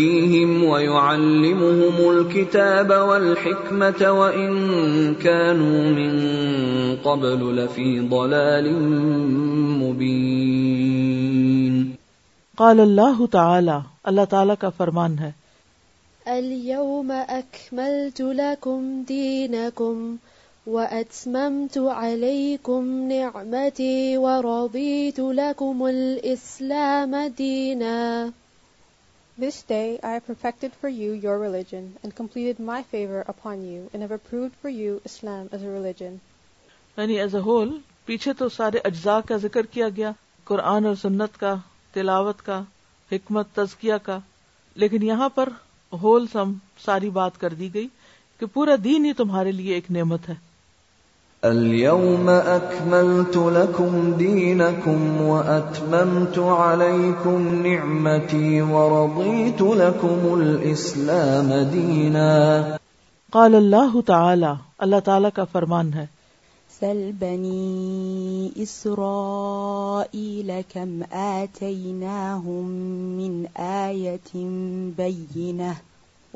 ضَلَالٍ 8.10 8.72
مُبِينٍ 9.82 11.84
قال 12.58 12.80
اللہ 12.80 13.26
تعالی 13.32 13.78
اللہ 14.04 14.24
تعالی 14.30 14.52
کا 14.60 14.68
فرمان 14.76 15.18
ہے 15.18 15.30
اليوم 16.26 17.12
تو 18.16 18.30
علی 18.30 19.68
کم 19.74 20.16
وأتممت 20.66 21.78
عليكم 21.78 23.08
نعمتي 23.08 24.16
ورضيت 24.16 25.20
لكم 25.20 25.86
الإسلام 25.86 27.16
ديناً 27.38 28.30
This 29.38 29.62
day 29.62 30.00
I 30.02 30.10
have 30.10 30.26
perfected 30.26 30.72
for 30.74 30.88
you 30.88 31.12
your 31.14 31.38
religion 31.38 31.96
and 32.02 32.12
completed 32.12 32.58
my 32.58 32.82
favor 32.84 33.20
upon 33.28 33.60
you 33.62 33.88
and 33.92 34.02
have 34.02 34.10
approved 34.10 34.54
for 34.54 34.68
you 34.68 35.00
Islam 35.04 35.48
as 35.52 35.62
a 35.62 35.68
religion. 35.68 36.18
یعنی 36.98 37.18
as 37.20 37.34
a 37.34 37.42
whole 37.42 37.70
پیچھے 38.04 38.32
تو 38.32 38.48
سارے 38.48 38.78
اجزاء 38.84 39.18
کا 39.28 39.36
ذکر 39.36 39.66
کیا 39.66 39.88
گیا 39.88 40.12
قرآن 40.46 40.86
اور 40.86 40.94
سنت 40.94 41.38
کا 41.40 41.54
تلاوت 41.92 42.42
کا 42.42 42.60
حکمت 43.10 43.54
تزکیہ 43.54 43.94
کا 44.02 44.18
لیکن 44.76 45.02
یہاں 45.02 45.28
پر 45.28 45.48
ہول 45.92 46.26
سم 46.32 46.52
ساری 46.84 47.10
بات 47.10 47.40
کر 47.40 47.54
دی 47.54 47.72
گئی 47.74 47.88
کہ 48.40 48.46
پورا 48.46 48.74
دین 48.84 49.04
ہی 49.04 49.12
تمہارے 49.12 49.52
لیے 49.52 49.74
ایک 49.74 49.90
نعمت 49.90 50.28
ہے 50.28 50.34
اليوم 51.42 52.28
اکملت 52.28 53.36
لكم 53.36 54.12
دینکم 54.12 55.20
واتممت 55.22 56.38
علیکم 56.38 57.44
نعمتی 57.66 58.60
ورضیت 58.60 59.62
لكم 59.62 60.26
الاسلام 60.32 61.52
دینا 61.72 62.26
قال 63.32 63.54
اللہ 63.54 64.00
تعالی 64.06 64.52
اللہ 64.78 65.00
تعالی 65.04 65.28
کا 65.34 65.44
فرمان 65.52 65.92
ہے 65.94 66.06
سل 66.70 67.10
بنی 67.18 68.50
اسرائیل 68.56 70.50
کم 70.74 71.02
آتیناہم 71.12 72.72
من 73.16 73.44
آیت 73.68 74.36
بینہ 74.96 75.72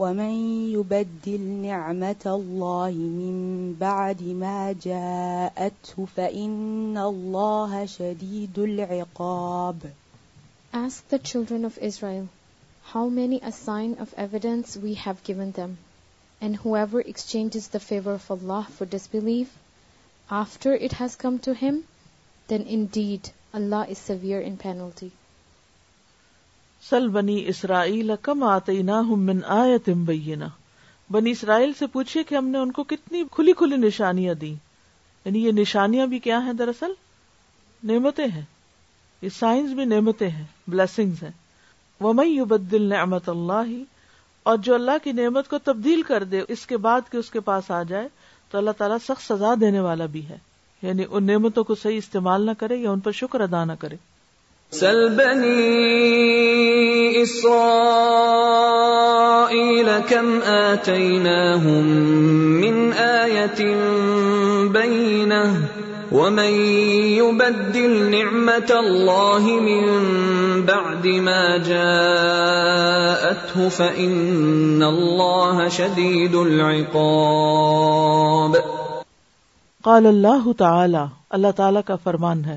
ومن 0.03 0.35
يبدل 0.75 1.41
نعمة 1.41 2.25
الله 2.27 2.91
من 2.91 3.37
بعد 3.81 4.23
ما 4.23 4.73
جاءته 4.73 6.07
فإن 6.17 6.99
الله 6.99 7.87
شديد 7.87 8.59
العقاب 8.59 9.93
Ask 10.75 11.07
the 11.09 11.19
children 11.21 11.65
of 11.65 11.79
Israel 11.79 12.29
how 12.83 13.09
many 13.09 13.41
a 13.43 13.53
sign 13.53 13.95
of 14.01 14.13
evidence 14.17 14.77
we 14.77 14.95
have 14.95 15.23
given 15.23 15.53
them 15.53 15.79
and 16.41 16.57
whoever 16.57 17.01
exchanges 17.01 17.69
the 17.69 17.79
favor 17.79 18.15
of 18.15 18.29
Allah 18.31 18.67
for 18.71 18.85
disbelief 18.85 19.57
after 20.31 20.75
it 20.75 20.93
has 20.95 21.15
come 21.15 21.39
to 21.39 21.55
him 21.55 21.85
then 22.49 22.63
indeed 22.63 23.31
Allah 23.55 23.87
is 23.89 23.99
severe 23.99 24.41
in 24.41 24.57
penalty 24.57 25.13
سل 26.83 27.09
بنی 27.09 27.45
اسرائیل 27.47 28.11
کم 28.23 28.43
آتے 28.43 28.83
بینا 29.95 30.47
بنی 31.11 31.31
اسرائیل 31.31 31.73
سے 31.79 31.87
پوچھے 31.87 32.23
کہ 32.23 32.35
ہم 32.35 32.47
نے 32.47 32.59
ان 32.59 32.73
کو 32.73 32.83
کتنی 32.83 33.23
کھلی 33.31 33.53
کھلی 33.53 33.77
نشانیاں 33.77 34.35
دی 34.35 34.55
یعنی 35.27 35.45
یہ 35.45 35.53
نشانیاں 35.53 36.07
بھی 36.07 36.19
کیا 36.19 36.39
ہیں 36.45 36.53
دراصل 36.53 36.93
نعمتیں 37.83 38.27
ہیں 38.27 38.43
یہ 39.23 39.29
سائنس 39.29 39.73
بھی 39.73 39.85
نعمتیں 39.85 40.29
ہیں 40.29 40.45
بلسنگ 40.69 41.13
ہے 41.23 41.31
وہ 42.01 42.13
جو 44.63 44.75
اللہ 44.75 45.05
کی 45.05 45.13
نعمت 45.13 45.49
کو 45.49 45.59
تبدیل 45.59 46.03
کر 46.03 46.25
دے 46.25 46.41
اس 46.49 46.67
کے 46.67 46.77
بعد 46.77 47.01
کہ 47.11 47.17
اس 47.17 47.31
کے 47.31 47.41
پاس 47.41 47.71
آ 47.71 47.83
جائے 47.83 48.09
تو 48.51 48.59
اللہ 48.59 48.71
تعالیٰ 48.79 48.97
سخت 49.07 49.23
سزا 49.23 49.55
دینے 49.61 49.81
والا 49.81 50.07
بھی 50.07 50.29
ہے 50.29 50.37
یعنی 50.83 51.05
ان 51.11 51.27
نعمتوں 51.27 51.65
کو 51.65 51.75
صحیح 51.75 51.99
استعمال 51.99 52.47
نہ 52.47 52.51
کرے 52.59 52.77
یا 52.77 52.91
ان 52.91 53.01
پر 53.01 53.13
شکر 53.13 53.41
ادا 53.41 53.65
نہ 53.65 53.73
کرے 53.79 53.97
سلبنی 54.73 55.57
اسرائیل 57.23 58.61
کم 60.09 60.29
آتیناہم 60.51 61.91
من 62.55 62.79
آیت 63.01 63.61
بینہ 64.73 65.41
ومن 66.13 66.57
يبدل 67.11 67.93
نعمت 68.11 68.73
اللہ 68.73 69.45
من 69.61 69.85
بعد 70.67 71.07
ما 71.21 71.45
جاءته 71.69 71.93
فإن 73.71 74.83
اللہ 74.85 75.63
شدید 75.73 76.35
العقاب 76.41 77.73
قال 79.85 80.07
اللہ 80.09 80.53
تعالی 80.59 81.05
اللہ 81.31 81.57
تعالی 81.57 81.83
کا 81.87 81.97
فرمان 82.03 82.45
ہے 82.45 82.57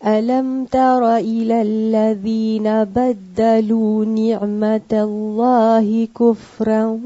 ألم 0.06 0.64
تر 0.64 1.16
إلى 1.16 1.62
الذين 1.62 2.84
بدلوا 2.84 4.04
نعمة 4.04 4.92
الله 4.92 6.08
كفرا 6.16 6.84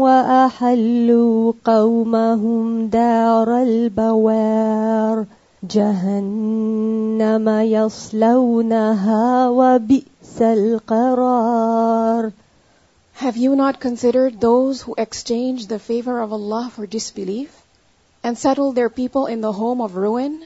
وأحلوا 0.00 1.52
قومهم 1.64 2.86
دار 2.86 3.62
البوار 3.62 5.24
جهنم 5.70 7.48
يصلونها 7.48 9.48
وبئس 9.48 10.42
القرار 10.42 12.32
Have 13.12 13.36
you 13.36 13.56
not 13.56 13.78
considered 13.78 14.40
those 14.40 14.80
who 14.80 14.94
exchange 14.96 15.66
the 15.66 15.78
favor 15.78 16.20
of 16.20 16.32
Allah 16.32 16.72
for 16.74 16.86
disbelief 16.86 17.60
and 18.24 18.38
settle 18.38 18.72
their 18.72 18.88
people 18.88 19.26
in 19.26 19.42
the 19.42 19.52
home 19.52 19.82
of 19.82 19.96
ruin? 19.96 20.40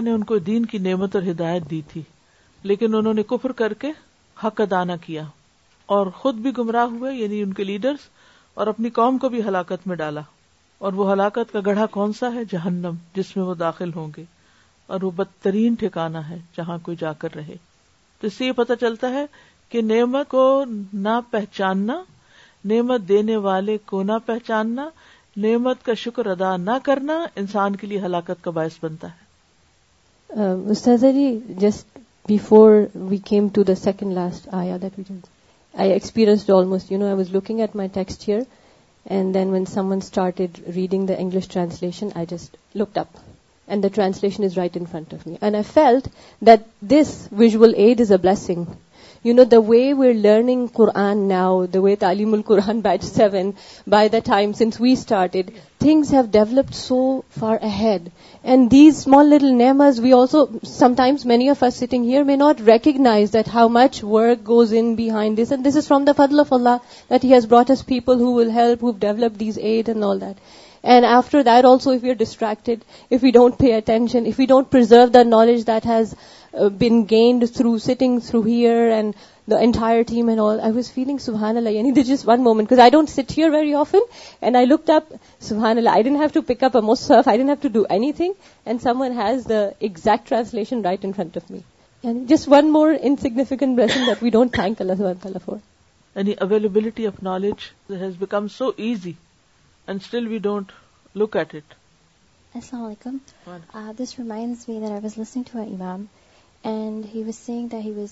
نے 0.01 0.11
ان 0.11 0.25
کو 0.25 0.39
دین 0.39 0.67
کی 0.67 0.79
نعمت 0.79 1.17
اور 1.17 1.23
ہدایت 1.31 1.71
دی 1.71 1.81
تھی 1.93 2.03
لیکن 2.63 2.95
انہوں 2.95 3.15
نے 3.15 3.23
کفر 3.23 3.53
کر 3.53 3.73
کے 3.75 3.91
حق 4.45 4.61
ادا 4.61 4.85
نہ 4.85 4.93
کیا 5.07 5.23
اور 5.87 6.07
خود 6.07 6.35
بھی 6.35 6.51
گمراہ 6.59 6.87
ہوئے 6.87 7.15
یعنی 7.15 7.43
ان 7.43 7.53
کے 7.53 7.65
لیڈرز 7.65 8.09
اور 8.55 8.67
اپنی 8.67 8.91
قوم 8.91 9.19
کو 9.19 9.29
بھی 9.29 9.43
ہلاکت 9.43 9.87
میں 9.87 9.97
ڈالا 9.97 10.21
اور 10.79 10.93
وہ 10.93 11.13
ہلاکت 11.13 11.53
کا 11.53 11.61
گڑھا 11.67 11.87
کون 11.87 12.13
سا 12.13 12.33
ہے 12.35 12.45
جہنم 12.45 12.95
جس 13.15 13.37
میں 13.37 13.45
وہ 13.45 13.55
داخل 13.55 13.91
ہوں 13.97 14.09
گے 14.17 14.25
اور 14.87 15.03
وہ 15.03 15.11
بدترین 15.11 15.75
ٹھکانا 15.75 16.29
ہے 16.29 16.39
جہاں 16.57 16.79
کوئی 16.83 16.97
جا 17.01 17.13
کر 17.13 17.35
رہے 17.35 17.57
تو 18.21 18.27
اس 18.27 18.35
سے 18.35 18.47
یہ 18.47 18.53
پتا 18.53 18.77
چلتا 18.77 19.11
ہے 19.11 19.25
کہ 19.69 19.83
نعمت 19.83 20.29
کو 20.29 20.65
نہ 20.93 21.21
پہچاننا 21.31 22.03
نعمت 22.65 23.09
دینے 23.09 23.37
والے 23.39 23.77
کو 23.87 24.03
نہ 24.03 24.13
پہچاننا 24.27 24.89
نعمت 25.37 25.85
کا 25.85 25.95
شکر 25.97 26.27
ادا 26.27 26.57
نہ 26.59 26.77
کرنا 26.85 27.25
انسان 27.37 27.77
کے 27.77 27.87
لیے 27.87 28.01
ہلاکت 28.01 28.45
کا 28.45 28.51
باعث 28.51 28.79
بنتا 28.83 29.09
ہے 29.09 29.27
استاذ 30.71 31.05
just 31.61 31.99
before 32.29 32.71
we 33.11 33.17
came 33.25 33.49
to 33.49 33.63
the 33.63 33.75
second 33.75 34.13
last 34.13 34.49
آیا 34.53 34.77
that 34.83 34.99
I 35.01 35.19
I 35.75 35.93
experience 35.93 36.49
almost 36.51 36.93
you 36.93 36.99
know 36.99 37.07
I 37.07 37.15
was 37.15 37.31
looking 37.33 37.61
at 37.61 37.77
my 37.77 37.89
text 37.95 38.29
here 38.29 38.41
and 39.07 39.35
then 39.35 39.51
when 39.51 39.65
some 39.65 39.91
one 39.91 39.99
started 40.03 40.59
reading 40.77 41.07
the 41.07 41.15
English 41.19 41.49
translation 41.49 42.09
I 42.15 42.27
just 42.31 42.57
looked 42.75 42.99
up 42.99 43.17
and 43.69 43.83
the 43.83 43.89
translation 43.95 44.45
is 44.45 44.59
right 44.59 44.77
in 44.77 44.85
front 44.91 45.15
of 45.15 45.27
me 45.27 45.35
and 45.41 45.55
I 45.55 45.65
felt 45.73 46.09
that 46.43 46.67
this 46.91 47.17
visual 47.39 47.75
aid 47.77 48.01
is 48.01 48.13
a 48.13 48.19
blessing 48.19 48.65
you 49.25 49.35
know 49.35 49.45
the 49.45 49.59
way 49.67 49.93
we 49.93 50.13
learning 50.15 50.67
Quran 50.73 51.27
now 51.29 51.65
the 51.67 51.81
وے 51.81 51.95
تعلیم 51.97 52.33
القرآن 52.35 52.81
batch 52.81 53.05
seven 53.05 53.51
by 53.87 54.09
the 54.09 54.19
time 54.25 54.53
since 54.53 54.81
we 54.81 54.93
started 54.93 55.51
things 55.81 56.13
have 56.13 56.23
developed 56.33 56.75
so 56.75 56.99
far 57.39 57.57
ahead 57.63 58.09
and 58.45 58.71
these 58.71 58.97
small 58.97 59.29
little 59.31 59.53
names 59.55 60.01
we 60.01 60.13
also 60.13 60.45
sometimes 60.69 61.27
many 61.27 61.49
of 61.51 61.63
are 61.63 61.71
sitting 61.71 62.05
here 62.05 62.23
may 62.25 62.37
not 62.37 62.61
recognise 62.67 63.33
that 63.33 63.49
how 63.55 63.69
much 63.71 64.03
work 64.05 64.49
goes 64.49 64.75
in 64.79 64.95
behind 64.95 65.39
this 65.39 65.53
and 65.53 65.67
this 65.67 65.77
is 65.77 65.89
from 65.89 66.05
the 66.05 66.13
فدل 66.17 66.41
of 66.41 66.53
Allah 66.53 66.77
that 67.11 67.25
has 67.25 67.47
brought 67.47 67.71
us 67.71 67.85
people 67.87 68.21
who 68.21 68.33
will 68.35 68.51
help 68.51 68.85
who 68.85 68.93
develop 69.01 69.39
these 69.41 69.59
aid 69.63 69.89
and 69.89 70.05
all 70.05 70.21
that 70.21 70.41
and 70.85 71.07
after 71.07 71.43
that 71.43 71.65
also 71.65 71.91
if 71.91 72.05
you 72.05 72.11
are 72.11 72.17
distracted 72.19 72.83
if 73.11 73.25
you 73.25 73.31
don't 73.35 73.59
pay 73.59 73.75
attention 73.77 74.27
if 74.27 74.41
you 74.41 74.47
don't 74.49 74.71
preserve 74.71 75.07
the 75.15 75.23
knowledge 75.27 75.67
that 75.67 75.87
has 75.87 76.15
been 76.55 76.89
gained 77.11 77.45
through 77.55 78.41
here 78.47 78.91
and 78.91 79.13
entire 79.53 80.03
team 80.03 80.31
feeling 80.95 81.19
sit 83.07 83.33
here 83.39 83.51
very 83.51 83.75
and 84.43 84.57
I 84.57 84.67
thing 88.13 88.33
and 88.67 88.87
one 88.97 89.13
has 89.13 89.51
exact 89.81 90.29
translation 90.29 90.81
right 90.81 91.05
of 91.05 91.51
just 92.05 92.49
one 92.49 92.71
more 92.71 92.93
امام 105.73 106.05
and 106.65 107.07
hang 107.15 107.33
setting 107.33 107.75
have 107.75 108.07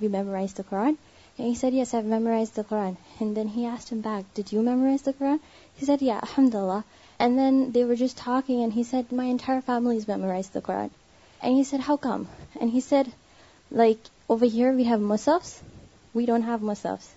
we 0.00 0.08
memorize 0.08 0.58
heat 0.58 2.04
میمورائزورائز 2.04 2.50
یا 6.00 6.14
الحمد 6.14 6.54
اللہ 6.54 6.80
and 7.18 7.38
then 7.38 7.70
they 7.74 7.84
were 7.84 7.94
just 7.94 8.20
ہاک 8.26 8.50
heat 8.50 9.12
mind 9.12 9.50
families 9.66 10.08
memorise 10.08 10.56
and 11.40 11.58
he 11.58 11.64
set 11.64 11.80
who 11.88 11.96
come 11.96 12.22
and 12.54 12.74
he 12.74 12.80
set 12.80 13.06
like 13.72 13.98
over 14.26 14.54
here 14.54 14.74
we 14.74 14.86
have 14.86 14.98
miss 14.98 15.28
we 16.14 16.26
don't 16.26 16.44
have 16.44 16.56
مسفز 16.60 17.08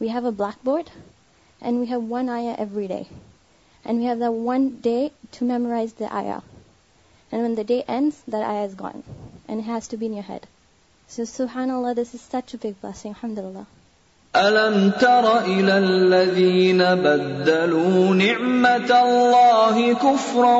we 0.00 0.08
have 0.08 0.24
a 0.24 0.30
black 0.30 0.64
board 0.64 1.13
and 1.64 1.80
we 1.80 1.86
have 1.86 2.02
one 2.02 2.28
ayah 2.28 2.54
every 2.58 2.86
day. 2.86 3.06
And 3.84 3.98
we 3.98 4.04
have 4.04 4.18
that 4.20 4.32
one 4.32 4.76
day 4.86 5.12
to 5.32 5.44
memorize 5.44 5.92
the 5.94 6.14
ayah. 6.14 6.42
And 7.32 7.42
when 7.42 7.54
the 7.54 7.64
day 7.64 7.82
ends, 7.88 8.20
that 8.28 8.42
ayah 8.48 8.66
is 8.66 8.74
gone. 8.74 9.02
And 9.48 9.60
it 9.60 9.64
has 9.64 9.88
to 9.88 9.96
be 9.96 10.06
in 10.06 10.14
your 10.14 10.22
head. 10.22 10.46
So 11.08 11.22
subhanAllah, 11.22 11.94
this 11.96 12.14
is 12.14 12.20
such 12.20 12.54
a 12.54 12.58
big 12.58 12.80
blessing. 12.80 13.12
Alhamdulillah. 13.12 13.66
ألم 14.36 14.90
تر 15.00 15.38
إلى 15.38 15.78
الذين 15.78 16.78
بدلوا 16.94 18.14
نعمة 18.14 19.02
الله 19.02 19.94
كفرا 19.94 20.56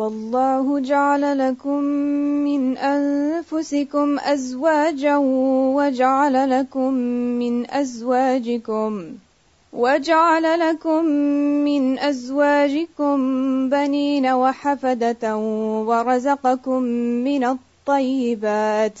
والله 0.00 0.74
جعل 0.82 1.24
لكم 1.38 1.86
من 2.42 2.66
انفسكم 2.88 4.12
ازواجا 4.26 5.16
وجعل 5.78 6.36
لكم 6.50 7.00
من 7.40 7.56
ازواجكم 7.72 9.00
وجعل 9.72 10.60
لكم 10.60 11.04
من 11.64 11.98
أزواجكم 11.98 13.16
بنين 13.70 14.26
وحفدة 14.26 15.36
ورزقكم 15.86 16.82
من 17.24 17.44
الطيبات 17.44 18.98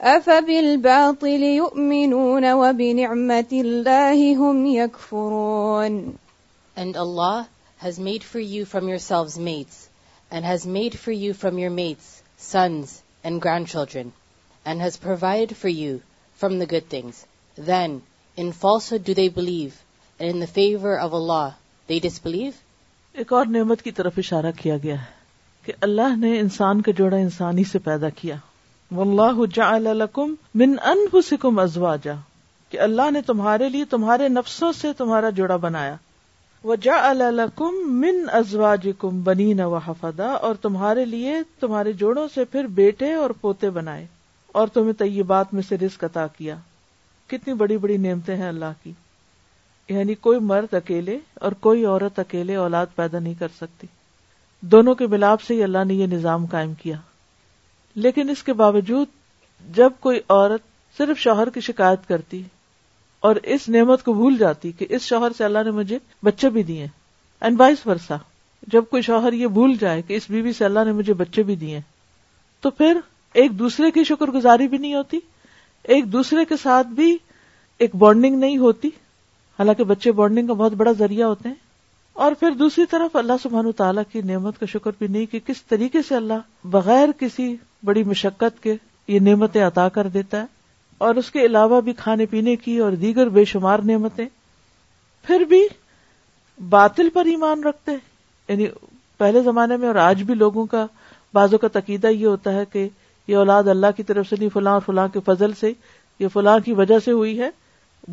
أفبالباطل 0.00 1.42
يؤمنون 1.42 2.52
وبنعمة 2.52 3.52
الله 3.52 4.36
هم 4.36 4.66
يكفرون 4.66 6.14
And 6.76 6.96
Allah 6.96 7.48
has 7.78 7.98
made 7.98 8.22
for 8.22 8.38
you 8.38 8.64
from 8.64 8.88
yourselves 8.88 9.38
mates 9.38 9.88
and 10.30 10.44
has 10.44 10.64
made 10.66 10.96
for 10.98 11.12
you 11.12 11.34
from 11.34 11.58
your 11.58 11.70
mates 11.70 12.22
sons 12.36 13.02
and 13.24 13.40
grandchildren 13.40 14.12
and 14.64 14.80
has 14.80 14.96
provided 14.96 15.56
for 15.56 15.68
you 15.68 16.02
from 16.34 16.58
the 16.58 16.66
good 16.66 16.88
things. 16.88 17.26
Then 17.56 18.02
in 18.36 18.52
falsehood 18.52 19.04
do 19.04 19.14
they 19.14 19.28
believe 19.28 19.83
favour 20.20 20.98
of 20.98 21.14
Allah 21.14 21.48
they 21.88 21.98
is 22.04 22.20
please 22.22 22.52
ایک 23.14 23.32
اور 23.32 23.46
نعمت 23.46 23.82
کی 23.82 23.90
طرف 23.90 24.12
اشارہ 24.18 24.50
کیا 24.56 24.76
گیا 24.82 24.94
ہے 24.94 25.12
کہ 25.64 25.72
اللہ 25.80 26.16
نے 26.16 26.38
انسان 26.40 26.80
کا 26.80 26.92
جوڑا 26.96 27.16
انسانی 27.16 27.64
سے 27.64 27.78
پیدا 27.78 28.08
کیا 28.16 28.36
واللہ 28.90 29.22
اللہ 29.62 30.04
جا 30.14 30.24
من 30.54 30.74
ان 30.84 31.20
سکم 31.22 31.58
ازوا 31.58 31.94
جا 32.02 32.14
کہ 32.72 32.80
اللہ 32.80 33.10
نے 33.10 33.20
تمہارے 33.22 33.68
لیے 33.68 33.84
تمہارے 33.84 34.28
نفسوں 34.30 34.72
سے 34.72 34.92
تمہارا 34.92 35.30
جوڑا 35.30 35.56
بنایا 35.58 35.94
وہ 36.64 36.76
جا 36.82 37.12
من 37.94 38.24
ازوا 38.32 38.74
بنین 39.24 39.60
بنی 39.64 40.26
اور 40.40 40.54
تمہارے 40.62 41.04
لیے 41.06 41.40
تمہارے 41.60 41.92
جوڑوں 41.94 42.26
سے 42.34 42.44
پھر 42.44 42.66
بیٹے 42.74 43.12
اور 43.14 43.30
پوتے 43.40 43.70
بنائے 43.70 44.06
اور 44.54 44.68
تمہیں 44.68 44.92
طیبات 44.98 45.54
میں 45.54 45.62
سے 45.62 45.76
رسک 45.78 46.04
عطا 46.04 46.26
کیا 46.36 46.56
کتنی 47.30 47.54
بڑی 47.54 47.76
بڑی 47.76 47.96
نعمتیں 47.98 48.36
ہیں 48.36 48.48
اللہ 48.48 48.82
کی 48.84 48.92
یعنی 49.88 50.14
کوئی 50.14 50.38
مرد 50.38 50.74
اکیلے 50.74 51.18
اور 51.34 51.52
کوئی 51.60 51.84
عورت 51.84 52.18
اکیلے 52.18 52.54
اولاد 52.56 52.86
پیدا 52.96 53.18
نہیں 53.18 53.34
کر 53.34 53.48
سکتی 53.60 53.86
دونوں 54.62 54.94
کے 54.94 55.06
ملاپ 55.06 55.42
سے 55.42 55.54
ہی 55.54 55.62
اللہ 55.62 55.84
نے 55.84 55.94
یہ 55.94 56.06
نظام 56.06 56.46
قائم 56.46 56.72
کیا 56.74 56.96
لیکن 57.96 58.30
اس 58.30 58.42
کے 58.42 58.52
باوجود 58.52 59.08
جب 59.68 59.92
کوئی 60.00 60.20
عورت 60.28 60.62
صرف 60.96 61.18
شوہر 61.18 61.50
کی 61.50 61.60
شکایت 61.60 62.08
کرتی 62.08 62.42
اور 63.22 63.36
اس 63.44 63.68
نعمت 63.68 64.02
کو 64.02 64.12
بھول 64.12 64.36
جاتی 64.36 64.72
کہ 64.72 64.86
اس 64.90 65.02
شوہر 65.02 65.32
سے 65.38 65.44
اللہ 65.44 65.62
نے 65.64 65.70
مجھے 65.70 65.98
بچے 66.22 66.48
بھی 66.48 66.62
دیے 66.62 66.86
اینڈ 67.42 67.60
وائس 67.60 67.86
ورسا 67.86 68.16
جب 68.68 68.84
کوئی 68.90 69.02
شوہر 69.02 69.32
یہ 69.32 69.46
بھول 69.46 69.76
جائے 69.76 70.02
کہ 70.02 70.16
اس 70.16 70.28
بیوی 70.30 70.52
سے 70.52 70.64
اللہ 70.64 70.84
نے 70.84 70.92
مجھے 70.92 71.12
بچے 71.12 71.42
بھی 71.42 71.56
دیے 71.56 71.80
تو 72.62 72.70
پھر 72.70 72.98
ایک 73.34 73.58
دوسرے 73.58 73.90
کی 73.90 74.04
شکر 74.04 74.30
گزاری 74.30 74.68
بھی 74.68 74.78
نہیں 74.78 74.94
ہوتی 74.94 75.18
ایک 75.84 76.12
دوسرے 76.12 76.44
کے 76.44 76.56
ساتھ 76.56 76.86
بھی 76.86 77.16
ایک 77.80 77.94
بانڈنگ 77.96 78.38
نہیں 78.38 78.58
ہوتی 78.58 78.90
حالانکہ 79.58 79.84
بچے 79.84 80.12
بانڈنگ 80.12 80.46
کا 80.46 80.52
بہت 80.52 80.72
بڑا 80.72 80.92
ذریعہ 80.92 81.26
ہوتے 81.26 81.48
ہیں 81.48 81.62
اور 82.16 82.32
پھر 82.40 82.50
دوسری 82.50 82.84
طرف 82.86 83.16
اللہ 83.16 83.42
سبحان 83.42 83.70
تعالیٰ 83.72 84.02
کی 84.12 84.20
نعمت 84.20 84.58
کا 84.60 84.66
شکر 84.66 84.90
بھی 84.98 85.06
نہیں 85.06 85.26
کہ 85.26 85.38
کس 85.46 85.64
طریقے 85.64 86.02
سے 86.02 86.14
اللہ 86.14 86.66
بغیر 86.66 87.08
کسی 87.18 87.54
بڑی 87.84 88.02
مشقت 88.04 88.62
کے 88.62 88.74
یہ 89.08 89.20
نعمتیں 89.20 89.62
عطا 89.62 89.88
کر 89.88 90.08
دیتا 90.08 90.40
ہے 90.40 90.46
اور 91.00 91.14
اس 91.14 91.30
کے 91.30 91.44
علاوہ 91.46 91.80
بھی 91.80 91.92
کھانے 91.92 92.26
پینے 92.26 92.56
کی 92.56 92.78
اور 92.78 92.92
دیگر 92.92 93.28
بے 93.28 93.44
شمار 93.44 93.78
نعمتیں 93.84 94.26
پھر 95.26 95.44
بھی 95.48 95.62
باطل 96.60 97.08
پر 97.10 97.24
ایمان 97.24 97.64
رکھتے 97.64 97.90
ہیں 97.90 97.98
یعنی 98.48 98.66
پہلے 99.20 99.42
زمانے 99.42 99.76
میں 99.76 99.88
اور 99.88 99.96
آج 99.96 100.22
بھی 100.22 100.34
لوگوں 100.34 100.66
کا 100.66 100.86
بازو 101.34 101.58
کا 101.58 101.68
تقیدہ 101.72 102.06
یہ 102.06 102.26
ہوتا 102.26 102.52
ہے 102.52 102.64
کہ 102.72 102.88
یہ 103.28 103.36
اولاد 103.36 103.68
اللہ 103.68 103.96
کی 103.96 104.02
طرف 104.02 104.28
سے 104.28 104.36
نہیں 104.38 104.48
فلاں 104.48 104.72
اور 104.72 104.80
فلاں 104.80 105.06
کے 105.08 105.20
فضل 105.24 105.52
سے 105.52 105.72
یہ 106.20 106.28
فلاں 106.28 106.58
کی 106.64 106.72
وجہ 106.72 106.98
سے 106.98 107.12
ہوئی 107.12 107.38
ہے 107.40 107.50